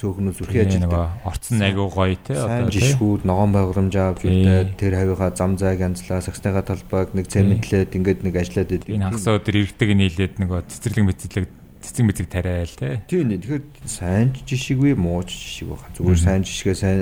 [0.00, 1.20] сөөхнөө зүрхий ажилтдаг.
[1.28, 6.24] Орцсон айгуу гоё те одоо жишгүүд ногоон байгууламж авч үлдээд тэр хавийнхаа зам зайг янзлаа
[6.24, 8.88] сагсныхаа талбайг нэг цемэнтлээд ингээд нэг ажиллаад байдаг.
[8.88, 11.46] Энэ хагас өдөр иргэдэг нийлээд нөгөө цэцэрлэг мэцэрлэг
[11.84, 13.04] цэцэг мэцэг тариал те.
[13.06, 15.92] Тийм нэ тэгэхээр сайн жишггүй муу жишг байгаа.
[15.92, 17.00] Зүгээр сайн жишгээ сайн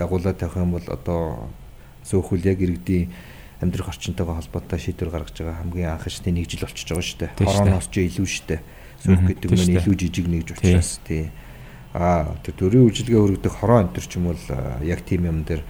[0.00, 1.52] дагуулад тавих юм бол одоо
[2.08, 3.12] сөөхөл яг иргэдийн
[3.58, 7.30] амьдрах орчинтойгоо холбоотой шийдвэр гаргаж байгаа хамгийн анх шатны нэг жил болчихж байгаа шүү дээ.
[7.42, 8.60] Хорооноос ч илүү шүү дээ.
[9.02, 11.30] Сүүх гэдэг нь илүү жижиг нэгж учраас тий.
[11.94, 14.44] Аа тэр төрийн үйлчилгээ өргөдөх хороо энэ төр ч юм бол
[14.86, 15.62] яг тийм юм дээр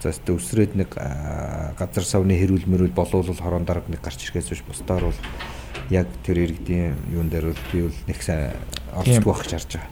[0.00, 4.62] за өстө өсрээд нэг газар савны хэрүүл мөрүүл болоол хорон дарга нэг гарч ирэхээс биш
[4.62, 5.20] бусдаар бол
[5.90, 8.54] яг тэр иргэдийн юун дээр бол би бол нэг сайн
[8.94, 9.90] орцгүй байх гэж харж байгаа.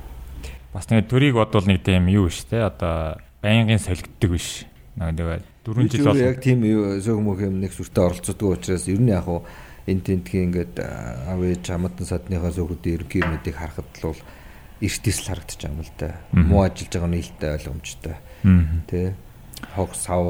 [0.72, 2.68] Бас нэг төрийг бодвол нэг тийм юу шүү дээ.
[2.70, 4.68] Одоо байнгын солигддог биш.
[4.95, 6.62] Нэг 4 жил бол яг тийм
[7.03, 9.43] sög мөх юм нэг сүртэй оролцдог учраас ер нь яг хуу
[9.91, 14.23] энэ тентгийн ингээд аав ээж хамаатан садныхаа söгүүдийн ерөнхий юмнуудыг харахад л бол
[14.79, 16.09] эртээс л харагдаж байгаа юм л да.
[16.31, 18.17] Муу ажиллаж байгаа нь илтэй ойлгомжтой.
[18.87, 19.14] Тэ?
[19.75, 20.23] Хог сав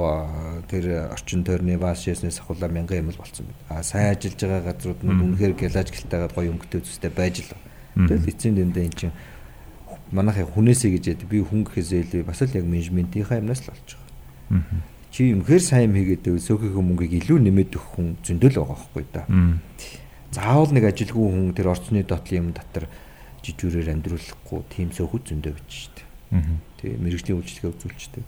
[0.72, 3.60] тэр орчин тойрны бааш яснээс ахуулаа мянган юм л болцсон байна.
[3.68, 7.52] А сайн ажиллаж байгаа газрууд нь үнэхээр гэлаж гэлтэйгээд гоё өнгөтэй зүстэй байж л.
[7.92, 9.16] Тэгэл эцсийн дэндээ эн чинь
[10.14, 13.88] манайхаа хүнээсээ гэж яд би хүн гэхээсээ илүү бас л яг менежментийнхаа юмнаас л болж
[13.98, 18.76] байгаа чи юмхээр сайн юм хийгээд байвал сөөхийнхөө мөнгийг илүү нэмээд өгөх хүн зөндөл байгаа
[18.76, 19.24] байхгүй да.
[20.28, 22.84] Заавал нэг ажилгүй хүн тэр орцны дотлын юм дотор
[23.40, 26.04] жижүүрээр амьдруулахгүй тийм сөөхөд зөндөө байж штэ.
[26.84, 28.24] Тэгээ мэрэгжлийн үйлчлэгээ үзүүлчихдээ.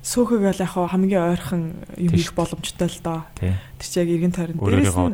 [0.00, 1.62] Сөөхөг бол яг хамгийн ойрхон
[2.00, 3.20] юм хийх боломжтой л доо.
[3.36, 3.52] Тэр
[3.84, 4.56] чи яг иргэн тойрон.
[4.56, 5.12] Дээрээс нь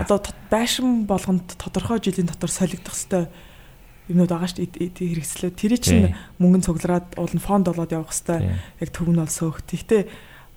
[0.00, 0.16] одоо
[0.48, 3.28] байшин болгонд тодорхой жилийн дотор солигдох хэвээр
[4.10, 5.50] юмнууд байгаа шүү дээ хэрэгслээ.
[5.54, 8.44] Тэр чинь мөнгө цуглараад уул нь фонд болоод явах хэвээр
[8.82, 9.62] яг төв нь бол сөөх.
[9.64, 10.02] Гэхдээ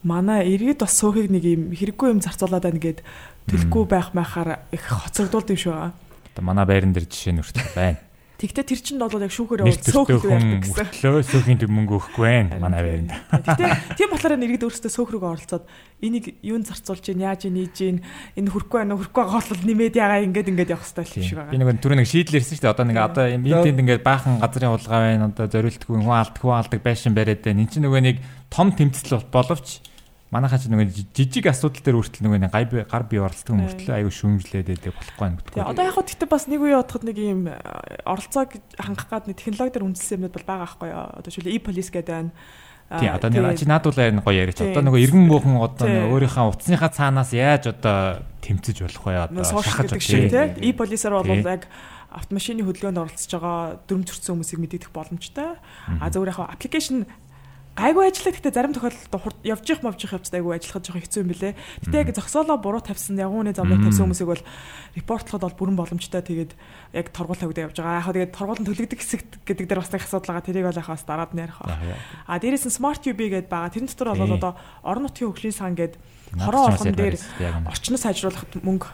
[0.03, 2.99] манай иргэд бас сөөхийг нэг юм хэрэггүй юм зарцуулаад байна гэд
[3.47, 5.91] төлөхгүй байх байхаар их хоцрогдуулд юм шүү байгаа.
[6.33, 7.99] Одоо манай байран дээр жишээ нь хүртэл байна.
[8.33, 10.89] Тэгтээ тэр чинь бол яг шүүхээр байдаг гэсэн.
[10.99, 13.13] Төлөө сөөхийн төв мөнгө өгөхгүй байна манай байранд.
[13.29, 15.65] Тэгтээ тийм болохоор нэргэд өөрөөсөө сөөх рүүгээ оролцоод
[16.01, 18.01] энийг юунд зарцуулж гин яаж нээж гин
[18.35, 21.53] энэ хөрөхгүй байна уу хөрөхгүй бол нэмээд ягаа ингээд ингээд явах хэрэгтэй шиг байгаа.
[21.53, 22.73] Би нэг түрүү нэг шийдэл ирсэн шүү дээ.
[22.73, 25.29] Одоо нэг одоо энд ингээд баахан газрын хулгай байна.
[25.29, 27.63] Одоо зориултгүй хүн алдаг хүн алдаг байшин бариад байна.
[27.63, 28.17] Энд чинь нөгөө нэг
[28.49, 29.92] том тэмцэл боловч
[30.33, 34.67] манайхаа ч нөгөө жижиг асуудал дээр хүртэл нөгөө гай гар бие оролцдог мөртлөө аюу шүүмжлээд
[34.73, 35.61] байдаг болохгүй байна гэдэггүй.
[35.61, 37.55] Одоо яг хөө гэхдээ бас нэг үе бодоход нэг юм э,
[38.09, 38.49] оролцоог
[38.81, 41.05] хангах гад нэг технологи дээр үндэслсэн юмнууд бол байгаа байхгүй юу?
[41.21, 42.33] Одоо жишээ e-police гэдэг байна.
[42.99, 44.59] Тий одоо нэг чи наадуулаа энэ гоё яриач.
[44.59, 49.13] Одоо нөгөө иргэн буухан одоо өөрийнхөө утасныхаа цаанаас яаж одоо тэмцэж болох вэ?
[49.29, 50.29] Одоо шахаж тий.
[50.29, 51.69] E-police-аар бол яг
[52.13, 55.57] автомашины хөдөлгөөнд оролцож байгаа дүрм зөрчсөн хүмүүсийг мэдэгдэх боломжтой.
[55.89, 57.09] А зөвөр яг аппликейшн
[57.73, 61.29] гайгүй ажиллаа гэхдээ зарим тохиолдолд явж их мовж их явцтай айгүй ажиллахад жоохон хэцүү юм
[61.33, 61.53] бэлээ.
[61.81, 64.45] Гэтэ яг зогсоолоо буруу тавьсан ягууны замыг тавьсан хүмүүсийг бол
[64.93, 66.53] репортлоход бол бүрэн боломжтой тэгээд
[66.93, 68.05] яг торгуул тавьдаг явж байгаа.
[68.05, 70.45] Яг тэгээд торгуулын төлөгдөх хэсэг гэдэг дээр бас нэг асуудал байгаа.
[70.45, 71.77] Тэрийг бол яг бас дараад нь ба.
[72.29, 73.73] А дээрээс нь Smart UB гэдэг байгаа.
[73.73, 74.53] Тэрэн дотор бол одоо
[74.85, 75.97] орон нутгийн хөгжлийн сан гэдэг
[76.45, 77.17] хорон орхон дээр
[77.65, 78.85] орчноо сайжруулахад мөнгө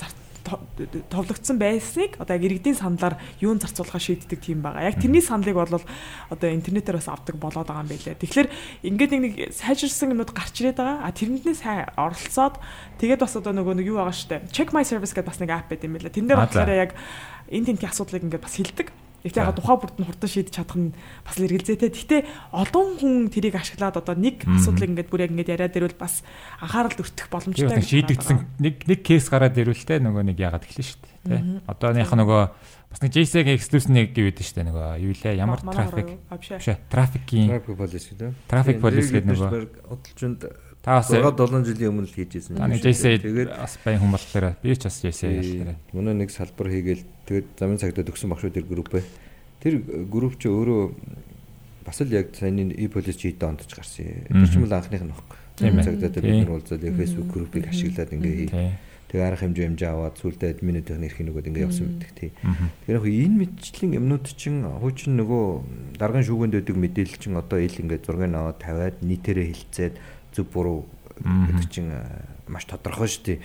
[0.00, 4.90] зарт товлогдсон байсныг одоо яг иргэдийн саналаар юун зарцуулахаа шийддэг тийм байгаа.
[4.90, 5.82] Яг тэрний саналыг бол
[6.30, 8.18] одоо интернетээр бас авдаг болоод байгаа юм байлээ.
[8.18, 8.48] Тэгэхээр
[8.86, 11.06] ингээд нэг нэг сайжирсан юмуд гарч ирээд байгаа.
[11.06, 12.58] А тэрнээ сайн оролцоод
[12.98, 14.46] тэгээд бас одоо нөгөө нэг юу байгаа штэ.
[14.50, 16.12] Check my service гэдэг бас нэг app байт юм байлээ.
[16.12, 16.90] Тэн дээр болохоор яг
[17.50, 18.88] энэ тентгийн асуудлыг ингээд бас хилдэг.
[19.22, 20.90] Гэхдээ яг тухайн бүрд нь хурдан шийдэж чадах нь
[21.22, 21.90] бас л эргэлзээтэй.
[21.94, 26.26] Гэхдээ олон хүн тэрийг ашиглаад одоо нэг асуудлыг ингээд бүр яг ингээд яриад ирвэл бас
[26.58, 27.78] анхаарал өртөх боломжтой.
[27.78, 31.38] Шийдэгдсэн нэг нэг кейс гараад ирвэл те нөгөө нэг яагаад эхлэн шүү дээ.
[31.38, 31.38] Тэ.
[31.70, 32.42] Одооных нөгөө
[32.92, 37.48] бас нэг JSG exclusive нэг гэдэг шүү дээ нөгөө юу лээ ямар трафик биш трафикийн
[37.56, 38.30] Traffic policy гэдэг.
[38.50, 39.50] Traffic policy гэдэг нөгөө
[39.88, 40.40] Удалжинд
[40.84, 42.58] та бас 6 7 жилийн өмнө л хийж ирсэн.
[42.60, 45.76] Та нэг JSG бас баян хүн болохоор би ч бас JSG яллаа.
[45.94, 49.04] Мөнөө нэг салбар хийгээл тэгээд замын цагтаа төгсөн багш тэр групп бай.
[49.62, 50.82] Тэр групп чи өөрөө
[51.86, 54.26] бас л яг саяны e-policy чийдэ онд ч гарсан.
[54.26, 55.36] Тэр ч юм бол анхных нь баггүй.
[55.58, 55.86] Тийм ээ.
[55.86, 58.50] Цагтаа бид нар уулзаад Facebook группийг ашиглаад ингээ хий.
[59.12, 62.30] Тэгээ арга хэмжээ хэмжээ аваад сүулдэ админүүдийн эрхийн нөгөөд ингээ явсан байдаг тий.
[62.32, 65.44] Тэгэхээр яг энэ мэдчлэн юмнууд чинь хуучин нөгөө
[66.00, 69.94] даргын шүүгэнд өгдөг мэдээлэл чинь одоо ил ингээ зургийг аваад тавиад нийтээрээ хилцээд
[70.32, 70.88] зөв буруу
[71.20, 71.92] гэдэг чинь
[72.48, 73.38] маш тодорхой шүү дээ.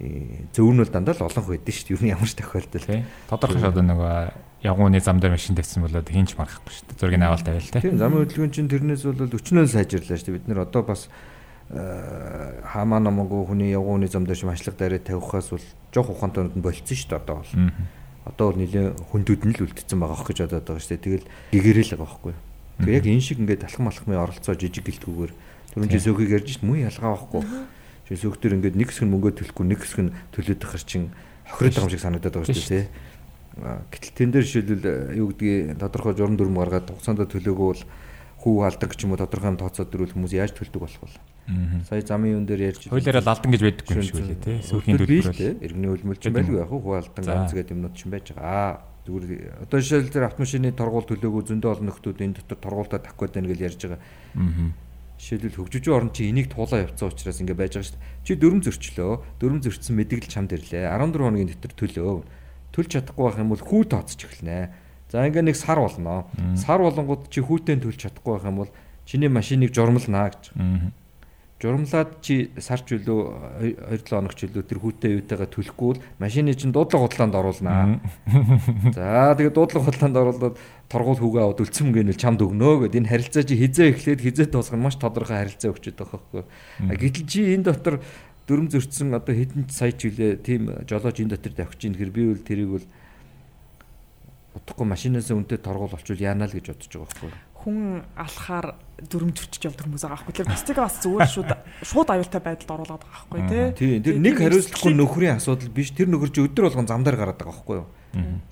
[0.00, 1.94] Э, Зөв нь бол дандаа л олон байдаг шүү дээ.
[1.94, 3.06] Юу ямар ч тохиолдол.
[3.30, 4.14] Тодорхой шууд нөгөө
[4.66, 6.98] ягууны зам дээр машин тавьсан болоод хинч марахгүй шүү дээ.
[6.98, 7.78] Зургийг аваад тавиал те.
[7.78, 10.36] Тийм замын хөдөлгөөн чинь тэрнээс бол өчнөө сайжирлаа шүү дээ.
[10.42, 11.06] Бид нэр одоо бас
[11.70, 16.96] э, хаамаа намаагүй хүний ягууны зам дээр машлаг дээрээ тавихаас бол жоох ухаантай нь болцсон
[16.98, 17.52] шүү дээ одоо бол.
[18.24, 21.06] Одоо бол нэлээ хүндүүд нь л үлдсэн байгаа хөх гэж бодоод байгаа шүү дээ.
[21.06, 22.34] Тэгэл гэгэрэл байгаа байхгүй.
[22.82, 25.32] Тэгээ яг энэ шиг ингээд алхам алхмын оролцоо жижиг гэлтгүүгээр
[25.76, 27.42] түрүүн чи сөөхийг ярьж шít муу ялгаа байхгүй.
[28.04, 31.08] Сөөх төр ингээд нэг хэсэг нь мөнгө төлөхгүй нэг хэсэг нь төлөөд ахар чин
[31.48, 32.84] хохироод байгаа юм шиг санагдаад байгаа шүү дээ.
[32.84, 33.12] тий.
[33.54, 37.82] Гэтэл тэн дээр жишээлбэл э, юу гэдгийг тодорхой журам дүрм гаргаад хугацаанд төлөөгөө бол
[38.44, 41.16] хүү алдаг ч юм уу тодорхой юм тооцоод дөрвөл хүмүүс яаж төлдөг болох вэ?
[41.88, 44.60] Сая замын юун дээр ярьж Хуулиараа алдан гэж байдаггүй юм шиг үлээ те.
[44.64, 45.64] Сүүхийн төлбөр төлбөрөөр.
[45.64, 48.44] Иргэний хөлмөл ч юм байлгүй яг хүү алдан ганц гэдэг юмнууд ч юм байж байгаа.
[48.44, 49.32] Аа зүгээр
[49.68, 53.50] одоо жишээл тэр автомашины торгуул төлөөгөө зөндөө олон нөхдүүд энэ дотор торгуултаа тавих гэдэг нь
[53.52, 54.00] гэж ярьж байгаа.
[55.24, 58.28] Жишээлбэл хөгжиж орн чи энийг туулаа явцсан учраас ингэ байж байгаа шүү дээ.
[58.28, 59.12] Чи дөрөм зөрчлөө.
[59.40, 60.84] Дөрөм зөрчсөн мэдээлэл чамд ирлээ.
[60.84, 62.12] 14 хоногийн дотор төлөө.
[62.76, 64.68] Төлж чадахгүй байх юм бол хүү тооцож эхэлнэ.
[65.08, 66.28] За ингээ нэг сар болно.
[66.60, 68.70] Сар болонгууд чи хүүтэн төлж чадахгүй байх юм бол
[69.08, 70.52] чиний машиныг журмалнаа гэж.
[71.64, 77.08] Журмлаад чи сарч үлөө 2-7 хоног үлөө тэр хүүтэй юутайгаа төлөхгүй бол машины чинь дуудлага
[77.08, 78.04] худлаанд оруулнаа.
[78.92, 80.60] За тэгээд дуудлага худлаанд оруулаад
[80.92, 84.76] торгуул хүүгээ аваад үлцэн мөнгөний чамд өгнөө гэд энэ харилцаа чи хизээ эхлээд хизээ дуусгах
[84.76, 86.44] нь маш тодорхой харилцаа өгчөд байгаа байхгүй.
[86.84, 88.04] А гэтэл чи энэ дотор
[88.44, 92.28] дөрөм зөрчсөн одоо хэдэн сая ч үлээ тийм жолооч энэ дотор тавьчих чинь хэр би
[92.28, 92.86] бол тэрийг бол
[94.52, 97.32] утгагүй машинаас үнэтэй торгуул олчвол яана л гэж бодож байгаа байхгүй.
[97.64, 100.36] Хүн алхаар дүрм зөрчиж явдаг хүмүүс байгаа байхгүй.
[100.36, 101.50] Тэр бусдыг бас зүгээр шууд
[101.82, 103.64] шууд аюултай байдалд оруулаад байгаа байхгүй тий.
[103.74, 107.40] Тийм тэр нэг хариуцлагагүй нөхрийн асуудал биш тэр нөхөр чи өдөр болгон зам дээр гараад
[107.40, 107.88] байгаа байхгүй юу.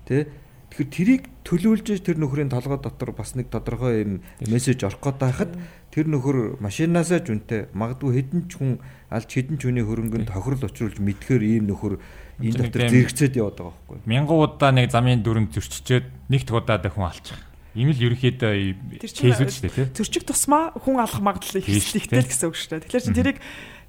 [0.09, 0.27] Тэ
[0.73, 4.11] Тэгэхээр тэрийг төлөвлөж тэр нөхрийн толгой дотор бас нэг тодорхой юм
[4.41, 5.51] мессеж орох гээд байхад
[5.93, 8.81] тэр нөхөр машинаасаа ч үнтэй магадгүй хэдэн ч хүн
[9.13, 12.01] алж хэдэн ч хүний хөрөнгөнд тохирол учруулж мэдхээр ийм нөхөр
[12.41, 13.97] энэ дотор зэрэгцээд яваад байгаа байхгүй.
[14.09, 17.37] Мянган удаа нэг замын дүрм зөрчичөөд нэг удаа дахин алчих.
[17.73, 19.87] Ийм л ерөөхдөө Тэр чинь кейс үү шүү дээ тий.
[19.97, 22.21] Зөрчих тусмаа хүн алах магадлал их шүү дээ.
[22.21, 22.83] ихтэй гэсэн үг шүү дээ.
[22.85, 23.37] Тэгэхээр чи тэрийг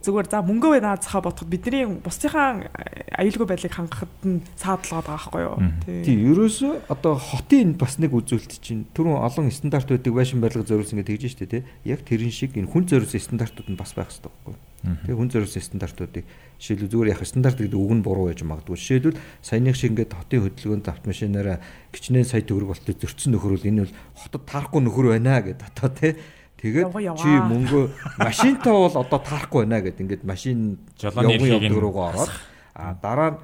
[0.04, 2.68] зүгээр за мөнгөө наацхаа бодоход бидний бусдынхаа
[3.16, 5.56] аюулгүй байдлыг хангахад нь саадлаад байгаа байхгүй юу.
[6.04, 11.20] Тийм ерөөсөө одоо хотын бас нэг үзүүлэлт чинь түрүүн олон стандартуудыг байшин барилга зориулсан гэдэг
[11.20, 11.62] тэгж штэ тий.
[11.88, 14.73] Яг тэрэн шиг энэ хүн зориулсан стандартууд нь бас байх хэрэгтэй байхгүй.
[14.84, 16.24] Тэгээ хүн зориулсан стандартуудыг
[16.60, 18.76] жишээлбэл зүгээр яг стандарт гэдэг үг нь буруу байж магадгүй.
[18.76, 21.58] Жишээлбэл саяных шиг ингээд хотын хөдөлгөөнд автомашинаараа
[21.88, 25.88] гिचнээ сая төгрөг болтой зөрчсөн нөхөр бол энэ бол хотод таарахгүй нөхөр байна гэд одоо
[25.88, 26.12] тий.
[26.60, 27.84] Тэгээд чи мөнгөө
[28.20, 32.32] машинтаа бол одоо таарахгүй байна гэд ингээд машин Жолооны нь явдгөрөөгөө ороод
[32.76, 33.38] а дараа нь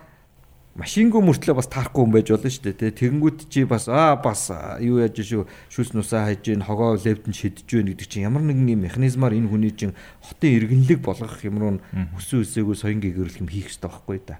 [0.78, 2.90] машингүй мөртлөө бас таарахгүй юм байж болно шүү дээ тий.
[3.00, 7.66] Тэгэнгүүт чи бас аа бас юу яаж шүү шүлс нусаа хайж гин хогоо левдэн шидэж
[7.66, 11.74] гин гэдэг чинь ямар нэгэн юм механизмаар энэ хүний чинь хотын иргэнлэг болгох юм руу
[12.14, 14.38] өсөн өсөөгөө соён гэгэрэл юм хийх хэрэгтэй байхгүй да.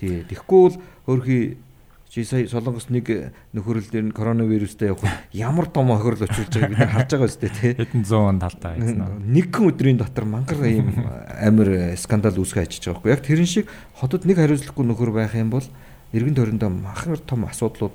[0.00, 0.24] Тий.
[0.24, 1.60] Тэгэхгүй бол хөрхи
[2.16, 5.04] чи сая солонгос нэг нөхөрөл дээр нь коронавирустай явах
[5.36, 7.72] ямар том хохирол очилж байгааг бид харж байгаа үстэй тий.
[7.76, 9.36] Хэдэн зуун талтай гэсэн нь.
[9.36, 10.96] Нэгэн өдрийн дотор мангар ийм
[11.36, 13.12] амар скандал үүсгэж ажиж байгаа байхгүй.
[13.12, 13.68] Яг тэрэн шиг
[14.00, 15.68] хотод нэг хариуцлагагүй нөхөр байх юм бол
[16.16, 17.92] эргэн тойрондоо махар том асуудлууд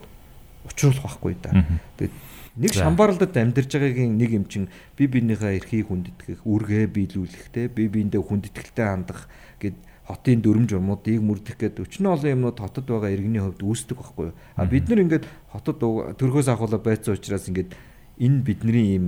[0.69, 1.65] учруулах байхгүй да.
[1.97, 2.13] Тэгээд
[2.61, 4.69] нэг шамбаралдад амьдарч байгаагийн нэг юм чин
[5.01, 9.25] би биенийхээ эрхийг хүндэтгэх, үргээ биелүүлэх те би биендээ хүндэтгэлтэй хандах
[9.57, 9.73] гэд
[10.11, 14.35] хотын дүрм журмуудыг мөрдөх гэдэг өчнө олон юмнууд хотод байгаа иргэний хувьд үүсдэг байхгүй юу.
[14.59, 15.25] А бид нар ингээд
[15.55, 15.79] хотод
[16.19, 17.71] төрхөөс ахуулаа байцсан учраас ингээд
[18.19, 19.07] энэ бидний ийм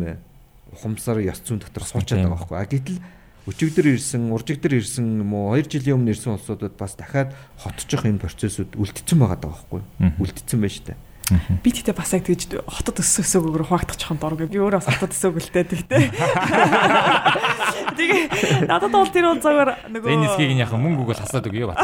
[0.72, 2.58] ухамсар ёс зүйн дотор суучаад байгаа байхгүй.
[2.58, 3.00] А гэтэл
[3.44, 8.24] өчигдөр ирсэн, уржигдөр ирсэн юм уу 2 жилийн өмнө ирсэн улсуудад бас дахиад хотчих энэ
[8.24, 9.82] процессыг үлдсэн байгаа даа байхгүй.
[10.24, 10.98] Үлдсэн байна шүү дээ.
[11.64, 14.42] Би тэгтээ бас яг тэгж хотод өссөн өсөөгөөр хуваагдах жоохон дург.
[14.50, 16.04] Би өөрөө бас хотод өсөөг үлдээ тэгтээ.
[17.94, 18.22] Тэгээ
[18.68, 21.80] надад бол тэр бол зүгээр нөгөө Энэ хэсгийг нь яхан мөнгө өгөөл хасаад өгье бат.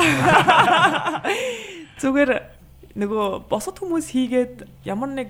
[2.01, 2.31] зүгээр
[2.97, 4.55] нөгөө босод хүмүүс хийгээд
[4.87, 5.29] ямар нэг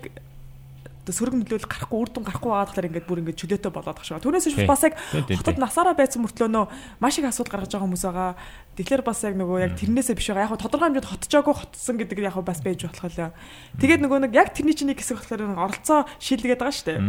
[1.10, 4.06] одоо сөрөг нөлөөл гарахгүй үр дүн гарахгүй байгаа болохоор ингээд бүр ингээд чөлөөтэй болоод тах
[4.06, 4.22] шиг.
[4.22, 4.94] Түүнээс биш бас яг
[5.42, 6.66] хотод насаараа байсан мөртлөө нөө
[7.02, 8.32] маш их асуудал гаргаж байгаа хүмүүс байгаа.
[8.78, 10.54] Тэгэхээр бас яг нөгөө яг тэрнээсээ биш байгаа.
[10.54, 13.34] Яг тодорхой хэмжээнд хотчоогүй хотсон гэдэг яг бас байж болох лээ.
[13.82, 17.00] Тэгээд нөгөө нэг яг тэрний чинь нэг хэсэг болохоор оролцоо шилдэгээд байгаа шүү дээ.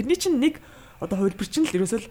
[0.00, 0.64] Тэрний чинь нэг
[1.04, 2.08] одоо хувилбарчин л ерөөсөл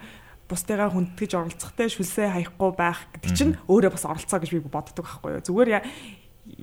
[0.50, 5.38] бусдыгаа хүндэтгэж оролцохтой шүлсээ хаяхгүй байх гэдэг чинь өөрөө бас оролцоо гэж би боддог байхгүй
[5.38, 5.46] юу.
[5.46, 5.70] Зүгээр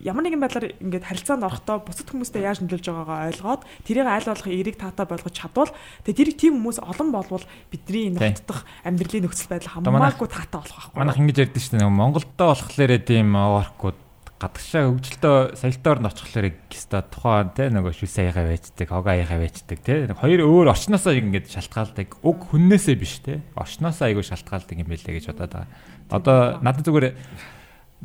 [0.03, 4.47] ямар нэгэн байдлаар ингээд харилцаанд орохдоо бусад хүмүүстэй яаж нөлөөлж байгаагаа ойлгоод тэрийг айл болох
[4.47, 5.71] эерэг таатай болгож чадвал
[6.05, 10.77] тэгээ тэрийг тийм хүмүүс олон болвол бидний энэ хотдох амьдралын нөхцөл байдал хамаагүй таатай болох
[10.77, 11.89] байхгүй Манайх ингэж ярьдэн шүү дээ.
[11.89, 13.97] Монголдоо болохоор тийм оркууд
[14.37, 20.05] гадагшаа хөгжилтөө соёлтоор нь очихлоор гэста тухайн те нөгөө шүсээхаа байждаг, хогоаяхаа байждаг те.
[20.13, 22.21] Хоёр өөр орчноосоо ингэж шалтгаалдаг.
[22.21, 23.41] Уг хүннээсээ биш те.
[23.57, 25.73] Орчноосоо айгүй шалтгаалдаг юм байлээ гэж бодоод байгаа.
[26.13, 27.17] Одоо надад зүгээр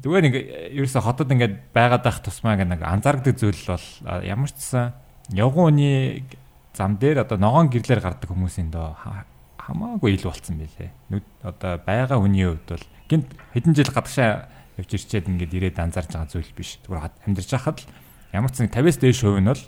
[0.01, 0.35] зүгээр нэг
[0.81, 3.87] ерөөсө хотод ингээд байгаад байх тусмаа нэг анзаардаг зүйл бол
[4.25, 4.93] ямар ч гэсэн
[5.37, 6.25] явгууны
[6.73, 9.29] зам дээр одоо ногоон гэрлэр гардаг хүмүүсийн доо ха-
[9.61, 10.91] хамаагүй ил болцсон байлээ.
[11.13, 14.49] Нүд одоо байгаа хүний хувьд бол гинт хэдэн жил гадагшаа
[14.81, 16.81] явж ирчээд ингээд ирээд анзаарч байгаа зүйл биш.
[16.89, 17.89] Зүгээр амьдарч байхад л
[18.33, 19.63] ямар ч нэг 50-аас дээш хувь нь бол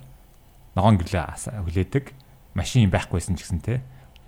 [0.74, 1.28] ногоон гэрлээ
[1.60, 2.04] хүлээдэг.
[2.56, 3.84] Машин байхгүйсэн ч гэсэн те.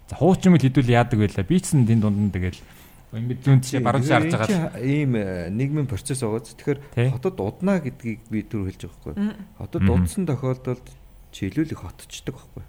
[0.07, 1.43] За хуучин мэл хэдүүл яадаг байлаа.
[1.49, 2.61] Би ч гэсэн энэ дунд нь тэгэл
[3.15, 4.83] ингээд зүүн тишээ баруун тишээ харж байгаа.
[4.83, 6.43] ийм э, нийгмийн процесс байгаа.
[6.43, 6.55] Тий.
[6.59, 9.35] Тэгэхээр хотод уднаа гэдгийг би түр хэлж байгаа байхгүй.
[9.63, 10.87] Хотод удсан тохиолдолд
[11.31, 12.65] чийлүүл их хотчдаг байхгүй.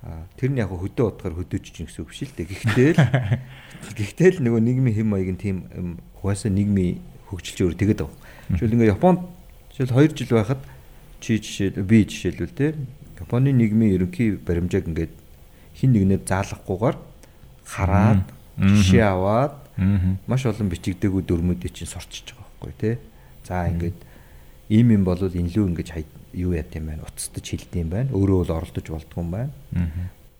[0.00, 2.50] Аа тэр нь яг хөдөө утгаар хөдөөж чинь гэсэн үг биш л дээ.
[2.50, 3.04] Гэхдээ л
[4.00, 5.88] гэхдээ л нөгөө нийгмийн хэм маяг нь тийм юм,
[6.18, 6.98] угаасаа нийгмийн
[7.28, 8.18] хөгжилч өөр тэгээд байгаа.
[8.56, 9.20] Жишээл ингээ Японд
[9.76, 10.60] жишээл 2 жил байхад
[11.20, 12.74] чи жишээл би жишээлбэл те
[13.20, 15.12] Японы нийгмийн ерөнхий баримжааг ингээд
[15.76, 16.96] хин нэгнээ заалахгүйгээр
[17.68, 18.24] хараад.
[18.60, 19.56] Жишээ аваад
[20.28, 22.94] маш олон бичигдээгүй дөрмүүдийг чинь сурчиж байгаа байхгүй тий.
[23.48, 23.98] За ингээд
[24.68, 26.04] ийм юм бол инлүү ингэж хай
[26.36, 27.08] юу яат юм байна.
[27.08, 28.10] Уцтаж хилдэм байна.
[28.12, 29.52] Өөрөө бол оролдож болдгоо юм байна.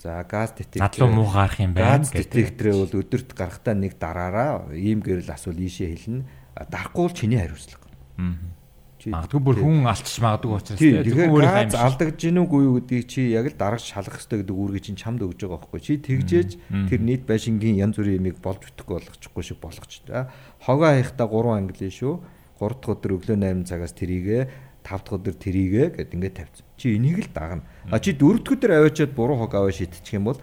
[0.03, 0.87] За газ детектор.
[0.87, 5.57] Надлуу муу гарах юм байна Газ детекторээ бол өдөрт гарахтаа нэг дараараа ийм гэрэл асуул
[5.57, 6.25] ийшээ хэлнэ.
[6.69, 7.89] Дарахгүй бол чиний хариуцлага.
[8.17, 8.60] Мгм.
[9.09, 11.05] Магадгүй бүр хүн алдчих магадгүй учраас Тий, те.
[11.09, 14.85] тэгэхээр газ алдагдж гин үгүй юу гэдгийг чи яг л дарагч шалгах хэрэгтэй гэдэг үүргийг
[14.85, 15.81] чинь чамд өгж байгаа байхгүй.
[15.81, 16.51] Чи тэгжээж
[16.93, 20.29] тэр нийт байшингийн янз бүрийн юмыг болж бүтэхгүй болгочихгүй шиг болгоч та.
[20.61, 22.21] Хогоо хаяхта 3 англи шүү.
[22.61, 24.39] 3 дахь өдөр өглөө 8 цагаас тэрийгэ
[24.85, 26.65] 5 дахь өдөр тэрийгэ гэд ингээд тавьчих.
[26.77, 27.65] Чи энийг л дагна.
[27.89, 30.41] А чи 4 дахь өдөр аваачаад буруу хог аваа шидчих юм бол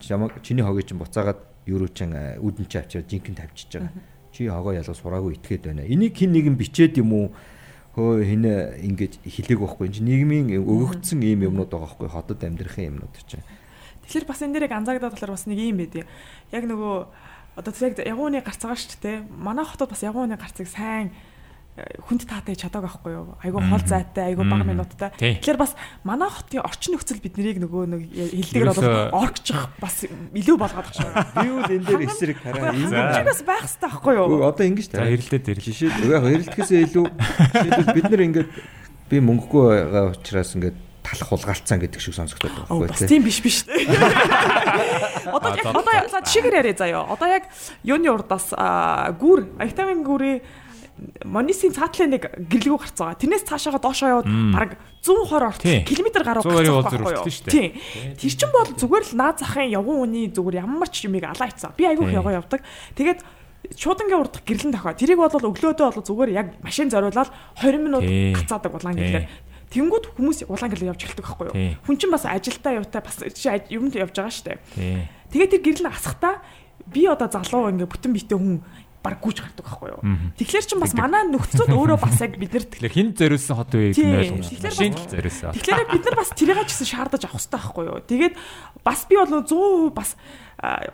[0.00, 3.92] чамаг чиний хогийг чинь буцаагаад юуруу чин үдэн чи авчаад жинхэнэ тавьчихж байгаа.
[4.34, 5.86] Чи хогоо ялгаж сураагүй итгээд байна.
[5.86, 7.26] Энийг хин нэгэн бичээд юм уу?
[7.94, 9.86] Хөө хинэ ингэж хэлээг байхгүй.
[9.94, 12.08] Чи нийгмийн өгөгдсөн ийм юмнууд байгаа байхгүй.
[12.10, 13.46] Хотод амьдрахын юмнууд чинь.
[14.02, 16.02] Тэгэхээр бас энэ дээр яг анзаагдаад болохоор бас нэг юм байдیں۔
[16.50, 16.94] Яг нөгөө
[17.54, 19.16] одоо яг ягууны гарц байгаа шүү дээ.
[19.38, 21.14] Манай хотод бас ягууны гарцыг сайн
[21.74, 23.34] хүнд таатай чадаагүй байхгүй юу?
[23.42, 25.10] Айгу хол зайтай, айгу бага минуттай.
[25.18, 25.74] Тэгэхээр бас
[26.06, 31.02] манай хотын орчин нөхцөл бид нарыг нөгөө нэг хилдэгэр бол оргчих бас илүү болгоод багш.
[31.34, 32.70] Би бол энэ дээр эсрэг хараа.
[32.78, 34.46] Энэ Хангамж бас байх хэрэгтэй байхгүй юу?
[34.46, 35.66] Одоо ингэж За хэрэлдээд ирэл.
[35.66, 38.50] Жишээ яг хэрэлдэхээсээ илүү жишээлбэл бид нар ингээд
[39.10, 43.66] би мөнгөгүй байгаа учраас ингээд талах хулгайлцсан гэдэг шиг сонсогдоод байгаа байхгүй тийм биш биш.
[45.34, 47.04] Одоо яг одоо жишээгээр яриа заяа.
[47.10, 47.50] Одоо яг
[47.82, 50.63] юуны урдаас аа, гүр, витамин гүрээ
[51.24, 53.18] Монисийн цаатлын нэг гэрлэгүү гарцгаа.
[53.18, 54.70] Тэрнээс цаашаага доошоо яваад бараг
[55.02, 55.82] 120 Тий.
[55.82, 57.66] орчим километр гаруй 120 бол гарцгаа зөрөлдсөн байхгүй шүү дээ.
[57.66, 58.14] юу?
[58.14, 58.14] Тий.
[58.14, 61.74] Тэр чин бол зүгээр л наад захын явган үний зүгээр ямар ч юмыг алаа ицсан.
[61.74, 62.60] Би айгүйх яваа явдаг.
[62.94, 63.20] Тэгээд
[63.74, 64.94] шуудангийн урдах гэрлэн тохоо.
[64.94, 68.04] Тэрийг бол өглөөдөө бол зүгээр яг машин зориулаад 20 минут
[68.38, 69.02] гацаадаг улаан Тий.
[69.02, 69.26] гэрлээ.
[69.74, 71.56] Тэнгүүд хүмүүс улаан гэрлээ явж эхэлдэг байхгүй юу?
[71.82, 73.18] Хүн чинь бас ажилдаа явтаа бас
[73.74, 74.62] юмд явж байгаа штэ.
[74.78, 75.10] Тий.
[75.34, 76.38] Тэгээд тэр гэрэл асахтаа
[76.86, 78.60] би одоо залуу ингээ бүтэн битээ хүн
[79.04, 80.00] баг гүйж гардаг байхгүй юу?
[80.40, 84.08] Тэгэхээр чин бас манай нөхцөл өөрөө бас яг биднэрт Тэгэхээр хин зориулсан хот үеийг Тий.
[84.08, 84.56] нь ойлгомжтой.
[84.56, 85.52] Тэгэхээр Шинэ зориулсан.
[85.52, 88.00] Тэгэхээр бид нар бас тэрийг ч гэсэн шаардаж авах хэрэгтэй байхгүй юу?
[88.08, 88.34] Тэгээд
[88.80, 90.10] бас би бол 100% бас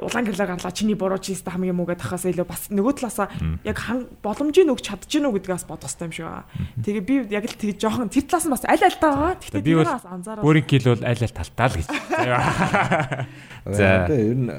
[0.02, 3.28] улаан гэрлээ гарлаа чиний буруу чи өстө хамгийн муугаад тахаас илүү бас нөгөө талаасаа
[3.62, 3.78] яг
[4.24, 6.48] боломжийг өгч чадчих нү гэдгээс бодох хэрэгтэй юм шиг байна.
[6.82, 9.38] Тэгээ би яг л тэг жоохон тэр талаас нь бас аль аль таагаа.
[9.38, 11.86] Гэхдээ Би бас анзаараад бүрийн кил бол аль аль талтаа л гэж.
[13.78, 13.86] За.
[14.08, 14.50] Одоо ер нь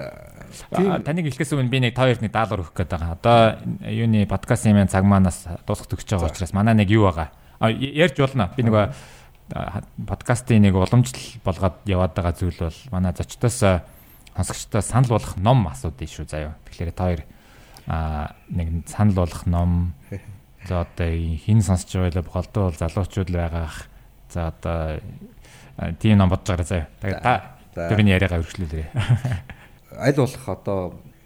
[0.71, 3.15] Таныг хэлэхээс өмнө би нэг та хоёрт нэг даалгавар өгөх гээд байгаа.
[3.15, 3.37] Одоо
[3.87, 7.31] юуны подкастын маань цаг маанаас дуусах төгсөж байгаа учраас манай нэг юу байгаа.
[7.61, 8.51] Ярьж болно.
[8.55, 8.85] Би нөгөө
[10.07, 13.59] подкастын нэг уламжлал болгоод яваад байгаа зүйл бол манай зочдоос
[14.35, 16.55] сонсогчдоо санал болгох ном асуудаг шүү заяа.
[16.65, 17.21] Тэгэхээр та хоёр
[17.87, 19.93] а нэг санал болгох ном
[20.67, 23.87] за одоо хин сонсож байгаа л голдуу бол залуучууд л байгаах.
[24.31, 25.01] За одоо
[25.99, 26.87] тийм ном бодож байгаа заяа.
[27.01, 27.33] Тэгээд та
[27.75, 28.87] тэрний яриагаа өргөжлүүлээрэй.
[29.97, 30.81] аль болох одоо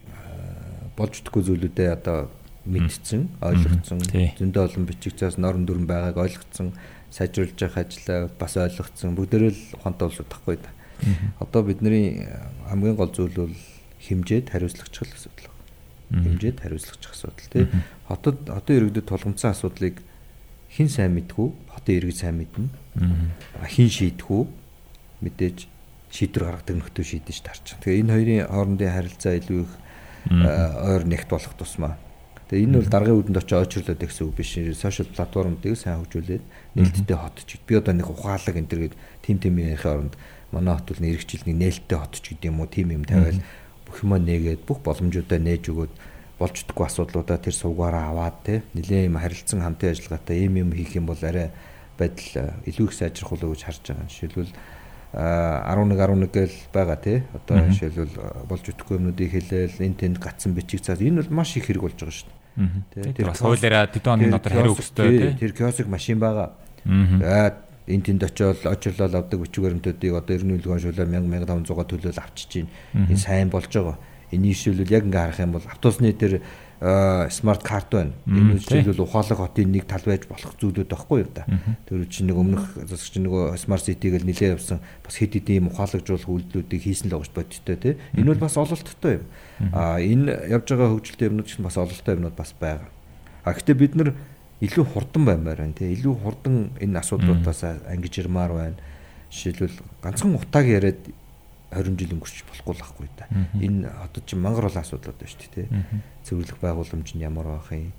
[0.10, 2.30] э, болж өгөхгүй зүйлүүдээ одоо
[2.66, 4.34] мэдсэн, ойлгогдсон, Тий.
[4.40, 6.74] зөндөө олон бичиг заас норм дүрм байгааг ойлгогдсон,
[7.14, 9.14] сайжруулж явах ажлаа бас ойлгогдсон.
[9.14, 10.72] Бүгдээрээ л ухаантай болоод тахгүй да.
[11.40, 13.56] Одоо бидний э, хамгийн гол зүйл бол
[14.02, 15.54] хэмжээд хариуцлагачих асуудал
[16.10, 16.24] байна.
[16.26, 17.68] Хэмжээд хариуцлагачих асуудал тий.
[18.08, 20.02] Хотод хотын иргэдэд тулгамдсан асуудлыг
[20.74, 22.68] хэн сайн мэдгүй, хотын иргэд сайн мэднэ.
[23.70, 24.44] Хин шийдэх үү
[25.22, 25.68] мэдээж
[26.16, 27.66] шийдвэр гаргадаг нөхдөд шийдэж тарч.
[27.84, 29.74] Тэгээ энэ хоёрын хоорондын харилцаа илүү их
[30.32, 32.00] ойр нэгт болох тусмаа.
[32.48, 34.56] Тэгээ энэ бол даргын үдэнд очиж ойчрлоод гэсэн үг биш.
[34.80, 36.44] Сошиал платформуудыг сайн хөгжүүлээд
[36.80, 37.60] нээлттэй хот ч.
[37.68, 40.16] Би одоо нэг ухаалаг энэ төр гээд тим тим ярихын оронд
[40.56, 43.42] манай хот бол нэрэгчлэл нэг нээлттэй хот ч гэдэм үү тим юм тавиал
[43.84, 45.94] бүх юмаа нээгээд бүх боломжуудаа нээж өгөөд
[46.40, 50.96] болж идэггүй асуудлуудаа тэр сувгаараа аваад те нэлээд юм харилцан хамтын ажиллагаатай ийм юм хийх
[50.96, 51.50] юм бол арай
[51.98, 54.12] байдал илүү их сайжрах болов уу гэж харж байгаа.
[54.12, 54.52] Жишээлбэл
[55.16, 57.24] 11 11 гээл байгаа тий.
[57.32, 61.72] Одоо жишээлбэл болж идэхгүй юмнуудыг хэлээл энэ тэнд гацсан бичиг цаас энэ бол маш их
[61.72, 62.32] хэрэг болж байгаа шүү
[63.00, 63.16] дээ.
[63.16, 65.32] Тэр бас хуулаараа тэд оны нотор хариу өгсөй тий.
[65.40, 66.60] Тэр киоск машин байгаа.
[66.84, 67.16] Аа.
[67.24, 67.56] За
[67.88, 72.70] энэ тэнд очиод очирлол авдаг бичиг баримтуудыг одоо 90 миллион шуулаар 1500 төлөөл авчиж чинь
[72.92, 73.96] энэ сайн болж байгаа.
[74.36, 76.44] Энийг жишээлбэл яг ингээ харах юм бол автобусны тэр
[76.86, 78.14] смарт карт байна.
[78.28, 81.46] Энэ жишээлбэл ухаалаг хотын нэг тал байж болох зүйлүүд байхгүй юу да.
[81.90, 85.70] Тэр чинь нэг өмнөх засагч нөгөө смарт ситиг л нилээ явсан бас хэд хэдийн юм
[85.74, 87.98] ухаалагжуулах үйлдэлүүдийг хийсэн л байгаа бодтой тий.
[88.14, 89.26] Энэ бол бас ололттой юм.
[89.74, 92.90] А энэ явж байгаа хөгжилтэй юмнууд чинь бас ололттой юмнууд бас байгаа.
[93.42, 94.14] А гэхдээ бид нар
[94.62, 95.90] илүү хурдан баймаар байна тий.
[95.90, 98.78] Илүү хурдан энэ асуудлуудаас ангиж ирмаар байна.
[99.34, 101.02] Жишээлбэл ганцхан утааг яриад
[101.76, 103.28] 20 жил өнгөрч болохгүй л ахгүй да.
[103.60, 106.02] Энэ одоо чинь мангар олон асуудлууд байна шүү дээ тий.
[106.24, 107.94] Цэвэрлэх байгууламж нь ямар байх юм?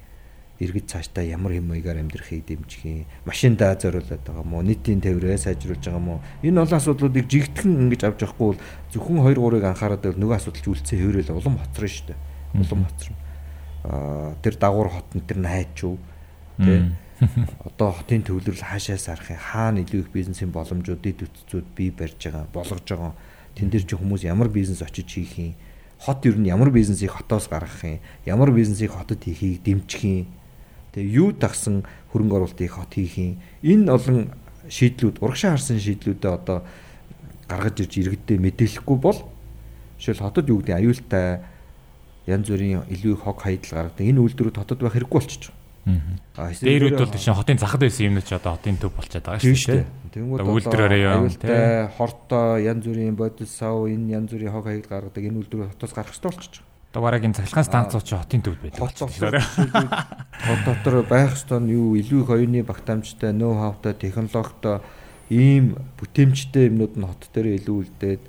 [0.57, 3.05] Иргэд цаашдаа ямар хэм маягаар амьдрахыг дэмжих юм?
[3.29, 4.65] Машиндаа зориулаад байгаа мó?
[4.65, 6.25] Нийтийн тээврээ сайжруулж байгаа мó?
[6.41, 10.65] Энэ олон асуудлуудыг жигтгэн ингэж авч явахгүй бол зөвхөн 2 3-ыг анхаарал тавил нөгөө асуудалч
[10.65, 12.19] үлдсэн хэврэл улам хоцрон шүү дээ.
[12.57, 13.17] Улам хоцрон.
[13.85, 16.01] Аа тэр дагуур хотн тэр найч юу?
[16.57, 16.89] Тэ
[17.65, 22.21] одоо хотын төвлөрөл хаашаас арах юм хаана илүү их бизнесийн боломжууд дэд үтцүүд бий барьж
[22.21, 23.13] байгаа болгож байгаа
[23.57, 25.55] тэн дээр чи хүмүүс ямар бизнес очиж хийх юм?
[25.99, 28.01] Хот ер нь ямар бизнесийг хотоос гаргах юм?
[28.29, 30.29] Ямар бизнесийг хотод хийхийг дэмжих юм?
[30.93, 33.41] Тэгээ юу дагсан хөрөнгө оруулалтыг хот хийх юм?
[33.65, 34.19] Энэ олон
[34.69, 36.69] шийдлүүд урагшаа харсан шийдлүүдээ одоо
[37.49, 39.25] гаргаж ирж иргэдэд мэдээлэхгүй бол
[39.99, 41.41] жишээл хотод юу гэдэг аюултай
[42.27, 44.05] янз бүрийн илүү их хог хайдал гаргадаг.
[44.05, 45.65] Энэ үйлдвэрүүд хотод байх хэрэггүй болчихж байгаа.
[46.35, 49.87] А Дээрүүд бол тийш хотын захад байсан юмнууд ч одоо хотын төв болчиход байгаа шүү
[49.87, 49.87] дээ.
[50.17, 55.45] Тэнгүүд юм, аюултай хортой янз бүрийн бодис сав энэ янз бүрийн хог хаягд гаргадаг энэ
[55.45, 56.65] үйлдвэрүүд хотоос гарах хэрэгтэй байгаа.
[56.97, 58.81] Одоо бараг энэ цахилгаан станцууд ч хотын төвд байдаг.
[60.41, 62.01] Хот дотор байх ёстой нь юу?
[62.01, 64.81] Илүү их оюуны багтаамжтай, ноу хавтай, технологитой
[65.29, 68.23] ийм бүтээмжтэй юмнууд нь хот дээр илүү үлдээд.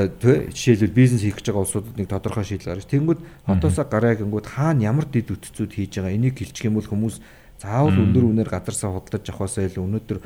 [0.00, 0.08] Одоо
[0.48, 2.88] жишээлбэл бизнес хийх гэж байгаа улсуудад нэг тодорхой шийдэл гаргаж.
[2.88, 6.16] Тэнгүүд хотоосоо гараа гингүүд хаана ямар дид үтцүүд хийж байгаа?
[6.16, 7.20] Энийг хэлчих юм бол хүмүүс
[7.60, 10.18] заавал өндөр үнээр гадарсаа худалдаж авахаасаа илүү өнөөдөр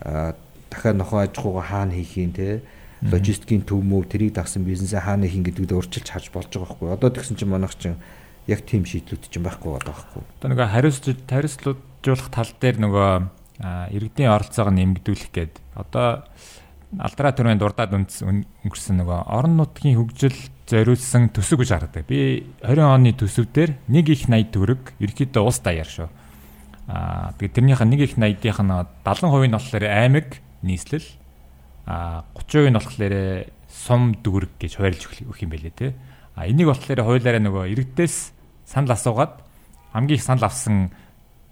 [0.00, 2.62] дахиад нохоо аж ахуйгаа хаана хийх юм те
[3.02, 7.10] логистикийн төв мөв тэрийг дагсан бизнесээ хаана хийх гэдэгт өөрчилж харж болж байгаа байхгүй одоо
[7.10, 7.98] тэгсэн чинь манайх чинь
[8.46, 13.10] яг тийм шийдлүүд чинь байхгүй байгаа байхгүй Одоо нөгөө хариуцлж хариуцлуулах тал дээр нөгөө
[13.94, 16.26] иргэдийн оролцоог нэмэгдүүлэх гээд одоо
[16.96, 20.38] алдраа төрөнд дурдаад өнгөрсөн нөгөө орон нутгийн хөгжил
[20.68, 22.06] зориулсан төсөв гэж хардаг.
[22.08, 26.08] Би 20 оны төсөв дээр 1 их 80 төгрөг ерөөхдөө улс даяар шүү.
[26.88, 28.72] Аа тэгээд тэрнийх нь 1 их 80-ийнх нь
[29.04, 30.28] 70% нь болохоор аймаг
[30.64, 31.04] нийслэл
[31.84, 33.14] а 30% нь болохоор
[33.68, 35.94] сум дүүрэг гэж хуваарлж өгөх юм байлээ те.
[36.32, 38.32] А энийг болохоор хуулиараа нөгөө иргэдээс
[38.64, 39.44] санал асуугаад
[39.92, 40.88] хамгийн их санал авсан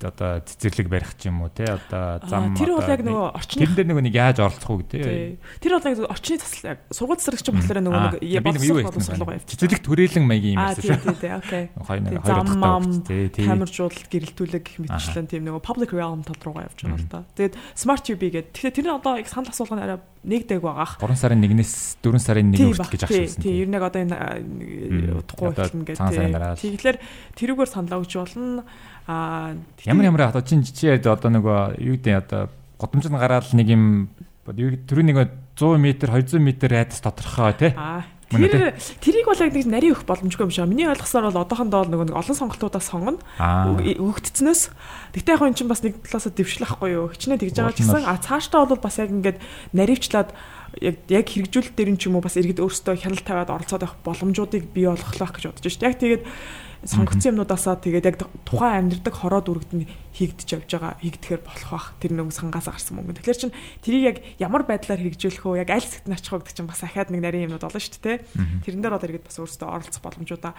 [0.04, 3.76] одоо цэцэрлэг барих ч юм уу те одоо зам тэр бол яг нөгөө орчны тэрэн
[3.80, 5.40] дээр нөгөө нэг яаж оролцох уу гэдэг.
[5.56, 9.40] Тэр бол яг орчны засал яг сургууль засрагч болохоор нөгөө нэг юу ярьсан.
[9.48, 11.00] Цэцэрлэг төрөлн маягийн юм Аа ярьсан тий шүү.
[11.00, 11.64] тий тий окей.
[11.88, 13.06] Хоёр нэг хоёр зам, утгатай мам, байна.
[13.08, 13.44] Тий, тий.
[13.48, 17.20] Тамиржуулалт, гэрэлтүүлэг гэх мэтчлэн тийм нөгөө public realm тал руугаа явж байгаа л да.
[17.32, 18.52] Тэгээд smart UB гэдэг.
[18.52, 20.98] Тэгэхээр тэр нь одоо их санал асуулга нь арай нэгдэг байгаах.
[21.00, 23.42] 3 сарын 1-ээс 4 сарын 1 Тийм хүртэл гэж Тий, агшуулсан.
[23.46, 24.16] тий, ер нь яг одоо энэ
[25.22, 26.60] одоо хэлнэ гэдэг.
[26.60, 26.96] Тэгэхээр
[27.38, 28.66] тэрүүгээр саналаа өгч болно.
[29.06, 29.54] Аа
[29.86, 34.10] Ямар ямар одоо чинь жичээ одоо нөгөө юу гэдэг одоо годомжинд гараад нэг юм
[34.50, 35.16] юу түрүү нэг
[35.56, 37.72] 100 м 200 м радиус тодорхой тий.
[37.78, 40.66] Аа тэр тэрийг бол яг нэг нарийн өгөх боломжгүй юм шиг.
[40.66, 43.22] Миний ойлгосноор бол одоохондоо бол нөгөө нэг олон сонголтуудаас сонгоно.
[43.38, 44.62] Өгөгдснөөс.
[45.14, 47.06] Гэтэ яг энэ чинь бас нэг талаасаа дэвшлэхгүй юу.
[47.14, 49.38] Хичнээн тэгж байгаа ч гэсэн а цаашдаа бол бас яг ингээд
[49.78, 50.34] наривчлаад
[50.82, 54.02] яг яг хэрэгжүүлэлт дээр нь ч юм уу бас иргэд өөрсдөө хяналт тавиад оролцоод авах
[54.02, 55.90] боломжуудыг бий болгох гэж бодож шүү дээ.
[55.94, 56.22] Яг тэгээд
[56.86, 59.86] сонгогдсон юмнуудаасаа тэгээд яг тухайн амьдрдаг хороо дүрэгд нь
[60.16, 63.20] хийгдэж явж байгаа хийгдэхээр болох бах тэр нэг сангаас гарсан мөнгө.
[63.20, 63.52] Тэгэхээр чин
[63.84, 65.60] тэрийг яг ямар байдлаар хэрэгжүүлэх вэ?
[65.66, 68.00] Яг аль хэсэгт нь очих вэ гэдэг чинь бас ахаад нэг нарийн юмнууд болно шүү
[68.00, 68.24] дээ.
[68.64, 70.54] Тэрэн дээр одоо иргэд бас өөрсдөө оролцох боломжуудаа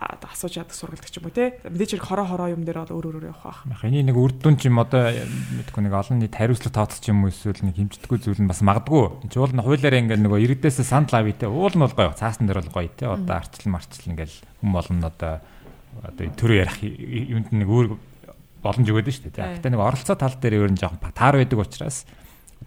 [0.00, 3.20] асууж яадаг сургалдаг ч юм уу те мэдээж хэрэг хороо хороо юм дээр одоо өөр
[3.20, 3.84] өөр явах байх.
[3.84, 7.34] Энэ нэг үр дүн ч юм одоо мэдгүй нэг олон нийт хариуцлага тооцох юм уу
[7.34, 9.26] эсвэл нэг хэмждэггүй зүйл нь бас магадгүй.
[9.26, 12.46] Энд уул нь хуулиараа ингээл нөгөө иргэдээс санал авъя те уул нь бол гоё цаасан
[12.46, 15.42] дээр бол гоё те одоо арчлал марчлал ингээл хүм болно одоо
[16.02, 17.86] одоо төр ярих юмд нэг өөр
[18.62, 19.58] боломж өгöd нь шүү дээ.
[19.58, 22.04] Гэтэ нэг оролцоо тал дээр өөр нь жоохон таар байдаг учраас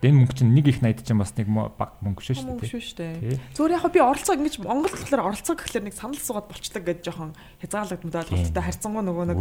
[0.01, 2.49] Энэ мөнгө чинь нэг их 80 чинь бас нэг баг мөнгө шүү дээ.
[2.49, 3.37] Мөнгө шүү дээ.
[3.53, 7.31] Зүгээр яг би оролцоо ингэж Монгол болохоор оролцоо гэхэлэр нэг санал суугаад болчдаг гэж жоохон
[7.61, 9.37] хязгаарлагдмал болттой харьцангуй нөгөө нэг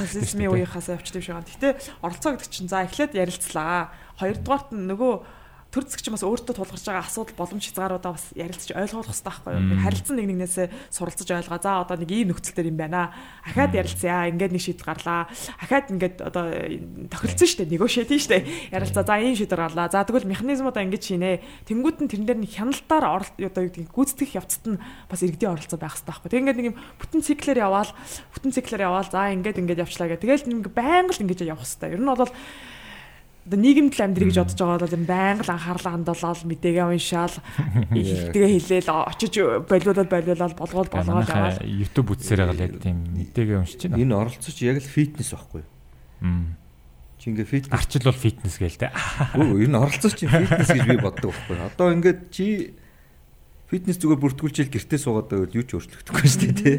[0.00, 1.52] социализмын үеийнхаас авчдаг шиг байна.
[1.52, 1.68] Гэтэ
[2.00, 3.92] оролцоо гэдэг чинь за эхлээд ярилцлаа.
[4.18, 5.12] Хоёрдугаарт нь нөгөө
[5.70, 9.78] төр зэгч бас өөртөө тулгарч байгаа асуудал боломж хязгааруудаа бас ярилцаж ойлгох хэрэгтэй байхгүй юу?
[9.86, 11.58] Харилцан нэг нэгнээсээ суралцаж ойлгоо.
[11.62, 13.14] За одоо нэг ийм нөхцөл төр юм байна.
[13.46, 14.26] Ахаад ярилцъя.
[14.34, 15.30] Ингээд нэг шийдэл гарлаа.
[15.62, 16.44] Ахаад ингээд одоо
[17.06, 17.72] тохиролцсон шүү дээ.
[17.78, 18.42] Негошиэт шүү дээ.
[18.74, 19.06] Ярилцаа.
[19.06, 19.86] За ийм шийдэл гарлаа.
[19.86, 21.38] За тэгвэл механизмудаа ингэж хийнэ.
[21.70, 25.78] Тэнгүүд нь тэрэн дээр нэг хяналтаар одоо юу гэдэг гүйцэтгэх явцад нь бас иргэдийн оролцоо
[25.78, 26.30] байх хэрэгтэй байхгүй.
[26.34, 27.90] Тэг ингээд нэг юм бүтэн циклээр яваал,
[28.34, 29.06] бүтэн циклээр яваал.
[29.06, 30.22] За ингээд ингээд явчлаа гэх.
[30.26, 31.94] Тэгэл нэг байнга л ингэж явах хэрэгтэй.
[31.94, 32.26] Ер нь бол
[33.48, 37.36] нийгэмд л амьдрий гэж бодож байгаа бол байнга л анхаарлаа хандуулаад мэдээгээ уншаал
[37.96, 39.34] ихтэйгээ хэлээл очиж
[39.64, 44.02] болиулаад болиулаад болгоол болгоод аваад YouTube үзсээр байгаа л яг тийм мэдээгээ уншиж байна.
[44.04, 45.70] Энэ оролцож яг л фитнес байхгүй юу?
[47.20, 48.92] Чи ингээ фитнес арчил бол фитнес гээл те.
[49.40, 51.64] Үгүй оролцож чи фитнес гэж би боддог байхгүй юу?
[51.68, 52.76] Одоо ингээд чи
[53.72, 56.74] фитнес зүгээр бүртгүүлчихэл гэртээ суугаад байвал юу ч өөрчлөгдөхгүй шүү дээ те.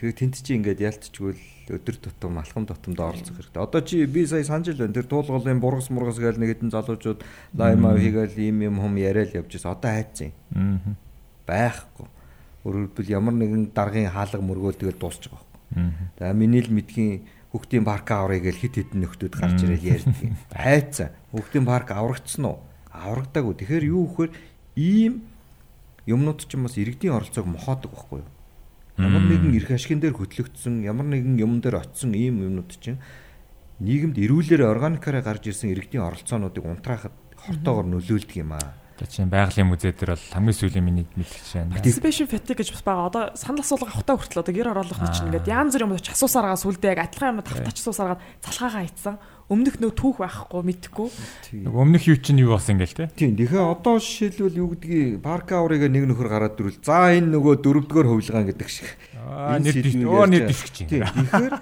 [0.00, 1.44] Тэгээ тент чи ингээд ялцчихвэл
[1.76, 3.60] өдөр тутам алхам тутамд оролцох хэрэгтэй.
[3.60, 4.96] Одоо чи би сая санаж л байна.
[4.96, 7.20] Тэр туулгын бургас мургас гээл нэг хэдэн залуучууд
[7.52, 9.76] лайм ав хийгээл ийм юм хүм яриад явж байгаа.
[9.76, 10.32] Одоо хайцсан.
[10.56, 10.96] Аа.
[11.44, 12.08] Байхгүй.
[12.64, 15.44] Өөрөлдвөл ямар нэгэн даргын хаалга мөргөөл тэгэл дуусчих واخ.
[15.76, 15.92] Аа.
[16.16, 20.16] За миний л мэдхийн хүүхдийн парк аврыг гээл хит хитэн нөхдүүд гарч ирэл ярьдаг.
[20.56, 21.12] Хайцсан.
[21.36, 22.64] Хүүхдийн парк аврагдсан уу?
[22.88, 23.52] Аврагдаагүй.
[23.52, 24.32] Тэгэхээр юу вэхээр
[24.80, 25.28] ийм
[26.08, 28.30] юмнууд ч юм бас иргэдийн оролцоог мохоодог байхгүй юу?
[29.00, 33.00] Ямар нэгэн эрх ашигын дээр хөтлөгдсөн, ямар нэгэн юм дээр очисон ийм юмнууд чинь
[33.80, 38.76] нийгэмд эрүүлэр органикаараа гарч ирсэн иргэдийн оролцоонуудыг унтраахад хортоогоор нөлөөлдөг юм аа.
[39.00, 41.72] За чинь байгалийн музей дээр бол хамгийн сүүлийн миний мэдгч байна.
[41.72, 43.08] Participation fatigue гэж бас байгаа.
[43.08, 46.12] Одоо санал асуулга авахтаа хүртэл одоо гэр оролцох нь чинь ингээд янз бүр юм оч
[46.12, 49.16] асуусараа сүлдээ яг адилхан юм тавтач асуусараад залхаагаа ийцсан
[49.50, 51.08] өмнөх нөө түүх байхгүй мэдхгүй.
[51.66, 53.10] Нэг өмнөх юу чинь юу болсон ингээл те.
[53.18, 53.34] Тийм.
[53.34, 56.78] Тэгэхээр одоо жишээлбэл юу гэдгийг парк аврыг нэг нөхөр гараад дөрвөл.
[56.86, 58.94] За энэ нөгөө дөрөвдүгээр хувилгаан гэдэг шиг.
[59.18, 61.02] Аа нэр өө нэр дэвших чинь.
[61.02, 61.58] Тэгэхээр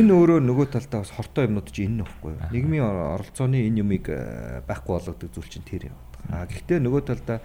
[0.00, 2.48] энэ өөрөө нөгөө талдаа бас хортой юмнууд чинь энэ нөхгүй юу.
[2.56, 5.96] Нийгмийн оролцооны энэ юмыг э, байхгүй болгодог зүйл чинь тэр юм.
[6.32, 7.44] Аа гэхдээ нөгөө талдаа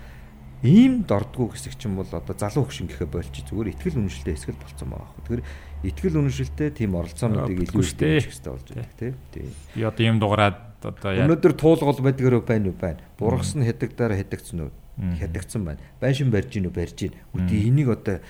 [0.64, 4.90] ийм дордгоо хэсэг чинь бол одоо залуу хөвшин гэхэ болчих зүгээр ихтгэл үнэмшилтэй хэсгэл болцсон
[4.90, 5.12] байгаа.
[5.28, 5.44] Тэгэхээр
[5.84, 9.50] ихтгэл үнэмшилтэй тийм оролцоонуудыг илүү хэрэгтэй хэрэгтэй болж байна тийм.
[9.76, 11.26] Би одоо ийм дугаараад одоо яа.
[11.28, 13.02] Өнөөдөр туулгал байдгаар байна уу байна.
[13.20, 14.72] Бургас нь хэдэгдээр хэдэгцэн үү?
[15.20, 15.82] Хэдэгцэн байна.
[16.00, 17.18] Байшин барьж гин үү барьж гин.
[17.36, 18.22] Үгүй энийг одоо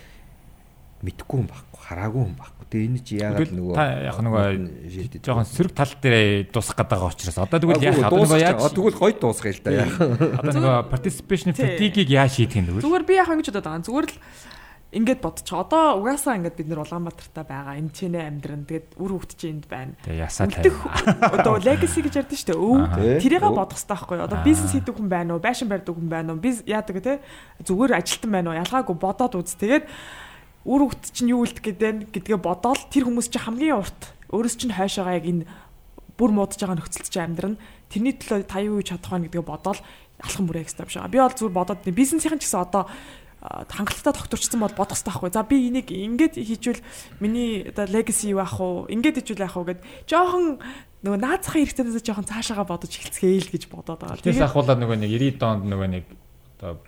[1.05, 2.65] мэдхгүй юм байхгүй хараагүй юм байхгүй.
[2.65, 3.75] Тэгээ энэ чи яагаад нөгөө
[4.09, 4.45] яг нөгөө
[5.21, 8.97] жоохон сөрөг тал дээр дуусах гэдэг байгаа учраас одоо тэгвэл яах одоо нөгөө яаж тэгвэл
[8.97, 9.95] гоё дуусгая л да яах.
[10.41, 12.81] Одоо нөгөө participation fatigue-ийг яаж шийдэх юм бэ?
[12.81, 13.85] Зүгээр би яг ингэж бодоод байгаа.
[13.85, 14.17] Зүгээр л
[14.95, 15.51] ингээд бодчих.
[15.51, 17.75] Одоо угаасаа ингээд бид нэр Улаанбаатартай байгаа.
[17.75, 18.63] Энд чинь амьдран.
[18.63, 19.93] Тэгээд үр хөвгт чинь энд байна.
[20.07, 21.35] Тэгээ ясаа тайван.
[21.35, 22.63] Одоо legacy гэж ярьдэн шүү дээ.
[22.63, 22.79] Өв.
[23.19, 24.25] Тэрийг бодох хэрэгтэй байхгүй юу?
[24.25, 25.43] Одоо бизнес хийдэг хүн байна уу?
[25.43, 26.39] Байшин барьдаг хүн байна уу?
[26.39, 27.19] Би яадаг те
[27.67, 28.59] зүгээр ажилтан байна уу?
[28.63, 29.59] Ялгаагүй бодоод үз.
[29.59, 29.85] Тэгээд
[30.63, 34.01] үр хөвгт чинь юу үлдэх гэдэг гэдгээ бодоол тэр хүмүүс чинь хамгийн урт
[34.31, 35.43] өөрөөс чинь хойшоогоо яг энэ
[36.17, 37.55] бүр муудаж байгаа нөхцөлд чинь амьдран.
[37.91, 39.79] Тэрний төлөө та юу хийж чадах вэ гэдгээ бодоол
[40.23, 41.11] алхам бүрээ экстра биш байгаа.
[41.11, 42.87] Би бол зүгээр бодоод бизнесийн ч гэсэн одоо
[43.69, 45.31] хангалттай тогтворчсон бол бодох хэрэгтэй байхгүй.
[45.33, 46.81] За би энийг ингээд хийжүүл
[47.21, 48.89] миний оо legacy юу ах уу?
[48.89, 50.59] Ингээд хийжүүл ах уу гэд жоохон
[51.05, 54.21] нөгөө наацхан хэрэгцээдээс жоохон цаашаага бодож эхэлцгээе л гэж бодоод байгаа.
[54.25, 56.05] Тэгээс ахуулаад нөгөө нэг 90 донд нөгөө нэг
[56.65, 56.81] оо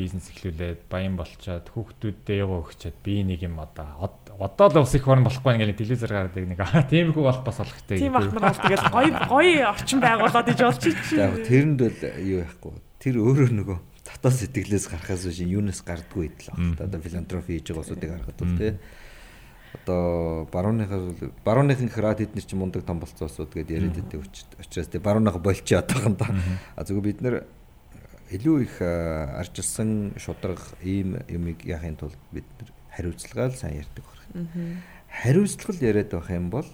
[0.00, 4.08] бизнес эхлүүлээд баян болчоод хүүхдүүддээ яваа өгчөөд би нэг юм одоо
[4.40, 8.00] одоо л ус их хорн болохгүй ингээл телевизээр гараад нэг тиймэрхүү болох бас болохтэй.
[8.00, 11.20] Тийм ахнаар бол тэгэл гоё гоё орчин байгуулад иж болж чинь.
[11.20, 12.74] Яг тэрэнд бол юу яахгүй.
[12.96, 13.78] Тэр өөрөө нөгөө
[14.18, 16.90] дотоод сэтгэлээс гарахаас биш юунаас гардггүй идэл баг.
[16.90, 18.72] Одоо филантропи хийж байгаа усуудыг харахад бол тий.
[19.70, 21.00] Одоо барууныхаа
[21.44, 24.26] барууныхын храд эднэр чи мундаг том болцоосууд гэдээ яриад байдаг
[24.58, 26.26] учраас тий барууныхаа болчи одоохондоо.
[26.74, 27.34] А зүгээр бид нэр
[28.34, 34.04] илүү их арчилсан шудраг ийм юмыг яахын тулд бид нар хариуцлагаа л сайн ярьдаг
[34.34, 34.82] байна.
[35.10, 36.66] Хариуцлага яриад байх юм бол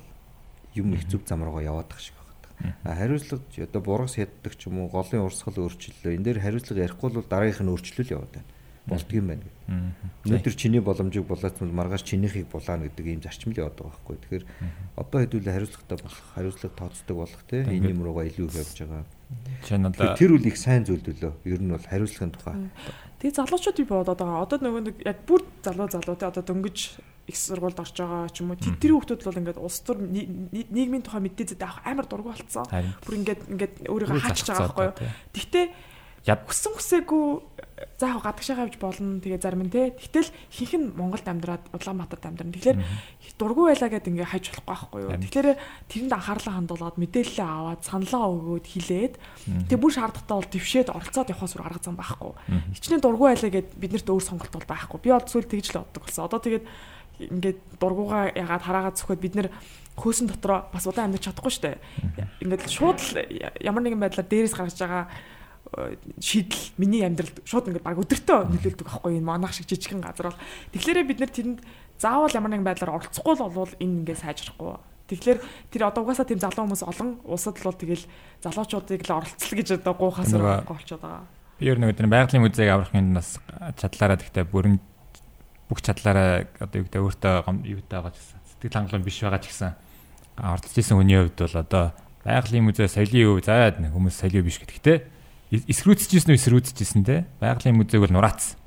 [0.74, 2.15] юм их зүв зам руугаа яваад тах шиг
[2.84, 7.28] Хариуцлага одоо бургас яддаг ч юм уу голын урсгал өөрчлөлөө энэ дээр хариуцлага ярихгүй бол
[7.28, 8.50] дараагийнх нь өөрчлөл яваад байна.
[8.86, 9.42] болдгийм байна.
[10.24, 14.16] Өнөөдөр чиний боломжийг булаацмал маргааш чинийхийг булаана гэдэг ийм зарчим л яваад байгаа байхгүй.
[14.22, 14.44] Тэгэхээр
[14.94, 19.04] одоо хэдүүлээ хариуцлагатай болох, хариуцлага тооцдог болох те энэ юм руугаа илүү их явж байгаа.
[19.66, 21.34] Чинь одоо Тэр үл их сайн зүйл дөлөө.
[21.50, 22.54] Ер нь бол хариуцлагын тухай.
[23.18, 24.46] Тэгээ залуучууд би бодоод байгаа.
[24.46, 26.78] Одоо нөгөө нэг яг бүр залуу залуутай одоо дөнгөж
[27.26, 28.58] их сургуульд орж байгаа ч юм уу.
[28.58, 32.66] Тэр хүүхдүүд бол ингээд улс төр нийгмийн тухай мэдээ зэт авах амар дургу болцсон.
[33.02, 35.14] Бүр ингээд ингээд өөрийгөө залхацаад байгаа байхгүй юу.
[35.34, 35.66] Гэхдээ
[36.26, 37.26] яд хүссэн хүсээгүй
[38.02, 39.22] заах гадагшаа авч болно.
[39.22, 39.94] Тэгээ зарим нь те.
[39.94, 42.50] Тэгтэл ихэнх нь Монголд амьдраад Улаанбаатарт амьдран.
[42.50, 42.78] Тэгэхээр
[43.38, 45.22] дургу байлаа гэд ингээ хайж болохгүй байхгүй юу.
[45.22, 45.48] Тэгэхээр
[45.86, 49.14] тэрэнд анхаарлаа хандуулаад мэдээлэлээ аваад саналаа өгөөд хилээд
[49.70, 52.32] тэгээ бүр шаардлагатай бол твшээд оролцоод явахаас бүр арга зам байхгүй.
[52.74, 54.98] Хичнээн дургу байлаа гэд биднэрт өөр сонголт бол байхгүй.
[54.98, 56.26] Би бол зүйл тэгж л боддог болсон.
[56.26, 56.64] Одоо тэгээд
[57.20, 59.48] ингээд дургуугаа ягаад хараагаад зөвхөд бид нэр
[59.96, 61.78] хөөсөн дотроо бас удаан амьдарч чадахгүй шүү дээ.
[62.44, 63.10] Ингээд шууд л
[63.64, 65.08] ямар нэгэн байдлаар дээрээс гарч байгаа
[66.20, 70.40] шийдэл миний амьдралд шууд ингээд баг өдөртөө нөлөөлдөг байхгүй энэ манах шиг жижигхэн газар бол
[70.72, 71.60] тэгэхээр бид нэр тэрэнд
[71.98, 74.78] заавал ямар нэгэн байдлаар оролцохгүй л болвол энэ ингээд сайжрахгүй
[75.10, 75.38] тэгэхээр
[75.74, 78.04] тэр одоо угаасаа тийм залуу хүмүүс олон улсад л бол тэгэл
[78.46, 81.24] залуучуудыг л оролцол гэж одоо гуйхаас байхгүй болчиход байгаа.
[81.58, 83.38] би ер нь өдөр байгалийн музейг аврахын бас
[83.78, 84.78] чадлаараа гэхдээ бүрэн
[85.66, 87.34] бүх чадлаараа одоо юу гэдэг өөртөө
[87.66, 88.38] юутай байгаа ч гэсэн.
[88.54, 89.74] Сэтгэл хангалуун биш байгаа ч гэсэн.
[90.38, 91.84] Оролцож исэн хүний хувьд бол одоо
[92.22, 94.96] байгалийн музей соёлын өв заад нэг хүмүүс соёлын биш гэдэгтэй
[95.66, 97.26] эсрүүцчихсэн үү эсрүүцчихсэн те.
[97.42, 98.58] Байгалийн музейг бол нураацсан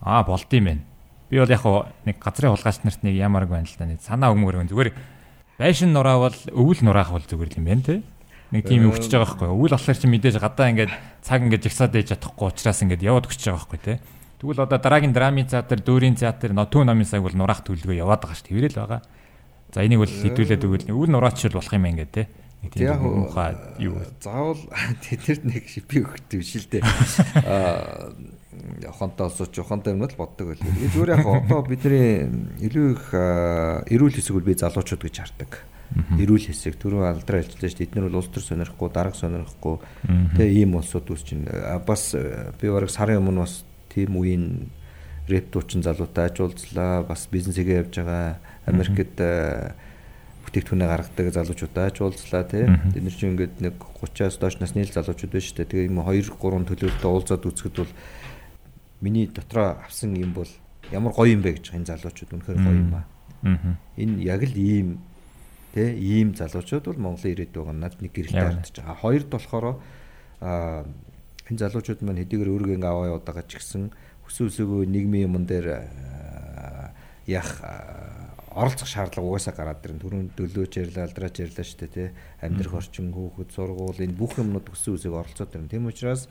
[0.00, 0.82] аа болд юм байна.
[1.30, 1.66] Би бол яг
[2.06, 4.94] нэг газрын хулгайч нарт нэг ямарг байна л да нэг санаа өгмөр зүгээр
[5.58, 8.02] байшин нураавал өвөл нураах бол зүгээр юм байна те.
[8.50, 9.48] Нэг тийм өгчөж байгаа байхгүй.
[9.50, 10.92] Өвөл болохоор чи мэдээж гадаа ингээд
[11.22, 13.94] цаг ингээд жагсаад ээж чадахгүй учраас ингээд яваад өгч байгаа байхгүй те
[14.40, 18.36] Тэгвэл одоо дараагийн драмын театр, дүүрийн театр, нотуу номын цаг бол нураах төлөвлөгөө яваад байгаа
[18.40, 18.56] шүү дээ.
[18.56, 19.00] Тэрэл байгаа.
[19.70, 22.80] За энийг бол хэдүүлээд өгвөл өвөл нураач л болох юм байна гэдэг те.
[22.80, 24.00] Яг муухай юу.
[24.20, 24.60] заавал
[25.04, 26.82] тэднэрт нэг шипи өгдөг биш л дээ.
[27.44, 28.12] Аа
[28.96, 30.56] хонтоо сууч хонтоо юм л боддог.
[30.56, 32.28] Би зүгээр яг одоо бидний
[32.60, 35.64] илүү их эрүүл хэсэг бол би залуучууд гэж хардаг.
[36.20, 37.86] Эрүүл хэсэг түрүү алдраа хэлжлээ шүү дээ.
[37.90, 39.76] Эдгээр бол улс төр сонирхгүй, дарга сонирхгүй.
[40.38, 41.50] Тэгээ ийм улсууд үүсч байна.
[41.66, 44.70] А, Бас би бараг сарын өмнө бас тийм үеийн
[45.28, 47.02] рэп дуучин залуутай ажуулзлаа.
[47.04, 48.38] Бас бизнесгээ явж байгаа.
[48.66, 49.74] Америкт э,
[50.46, 52.66] бүтээгдэхүүнээ гаргадаг залуучуудаа ажуулзлаа тий.
[52.66, 55.70] Бид нар чинь ингээд нэг 30-аас доош насны залуучууд байна шүү дээ.
[55.70, 57.92] Тэгээ юм 2 3 төлөвлөлтөд уулзаад үзэхэд бол
[59.00, 60.50] миний дотроо авсан юм бол
[60.90, 63.06] ямар гоё юм бэ гэж энэ залуучууд үнэхээр гоё юм аа.
[63.96, 64.98] Энэ яг л ийм
[65.72, 68.98] тэ ийм залуучууд бол Монголын ирээд байгаа над нэг гэрэлтэй харагдаж байгаа.
[68.98, 69.66] Хоёрд болохоор
[70.42, 70.84] аа
[71.50, 73.90] энэ залуучууд маань хэдийгээр өөргөө ингээ аваа яваад байгаа ч гэсэн
[74.24, 76.94] хүсээ үсээгөө нийгмийн юмн дээр аа,
[77.26, 82.08] яах аа, оролцох шаардлага угаасаа гараад ирэн түрүүн дөлөөч ярьлаа алдраач ярьлаа шүү дээ тий
[82.42, 86.26] амьдрах орчин хүүхэд сургууль энэ бүх юмнууд хүсээ үсээг оролцоод ирэн тийм учраас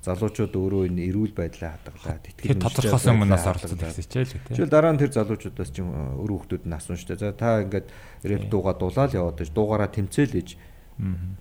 [0.00, 4.52] залуучууд өөрөө энэ эрүүл байдлаа хадгалаа тэр тодорхойсон өмнөөс оролцоод байсан хичээл үү те.
[4.56, 7.20] Жишээл дараа нь тэр залуучуудаас чинь өр хүүхдүүд нь асууж штэ.
[7.20, 7.86] За та ингээд
[8.24, 10.48] рэп дууга дуулаад яваад байж дуугаараа тэмцээлж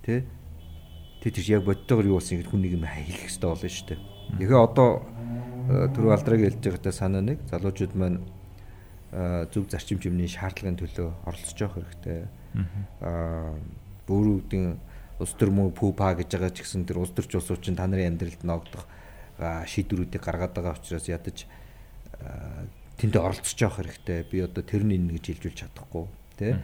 [0.03, 0.19] тий
[1.27, 3.99] Тэ тийш яг бодтойгоор юу болсон гэхэд хүн нэг юм хэлэх хэрэгтэй болно шүү дээ.
[4.39, 4.89] Тэгэхээр одоо
[5.67, 8.23] э, түрүү алдраг хэлж байгаатай санаа нэг залуучууд маань
[9.11, 12.31] э, зөв зарчим чимний шаардлагын төлөө оролцож явах хэрэгтэй.
[13.03, 13.59] Аа
[14.07, 14.79] бүрүүдийн
[15.19, 18.15] улс төр мөн пупа гэж байгаа ч гэсэн тэр улс төрч улсууд чинь та нарын
[18.15, 18.87] амьдралд ногдох
[19.35, 21.43] шийдвэрүүдийг гаргаад байгаа учраас ядаж
[23.03, 24.23] тэндээ оролцож явах хэрэгтэй.
[24.31, 26.07] Би одоо тэрний энэ гэж хэлжүүлж чадахгүй
[26.39, 26.55] тий.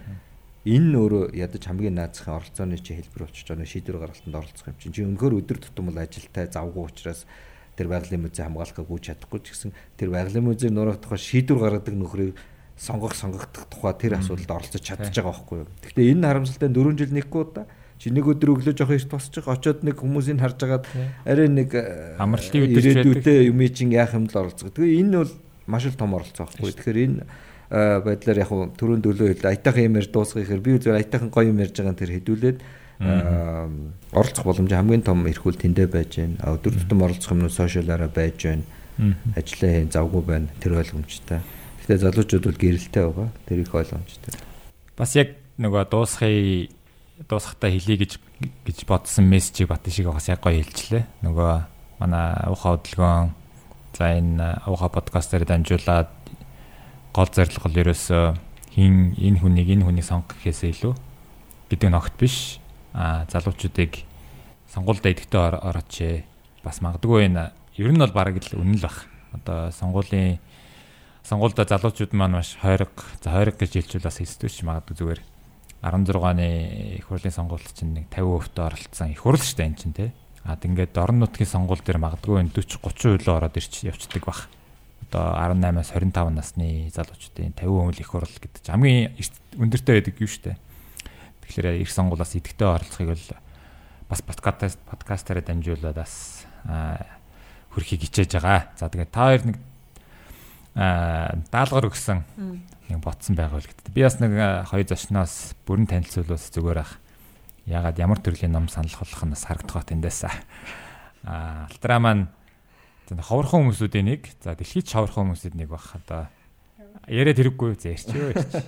[0.64, 4.76] Энэ нь өөрөө ядаж хамгийн наацхан оролцооны чи хэлбэр болчихж байгаа шийдвэр гаргалтанд оролцох юм
[4.80, 4.94] чинь.
[4.96, 7.28] Чи өнөхөр өдөр тутам бол ажилтай завгүй учраас
[7.76, 11.94] тэр байгалийн музей хамгаалахыг гүйж чадахгүй ч гэсэн тэр байгалийн музей нуурах тухай шийдвэр гаргадаг
[12.00, 12.32] нөхрийг
[12.80, 15.68] сонгох сонгогдох тухай тэр асуудалд оролцож чадчих байгаа байхгүй юу.
[15.84, 17.66] Гэхдээ энэ харамсалтай 4 жил нэггүй удаа
[18.00, 20.84] чи нэг өдөр өглөө жоох их тусчих очоод нэг хүмүүсийг харж агаад
[21.28, 24.74] арай нэг э, Амралтын өдөр ирээдүйдээ юм чинь яах юм л оролцох.
[24.74, 25.32] Тэгээ энэ бол
[25.70, 26.74] маш их том оролцоо байхгүй.
[26.74, 27.22] Тэгэхээр энэ
[27.70, 31.48] байдлаар яг хуу түрүүн дөлөө хэл аятайхан юм ярьж дуусгах хэрэг би зүгээр аятайхан гоё
[31.48, 33.68] юм ярьж байгаа нь тэр хэдүүлээд э,
[34.12, 36.54] оролцох боломж хамгийн том эрхүүл тэндээ байж байна.
[36.60, 38.64] Өдөр тутам оролцох юм нь сошиалаараа байж байна.
[39.34, 40.48] Ажлаа хийн завгүй байна.
[40.60, 41.40] Тэр ойлгомжтой.
[41.82, 43.28] Гэхдээ залуучууд бол гэрэлтэй байгаа.
[43.48, 44.32] Тэр их ойлгомжтой.
[44.94, 46.70] Бас яг нөгөө дуусхыг
[47.26, 48.12] дуусхтаа хэлье гэж
[48.66, 51.26] гэж бодсон мессежийг бат шиг бас яг гоё хэлчлээ.
[51.26, 51.52] Нөгөө
[51.98, 53.34] манай ухаа хөдөлгөөн
[53.94, 56.13] за энэ ухаа подкастаар дамжуулаад
[57.14, 58.24] гол зорилго бол ерөөсөө
[58.74, 60.94] хин энэ хүнийг энэ хүнийг сонгох гэхээсээ илүү
[61.70, 62.58] гэдэг нь огт биш.
[62.90, 64.02] А залуучуудыг
[64.66, 65.94] сонгуульд идэхтэй орооч
[66.66, 69.06] бас магадгүй энэ ер нь бол бараг л үнэн л бах.
[69.30, 70.42] Одоо сонгуулийн
[71.22, 72.92] сонгуульда залуучууд маань маш хойрог
[73.22, 75.20] за хойрог гэж хэлчихвэл бас хэсдүүч магадгүй зүгээр
[75.86, 76.48] 16-ны
[76.98, 80.10] их хурлын сонгуульд чинь нэг 50% оролцсон их хурл дээ эн чинь тий
[80.44, 84.44] А тэгээд орон нутгийн сонгуул дээр магадгүй 40 30% л ороод ирч явцдаг баг.
[85.14, 89.14] Одоо 18-аас 25 насны залуучуудын 50% их орол гэдэг чинь хамгийн
[89.62, 90.56] өндөртэй байдаг юм шүү дээ.
[91.46, 93.26] Тэгэхээр их сонгуулаас идэвхтэй оролцохыг бол
[94.10, 98.74] бас подкаст подкастаараа дамжуулаад бас хөрхийг хичээж байгаа.
[98.74, 99.56] За тэгээд та хоёр нэг
[100.74, 102.26] аа даалгавар өгсөн
[102.90, 103.94] нэг ботсон байгаа л гэдэг.
[103.94, 106.98] Би бас нэг хоёр зочноос бүрэн танилцуулбал зүгээр ах.
[107.70, 110.26] Ягаад ямар төрлийн ном санал болгох нь бас харагдах бат эндээс.
[111.22, 112.34] Аа альтра маань
[113.10, 114.22] ховорхон хүмүүсүүдийн нэг.
[114.40, 115.84] За дэлхийд ховорхон хүмүүсүүд нэг баг.
[115.98, 116.28] Одоо
[117.08, 118.52] яриад хэрэггүй зээрчөө ирч.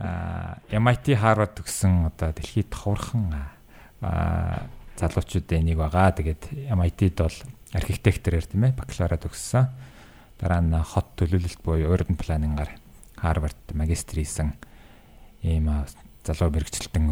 [0.00, 4.66] Аа MIT Harvard төгссөн одоо дэлхийд ховорхон аа
[4.96, 6.16] залуучуудын нэг байгаа.
[6.16, 7.38] Тэгээд MIT-д бол
[7.76, 9.68] архитектурээр тийм ээ бакалавра төгссөн.
[10.40, 12.72] Дараа нь хот төлөвлөлт буюу urban planning-аар
[13.20, 14.56] Harvard магистр хийсэн
[15.44, 15.68] ийм
[16.24, 17.04] залуу мэрэгчлэлтэн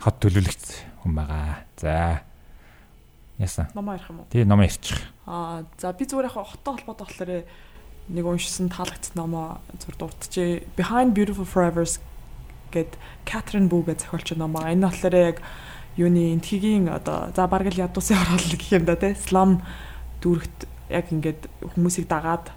[0.00, 0.64] хот төлөвлөгч
[1.04, 1.64] хүн байгаа.
[1.76, 2.24] За.
[3.38, 3.68] Яасан?
[3.74, 4.26] Номоо ярих юм уу?
[4.30, 4.98] Тий, номоо ярьчих.
[5.26, 7.30] Аа, за би зүгээр яг хоттой холбоотой болохоор
[8.08, 10.64] нэг уншсан таалагдсан номоо зур дуртжээ.
[10.76, 12.00] Behind Beautiful Forevers
[12.72, 12.96] гэд
[13.26, 14.64] Catherine Boo гэж зохиолч номоо.
[14.70, 15.36] Энэ болохоор яг
[15.96, 19.12] юуны энтхигийн одоо за бараг л ядуусын орол гэх юм да тий.
[19.12, 19.60] Slum
[20.22, 21.42] дүүрэгт яг ингээд
[21.76, 22.52] хүмүүсийг дагаад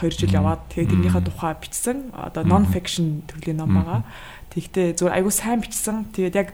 [0.00, 4.06] 2 жил яваад тэгээд тэрнийхээ тухай бичсэн одоо non fiction төрлийн ном байгаа.
[4.54, 6.06] Тэгтээ зүгээр айгу сайн бичсэн.
[6.14, 6.48] Тэгээд яг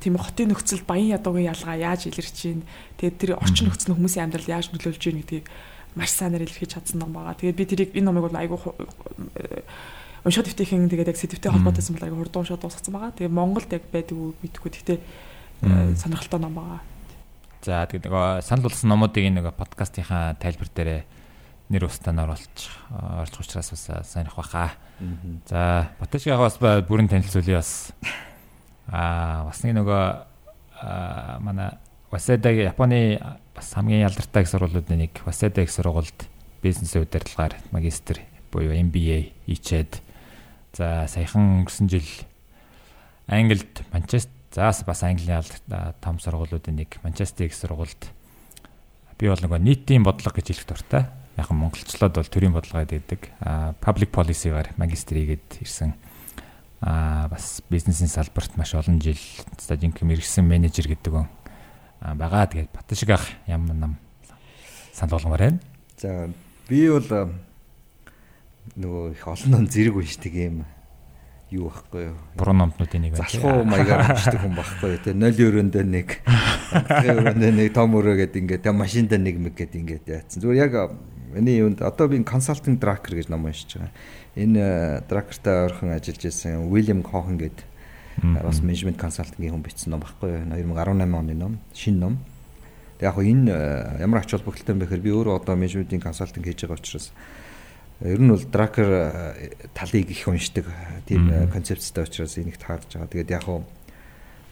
[0.00, 2.64] тийм хотын нөхцөлд баян ядуугийн ялгаа яаж илэрч чинь
[2.96, 5.46] тэгээд тэр орчин нөхцөл хүмүүсийн амьдрал яаж нөлөөлж чинь гэдгийг
[5.94, 7.36] маш сайнаар илэрхийлж чадсан ном байгаа.
[7.36, 8.56] Тэгээд би тэрийг энэ номыг бол айгу
[10.24, 13.16] уншаад өвтөхийн тэгээд яг сэдвтэй холбоотойсэн бол айгу хурдан уншаад дуусгасан байгаа.
[13.16, 14.70] Тэгээд Монголд яг байдаг уу мэдгүй.
[14.72, 14.98] Тэгтээ
[15.96, 16.80] сонирхолтой ном байгаа.
[17.60, 21.02] За тэгээд нөгөө санал болсон номуудыг нөгөө подкастынхаа тайлбар дээрээ
[21.70, 22.58] нэр устаар оруулж
[23.20, 24.72] орж учраас бас сайнх баха.
[25.46, 27.92] За Баташгаа бас бүрэн танилцуулъя бас.
[28.90, 30.02] Аа бас нэг нөгөө
[31.40, 31.78] манай
[32.10, 33.20] Васедагийн Японы
[33.54, 36.26] бас хамгийн ялдартай их сургуулиудын нэг Васеда их сургуульд
[36.62, 40.02] бизнес удирдлагаар магистр буюу MBA хийчээд
[40.74, 42.08] за саяхан өнгөрсөн жил
[43.30, 45.44] Англид Манчестер заас бас Английн
[46.02, 48.10] том сургуулиудын нэг Манчестер их сургуульд
[49.18, 51.06] би бол нөгөө нийтийн бодлого гэж хэлэх дуртай.
[51.36, 55.94] Яг монголчлоод бол төрийн бодлого гэдэг а public policy-гаар магистр хийгээд ирсэн
[56.80, 59.18] а бас бизнесийн салбарт маш олон жил
[59.58, 61.28] стажинг мэрэгсэн менежер гэдэг нь
[62.00, 62.48] байгаа.
[62.48, 63.92] Тэгээд Батшиг ах ямар нам
[64.92, 65.60] санал болгомоор байна.
[66.00, 66.30] За
[66.68, 67.36] би бол
[68.80, 70.64] нөгөө их олон ном зэрэг уншдаг юм
[71.52, 72.16] юу байхгүй юу?
[72.40, 73.28] Буруу номтнуудын нэг байна.
[73.28, 75.02] Залхуу маягаар уншдаг хүн байхгүй юу?
[75.04, 79.54] Тэ 0 өрөөндөө нэг, 0 өрөөндөө нэг том өрөө гэдэг ингээд тэ машинд нэг мэг
[79.58, 80.40] гэдэг ингээд яатсан.
[80.40, 80.74] Зүгээр яг
[81.30, 83.92] Миний юунд одоо би консалтинг дракер гэж ном уншиж байгаа.
[84.36, 87.66] Энэ дракертай ойрхон ажиллаж байсан Уильям Кохан гэдэг
[88.22, 90.44] бас менежмент консалтингийн хүн бичсэн ном баггүй юу?
[90.46, 92.18] 2018 оны ном, шинэ ном.
[92.98, 96.62] Тэг яг энэ ямар ач холбогдолтой юм бэ гэхээр би өөрөө одоо менежментийн консалтинг хийж
[96.62, 97.10] байгаа учраас
[98.00, 98.88] ер нь бол дракер
[99.74, 100.66] талыг их уншдаг
[101.08, 103.08] тийм концепцтэй учраас энийг таарж байгаа.
[103.10, 103.44] Тэгээд яг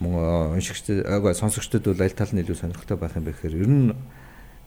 [0.03, 1.07] мөн уншигчд
[1.39, 3.93] сонсогчдод бол аль тал нь илүү сонирхолтой байх юм бэ гэхээр ер нь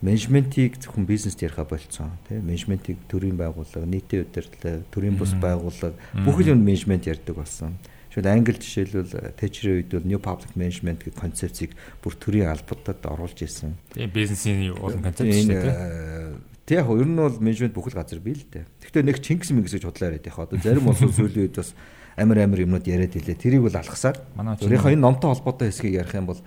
[0.03, 5.95] менежментийг зөвхөн бизнест яриха болцсон тийм менежментийг төрийн байгууллага нийтийн удирдлага төрийн бус байгууллага
[6.27, 7.79] бүх юм менежмент ярьдаг болсон.
[8.11, 11.71] Шүүд англи жишээлбэл Thatcher-ийн үед бол New Public Management гэх концепцийг
[12.03, 13.73] бүр төрийн албадад оруулж ирсэн.
[13.95, 16.37] Тийм бизнесийн уулын концепт шүү дээ.
[16.67, 18.69] Тэг яг ер нь бол менежмент бүх л газар бий л дээ.
[18.85, 21.73] Гэхдээ нэг Чингис мэгс гэж худлаа яриад яг одоо зарим улсын сүүлийн үед бас
[22.13, 23.33] амар амар юмнууд яриад илээ.
[23.33, 24.21] Тэрийг бол алгасаар.
[24.37, 26.39] Өөрийнхөө энэ номтой холбоотой хэсгийг ярих юм бол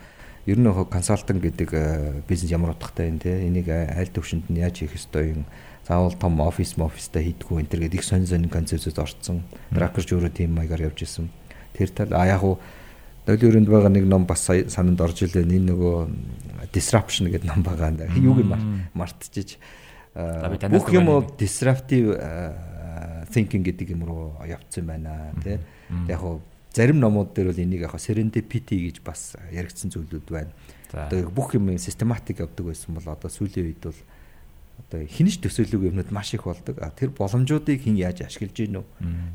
[0.46, 3.46] ер нь консалтинг гэдэг э, бизнес ямар утгатай юм те?
[3.46, 5.44] Энийг аль төвшөнд нь яаж хийх ёстой юм?
[5.86, 10.32] Заавал том офис офистай хийдгүү энэ төр гэдэг их сонь сонь концепцэд орцсон дракерч өөрөө
[10.34, 11.30] тийм маягаар явж исэн.
[11.74, 12.58] Тэр тал а яг уу
[13.26, 15.42] Нойлын өрөөнд байгаа нэг ном бас сананд орж илээ.
[15.50, 18.06] Энэ нөгөө disruption гэдэг ном байгаа.
[18.14, 18.54] Юуг юм
[18.94, 19.58] мартчихж.
[20.14, 22.14] Бүх юм disruptive
[23.34, 25.58] thinking гэдэг юм руу явцсан байна тий.
[26.06, 26.38] Яг уу
[26.76, 30.52] зарим номууд дээр бол энийг яг serendipity гэж бас яригдсан зүйлүүд байна.
[30.92, 34.00] Одоо бүх юм систематик явдаг байсан бол одоо сүүлийн үед бол
[34.84, 36.76] одоо хинж төсөөлөг юмнууд маш их болдог.
[37.00, 38.86] Тэр боломжуудыг хэн яаж ашиглаж гин үү?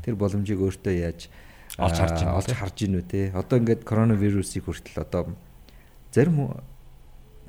[0.06, 1.26] Тэр боломжийг өөртөө яаж
[1.82, 3.22] олж харж гин олж харж гин үү те.
[3.34, 5.34] Одоо ингээд коронавирусыг хүртэл одоо
[6.14, 6.62] зарим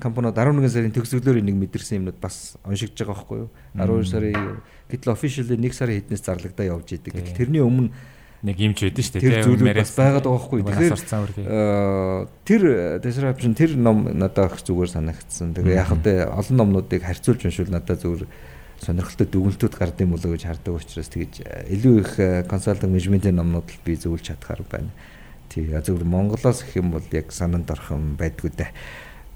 [0.02, 3.50] компаниуд 11 сарын төгсгөлөөр нэг мэдэрсэн юмнууд бас уншигдж байгаа байхгүй юу?
[3.78, 4.58] 12 сарын
[4.90, 7.14] гэтэл officially 1 сарын хэднээс зарлагдаа явж идэг.
[7.38, 7.94] Тэрний өмнө
[8.44, 9.24] нэг юмч байдэн шүү дээ.
[9.24, 10.60] Тэр зүйлүүд бас байгаад байгаа байхгүй.
[10.68, 12.62] Тэгэхээр тэр
[13.00, 15.56] disruption тэр ном надад их зүгээр санагдсан.
[15.56, 18.28] Тэгээ яг хөтэ олон номнуудыг харьцуулж уншвал надад зүгээр
[18.84, 21.40] сонирхолтой дүгнэлтүүд гардыг мөлөө гэж хардаг учраас тэгэж
[21.72, 22.12] илүү их
[22.52, 24.92] консалтинг менежментийн номнууд л би зөвлөж чадхаар байна.
[25.48, 28.76] Тий, зөвхөн Монголоос гэх юм бол яг санаанд орхон байдгүй дээ.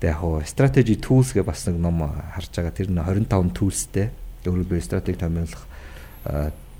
[0.05, 2.76] Тэгээ яг хуу strategy tools гэх бас нэг ном харж байгаа.
[2.76, 4.12] Тэр нь 25 toolsтэй.
[4.44, 5.64] Өөрөөр хэлбэл стратеги томьёолох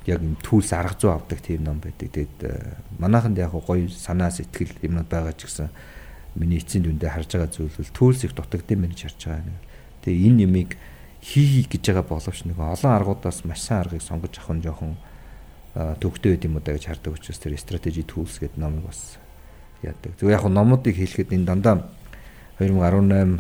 [0.09, 2.09] яг tools арга зүй авдаг тийм ном байдаг.
[2.09, 5.69] Тэгээд манайханд яг гоё санаа сэтгэл юмнууд байгаа ч гэсэн
[6.35, 9.61] миний эцсийн дүндээ харж байгаа зүйл бол tools их дутагдсан байна гэж харж байгаа.
[10.03, 10.71] Тэгээ энэ юмыг
[11.21, 14.97] хий гэж байгаа боловч нэг олон аргуудаас маш сайн аргыг сонгож авах нь жоохон
[15.75, 19.19] төгтөө байд юм уу да гэж хардаг учраас тэр strategy tools гэдэг номыг бас
[19.83, 20.17] яадаг.
[20.19, 21.91] Зүгээр яг номуудыг хэлэхэд энэ дандаа
[22.59, 23.39] 2018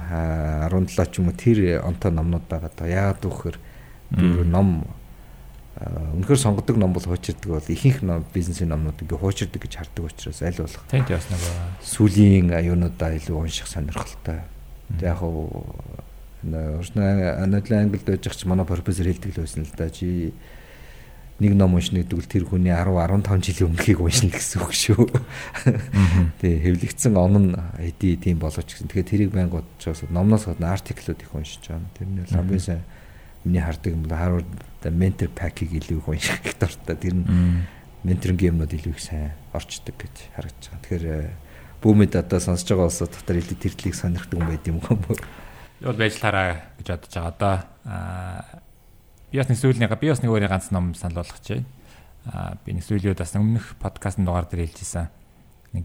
[0.70, 2.86] 17 ч юм уу тэр онтой номнууд байгаа даа.
[2.86, 3.58] Яагаад гэвэл
[4.14, 4.86] тэр ном
[5.78, 10.42] үнэхээр сонгодог ном бол хуучирдаг бол ихэнх ном бизнесийн номнууд ингээ хуучирдаг гэж хардаг учраас
[10.42, 10.82] аль болох.
[10.90, 11.42] Тийм тийм бас нэг
[11.86, 14.42] сүлийн аюунуудаа илүү унших сонирхолтой.
[14.98, 15.62] Тэг яг уу
[16.42, 19.86] орчны анадлын англид байж ч манай профессор хэлдэг л байсан л да.
[19.86, 20.34] Жи
[21.38, 25.06] нэг ном уншна гэдэг нь тэр хүний 10 15 жилийн өмнөхийг уншна гэсэн үг шүү.
[26.42, 28.90] Тэгээ хэвлэгдсэн он нь эдий тийм болооч гэсэн.
[28.90, 31.86] Тэгэхээр тэрийг байн бодчихоос номноос гадна артиклууд их уншиж байгаа.
[31.94, 32.82] Тэр нь хамгийн сайн
[33.44, 34.50] миний хардаг юм бол Harvard
[34.94, 36.96] mentor pack-ийг илүү их унших гэх дуртай.
[36.96, 37.26] Тэр нь
[38.04, 40.82] менторинг юмнууд илүү их сайн орчдөг гэж харагдаж байгаа.
[40.84, 41.30] Тэгэхээр
[41.82, 45.16] бүүмэд одоо сонсож байгаа улсууд дотор илүү тэр төлийг сонирхдаг юм байд юм уу?
[45.82, 47.32] Юу байж тараа гэж бодож байгаа.
[47.34, 47.54] Одоо
[49.28, 51.68] Би бас нэг сүүлийн би бас нэг өөрийн ганц ном санал болгох чинь.
[52.24, 55.12] Аа би нэг сүүлийн бас өмнөх подкастн дугаар дээр хэлжсэн.
[55.76, 55.84] Нэг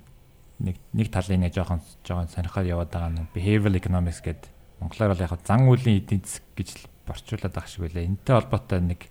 [0.64, 4.48] нэг нэг талын нэг жоохон жоохон сонирхол яваад байгаа нь behavioral economics гэдэг
[4.80, 8.04] монголоор бол яг зан үйлийн эдийн засаг гэж борчуулаад байгаа шиг байлаа.
[8.04, 9.02] Энтэй холбоотой нэг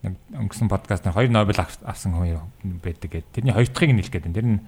[0.00, 2.48] нэг өнгөрсөн подкастнаар хоёр Нобель авсан хүн
[2.80, 3.32] байдаг гэдэг.
[3.36, 4.32] Тэрний хоёр дахьыг нь хэлэх гэдэг.
[4.32, 4.60] Тэр нь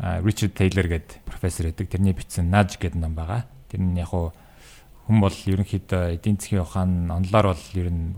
[0.00, 1.86] Ричард Тейлор гэдэг профессор байдаг.
[1.92, 3.44] Тэрний бичсэн Nudge гэдэг ном байгаа.
[3.68, 8.16] Тэр нь яг хүн бол ерөнхийдөө эдийн засгийн ухаан онлоор бол ер нь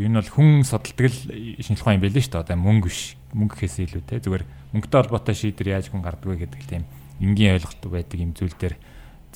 [0.00, 1.18] энэ бол хүн судалдаг л
[1.60, 2.44] шинжлэх ухаан юм байл л шүү дээ.
[2.48, 3.20] Одоо мөнгө биш.
[3.36, 6.88] Мөнгө гэхээс илүү те зүгээр мөнгөтэй холбоотой шийдвэр яаж хүн гардаг вэ гэдэг тийм
[7.20, 8.74] энгийн ойлголт байдаг юм зүйл дээр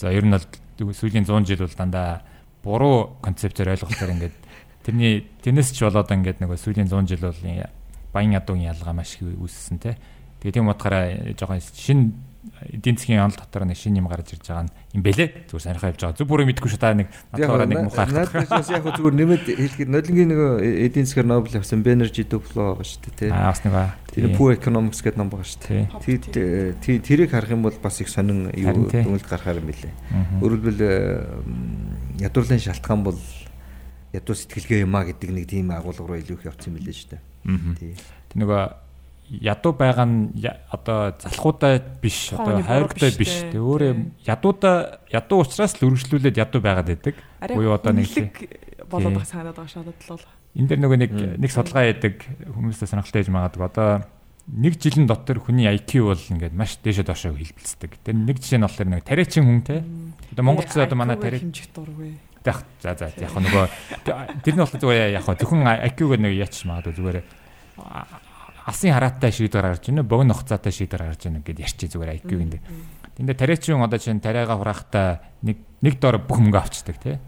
[0.01, 2.25] за ер нь бол сүүлийн 100 жил бол дандаа
[2.65, 4.37] буруу концепцээр ойлголтоор ингээд
[4.83, 7.41] тэрний тэрнээс ч болоод ингээд нөгөө сүүлийн 100 жил бол
[8.11, 10.01] баян ядуугийн ялгаа маш их үүссэн те.
[10.41, 12.17] Тэгээ тийм утгаараа жоохон шин
[12.71, 15.49] эдийн засгийн онол дотор нэг шинэ юм гарч ирж байгаа юм бэлээ.
[15.49, 16.19] Зүгээр сонирхоо явж байгаа.
[16.19, 18.07] Зүг бүрийг мэдгүй шүү та нэг надаараа нэг мухаа.
[18.09, 20.41] Надаас яг зүгээр нэмэд хэлэхэд нодлонгийн нэг
[20.89, 23.31] эдийн засгаар Нобель авсан Бенержи Дупло байгаа шүү дээ тий.
[23.33, 23.97] Аа бас нэг ба.
[24.13, 25.61] Тэр Poor Economics гэдэг ном байгаа шүү
[26.03, 26.79] дээ.
[26.81, 29.93] Тий тэрийг харах юм бол бас их сонин юу дүнэлт гарахаар юм билээ.
[30.45, 30.83] Өөрөлдвөл
[32.23, 33.19] ядуурлын шалтгаан бол
[34.15, 37.23] ядуу сэтгэлгээ юмаа гэдэг нэг тийм агуулга руу илүү их явцсан юм билээ шүү дээ.
[37.83, 37.93] Тий.
[38.31, 38.84] Тэр нөгөө
[39.31, 40.37] ядуу байгаа нь
[40.69, 43.93] одоо залхуудаа биш одоо хайртай биш тэг өөрөө
[44.29, 47.17] ядуудаа ядуу учраас л үргэлжлүүлээд ядуу байгаад байдаг.
[47.49, 48.13] Буюу одоо нэг
[48.91, 50.27] болоод байгаа санаад байгаа шатад л бол.
[50.55, 52.15] Энэ дэр нөгөө нэг нэг судалгаа яадаг
[52.53, 53.65] хүмүүстэй сонирхолтой байж магадгүй.
[53.65, 53.89] Одоо
[54.53, 57.91] нэг жилийн дотор хүний IQ бол ингээд маш дээшээ доошоо хилбэлцдэг.
[58.05, 59.81] Тэр нэг жишээ нь болохоор нэг тариачин хүн те.
[60.37, 62.13] Одоо Монголд одоо манай тариа хэмжих дургүй.
[62.45, 62.61] За
[62.93, 63.65] за яг нөгөө
[64.45, 67.19] тэр нь болохоор зүгээр яг зөвхөн IQ-г нэг яач магадгүй зүгээр
[68.65, 72.61] асын хараатай шийдвэр гаргаж байна богино хугацаатай шийдвэр гаргаж байна гэдээ ярьчих зүгээр IQ гэнэ.
[73.15, 77.21] Тэндээ тариачин одоо чинь тариага хураахтаа нэг нэг дор бүх мөнгө авчдаг тий.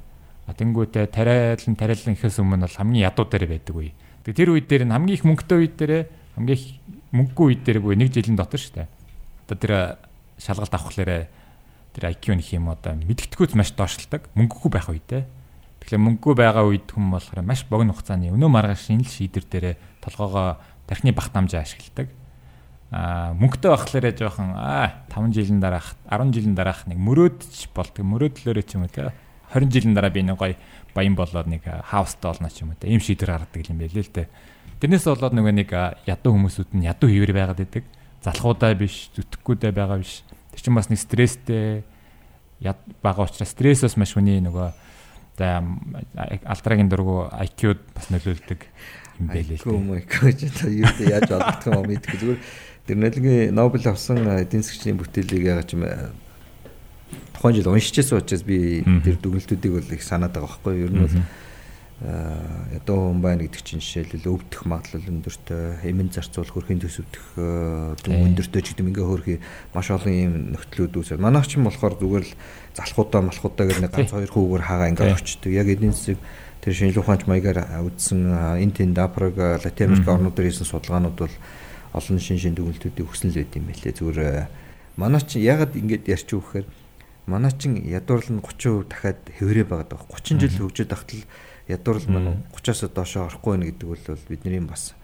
[0.48, 3.92] А тэнгуүтэ тариалан тариалан ихээс өмнө бол хамгийн ядуу дээр байдаг үе.
[4.24, 5.92] Тэгээ тэр үед дээр нь хамгийн их мөнгөтэй үед дээр
[6.40, 6.64] хамгийн их
[7.12, 8.88] мөнгөгүй үед дээр үе нэг жилийн дотор шүү дээ.
[9.46, 9.72] Одоо тэр
[10.40, 11.28] шалгалт авахлаарэ
[11.94, 14.26] тэр IQ нөх юм одоо мэдгэдэггүйц маш доошлдог.
[14.34, 15.22] Мөнгөгүй байх үедээ.
[15.86, 19.66] Тэгэхээр мөнгөгүй байгаа үед хүн болохоор маш богино хугацааны өнөө маргааш шинэ шийдвэр дээр
[20.02, 22.08] толгоогоо тархины бах намжаа ашигладаг.
[22.90, 28.06] Аа мөнгөтэй байхлаарэ жоохон аа 5 жилийн дараах 10 жилийн дараах нэг мөрөөдч болдог.
[28.06, 29.10] Мөрөөдлөөрөө ч юм уу те
[29.54, 30.54] 20 жилийн дараа би нэг гоё
[30.94, 32.90] баян болоод нэг хаустай болно ч юм уу те.
[32.90, 34.28] Ийм шийдвэр гаргадаг юм байлээ л те.
[34.78, 35.70] Тэрнээс болоод нөгөө нэг
[36.06, 37.84] ядуу хүмүүсүүд нь ядуу хിവэр байгаад байдаг.
[38.22, 40.26] Залхуудаа биш, зүтгэхгүйдээ байгаа биш.
[40.54, 41.86] Тэр чинь бас нэг стресстэй
[43.02, 44.68] бага учраас стрессээс маш хүний нөгөө
[45.36, 45.62] за
[46.48, 48.60] алтрагийн дургу IQ-д бас нөлөөлдөг
[49.20, 49.72] юм байлээ л дээ.
[49.72, 52.40] Комик гэж та юу яаж олдох юм мэдгүй зүгээр
[52.86, 55.84] тэр нэлгийн Нобель авсан эдийн засгийн бүтээлийг яагаад ч юм
[57.34, 60.86] тухайн жил уншижсэн учраас би тэр дүгнэлтүүдийг бол их санаад байгаа байхгүй юу.
[60.86, 61.16] Ер нь бол
[61.96, 67.40] ядуу хүн байна гэдэг чинь жишээлбэл өвдөх магадлал өндөртэй, эмэн зарцуул хөрхийн төсөвдөх
[68.04, 69.40] өндөртэй ч гэдэг ингээ хөрхи
[69.72, 71.16] маш олон юм нөхцлүүд үүсэж.
[71.16, 72.36] Манайх ч юм болохоор зүгээр л
[72.76, 75.52] залхуудаа малхуудаа гэдэг нэг ганц хоёр хүүгээр хагаа ингээ очдөг.
[75.56, 76.20] Яг эдийн засаг
[76.66, 78.26] тэр шинжлэх ухаанч маягаар үзсэн
[78.58, 81.34] энэ тэнд Африк, Латин Америк орнуудаар хийсэн судалгаанууд бол
[81.94, 83.94] олон шин шин дүгнэлтүүдийг өгсөн л байт юм байлээ.
[83.94, 84.20] Зүгээр
[84.98, 86.66] манай чинь ягаад ингэж ярьч юу гэхээр
[87.30, 90.10] манай чинь ядуурл нь 30% дахиад хэврээ байгаад байгаа.
[90.10, 91.22] 30 жил хөгжиж тахтал
[91.70, 94.98] ядуурл маань 30-аас доошоо орохгүй байх гэдэг бол бидний бас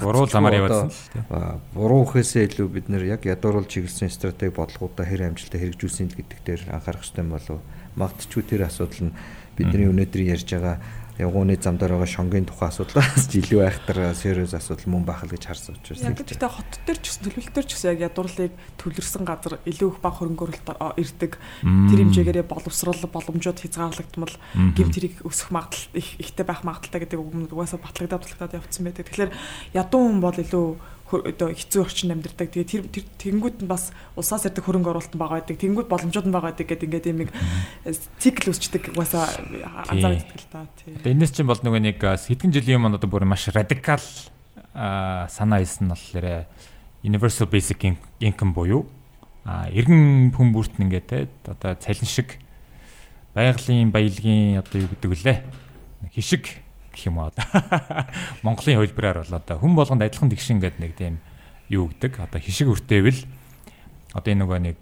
[0.00, 1.22] буруу замаар яваадсан л тий.
[1.30, 6.18] аа, буруу ухээсээ илүү бид нэр яг ядууруулж чиглэсэн стратеги бодлогоудаа хэр амжилттай хэрэгжүүлсэн л
[6.18, 7.60] гэдэг дээр анхаарах хэрэгтэй болов
[7.96, 9.16] магадгүй тэр асуудал нь
[9.56, 10.76] бидний өнөөдөр ярьж байгаа
[11.20, 15.32] явгууны зам дээр байгаа шонгийн тухай асуудлаас ч илүү айхтар serious асуудал мөн байх л
[15.32, 18.52] гэж харсан учраас Яг гэхдээ хот төр ч гэсэн төлөвлөлт төр ч гэсэн яг ядуурлыг
[18.80, 21.32] төвлөрсөн газар илүү их баг хөрөнгөөрөлт ирдэг.
[21.60, 27.32] Тэр хэмжээгээрээ боловсрал боломжууд хязгаарлагдмал гэмт хэрэг өсөх магадлал их ихтэй байх магадaltaй гэдэг үг
[27.36, 29.04] нь угаасаа батлагдаад батлагдаад явцсан байдаг.
[29.12, 29.32] Тэгэхээр
[29.76, 30.66] ядуу хүн бол илүү
[31.20, 32.48] одоо хэцүү орчинд амьдардаг.
[32.48, 35.60] Тэгээ тэр тэр тэнгууд нь бас улсаас ирдэг хөрөнгө оруулалт бага байдаг.
[35.60, 37.30] Тэнгууд боломжууд нь бага байдаг гэдэг ингээд юм нэг
[38.16, 39.28] цикл үүсчдэг угаасаа
[39.92, 40.64] анзаардаг л та.
[40.64, 44.00] Одоо энэс чинь бол нөгөө нэг а, хэдхэн жилийн өмнө одоо бүр маш радикал
[44.72, 46.48] а, санаа хэлсэн нь болохоор
[47.04, 48.88] universal basic in- income буюу
[49.44, 52.38] хүн бүрт нь ингээд те одоо цалин шиг
[53.34, 55.36] байгалийн баялагын одоо юу гэдэг вүлээ
[56.14, 57.44] хишиг гэх юм уу одоо
[58.46, 61.18] Монголын хөлбраар бол одоо хүн болгонд адилхан тэгшин гэдэг нэг тийм
[61.72, 63.20] юу гэдэг одоо хишиг өртөөвэл
[64.12, 64.76] одоо энэ нөгөө нэг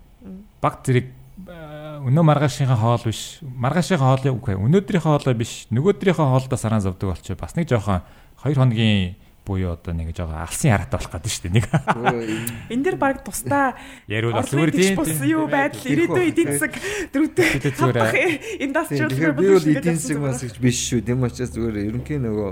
[0.61, 1.07] баг зэрэг
[1.49, 7.15] а, өнөө маргаашийнхаа хоол биш маргаашийнхаа хоолыг үгүй өнөөдрийнхээ хоолой биш нөгөөдрийнхөө хоолдоо саран завдаг
[7.15, 8.03] болчих бас нэг жоохон
[8.43, 11.67] 2 хоногийн буюу одоо нэг жоохон алсын хараатай болох гэдэг шүү дээ нэг
[12.71, 16.73] Энэ дэр баг тусдаа бас Орлогын зүгээр тийм бус юу байдал ирээдүйн эдийн засаг
[17.15, 17.47] дөрөвдөө
[17.81, 18.09] зүгээр.
[18.65, 21.01] индастриал Тэгэхээр би бол эдийн засаг бас гэж биш шүү.
[21.03, 22.51] Тэм учраас зүгээр ерөнхийн нөгөө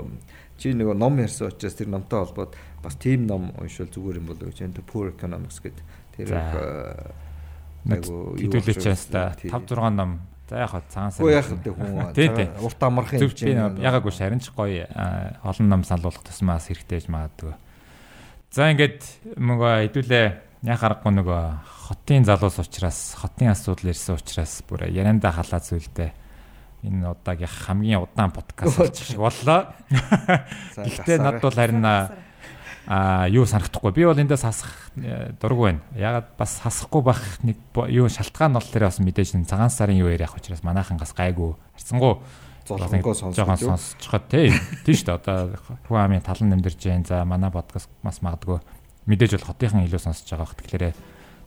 [0.59, 2.51] чи нөгөө ном ярьсан учраас тэр номтой холбоод
[2.83, 4.65] бас тийм ном уншвал зүгээр юм болоо гэж.
[4.65, 5.85] Энэ poor economics гэдэг.
[6.19, 6.27] Тэр
[7.87, 9.47] юу хэдүүлээч болж яас та тий.
[9.47, 10.19] 5 6 ном
[10.49, 14.49] за яг хаа цагаан Уу яг тэ хүн урт амархан Зөв би ягаагүй шарин ч
[14.49, 17.53] гоё а, олон ном сануулгах тусмаас хэрэгтэй гэж магадгүй.
[18.49, 19.05] За ингээд
[19.37, 20.27] нөгөө хэдүүлээ
[20.65, 21.43] яг аргагүй нөгөө
[21.89, 26.09] хотын залуус учраас хотын асуудал ирсэн учраас бүр ярианда халаа зүйлдэ
[26.83, 29.69] энэ удаагийн хамгийн удаан подкаст болчих шиг боллоо.
[30.81, 31.85] Гэхдээ над бол харин
[32.89, 33.93] а юу санагдахгүй.
[33.93, 35.81] Би бол эндээс хасах э, дург байна.
[35.93, 40.09] Ягаад бас хасахгүй байх нэг юу шалтгаан бол тэр бас мэдээж энэ цагаан сарын юу
[40.09, 42.17] ярих учраас манайхан гас гайгүй харцсангуу
[42.65, 43.93] Золгонгоо жоохон сонсож.
[44.01, 44.49] сонсчиход тий.
[44.89, 45.17] Шүү дээ.
[45.21, 45.37] Одоо
[45.85, 47.05] хүн амын талан нэмдэрж जैन.
[47.05, 48.57] За манай подкаст бас магадгүй
[49.05, 50.57] мэдээж бол хотынхан илүү сонсож байгаа бох.
[50.57, 50.93] Тэгэхээр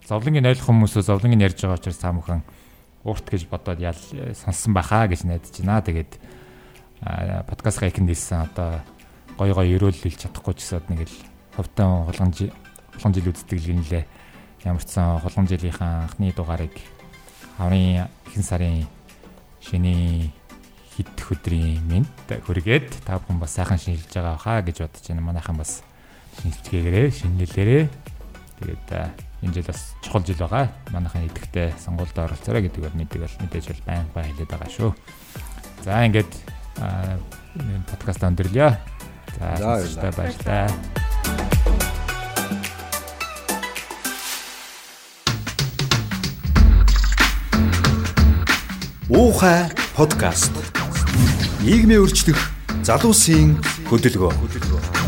[0.07, 2.43] зовлонгийн ойлгох хүмүүсөө зовлонгийн ярьж байгаа учраас та бүхэн
[3.03, 3.99] урт гэж бодоод ял
[4.35, 5.83] сонссон байхаа гэж найдаж байна.
[5.83, 6.13] Тэгээд
[7.03, 8.83] а, подкаст гайханд хэлсэн одоо
[9.39, 12.53] гой гой өрөөл хэлж чадахгүй ч гэсэн нэг л ховтон хулган жил
[12.95, 14.05] хулган жил үздэг л гинлээ.
[14.65, 16.75] Ямар ч сан хулган жилийнхаа анхны дугаарыг
[17.59, 18.87] хаврын ихэнх сарын
[19.61, 20.33] шиний
[20.97, 25.23] хит өдрийн минт хүргээд та бүхэн бас сайхан шинжилж байгаа хаа гэж бодож байна.
[25.23, 25.83] Манайхан бас
[26.43, 27.85] шинжилгээгээрээ шинэлээрээ
[28.61, 28.89] тэгээд
[29.43, 30.73] энэ жил бас чухал жил байгаа.
[30.93, 34.91] Манайхан идэвхтэй сонгуульд оролцоорой гэдэг бол мэддэг бол мэдээж бол байн бай хэлээд байгаа шүү.
[35.85, 36.33] За ингээд
[37.91, 38.77] подкаст өндөрлөё.
[39.39, 41.12] За баярлалаа.
[49.13, 50.53] Уухай подкаст.
[51.61, 52.41] Нийгмийн өөрчлөх
[52.81, 55.02] залуусын хөдөлгөөн.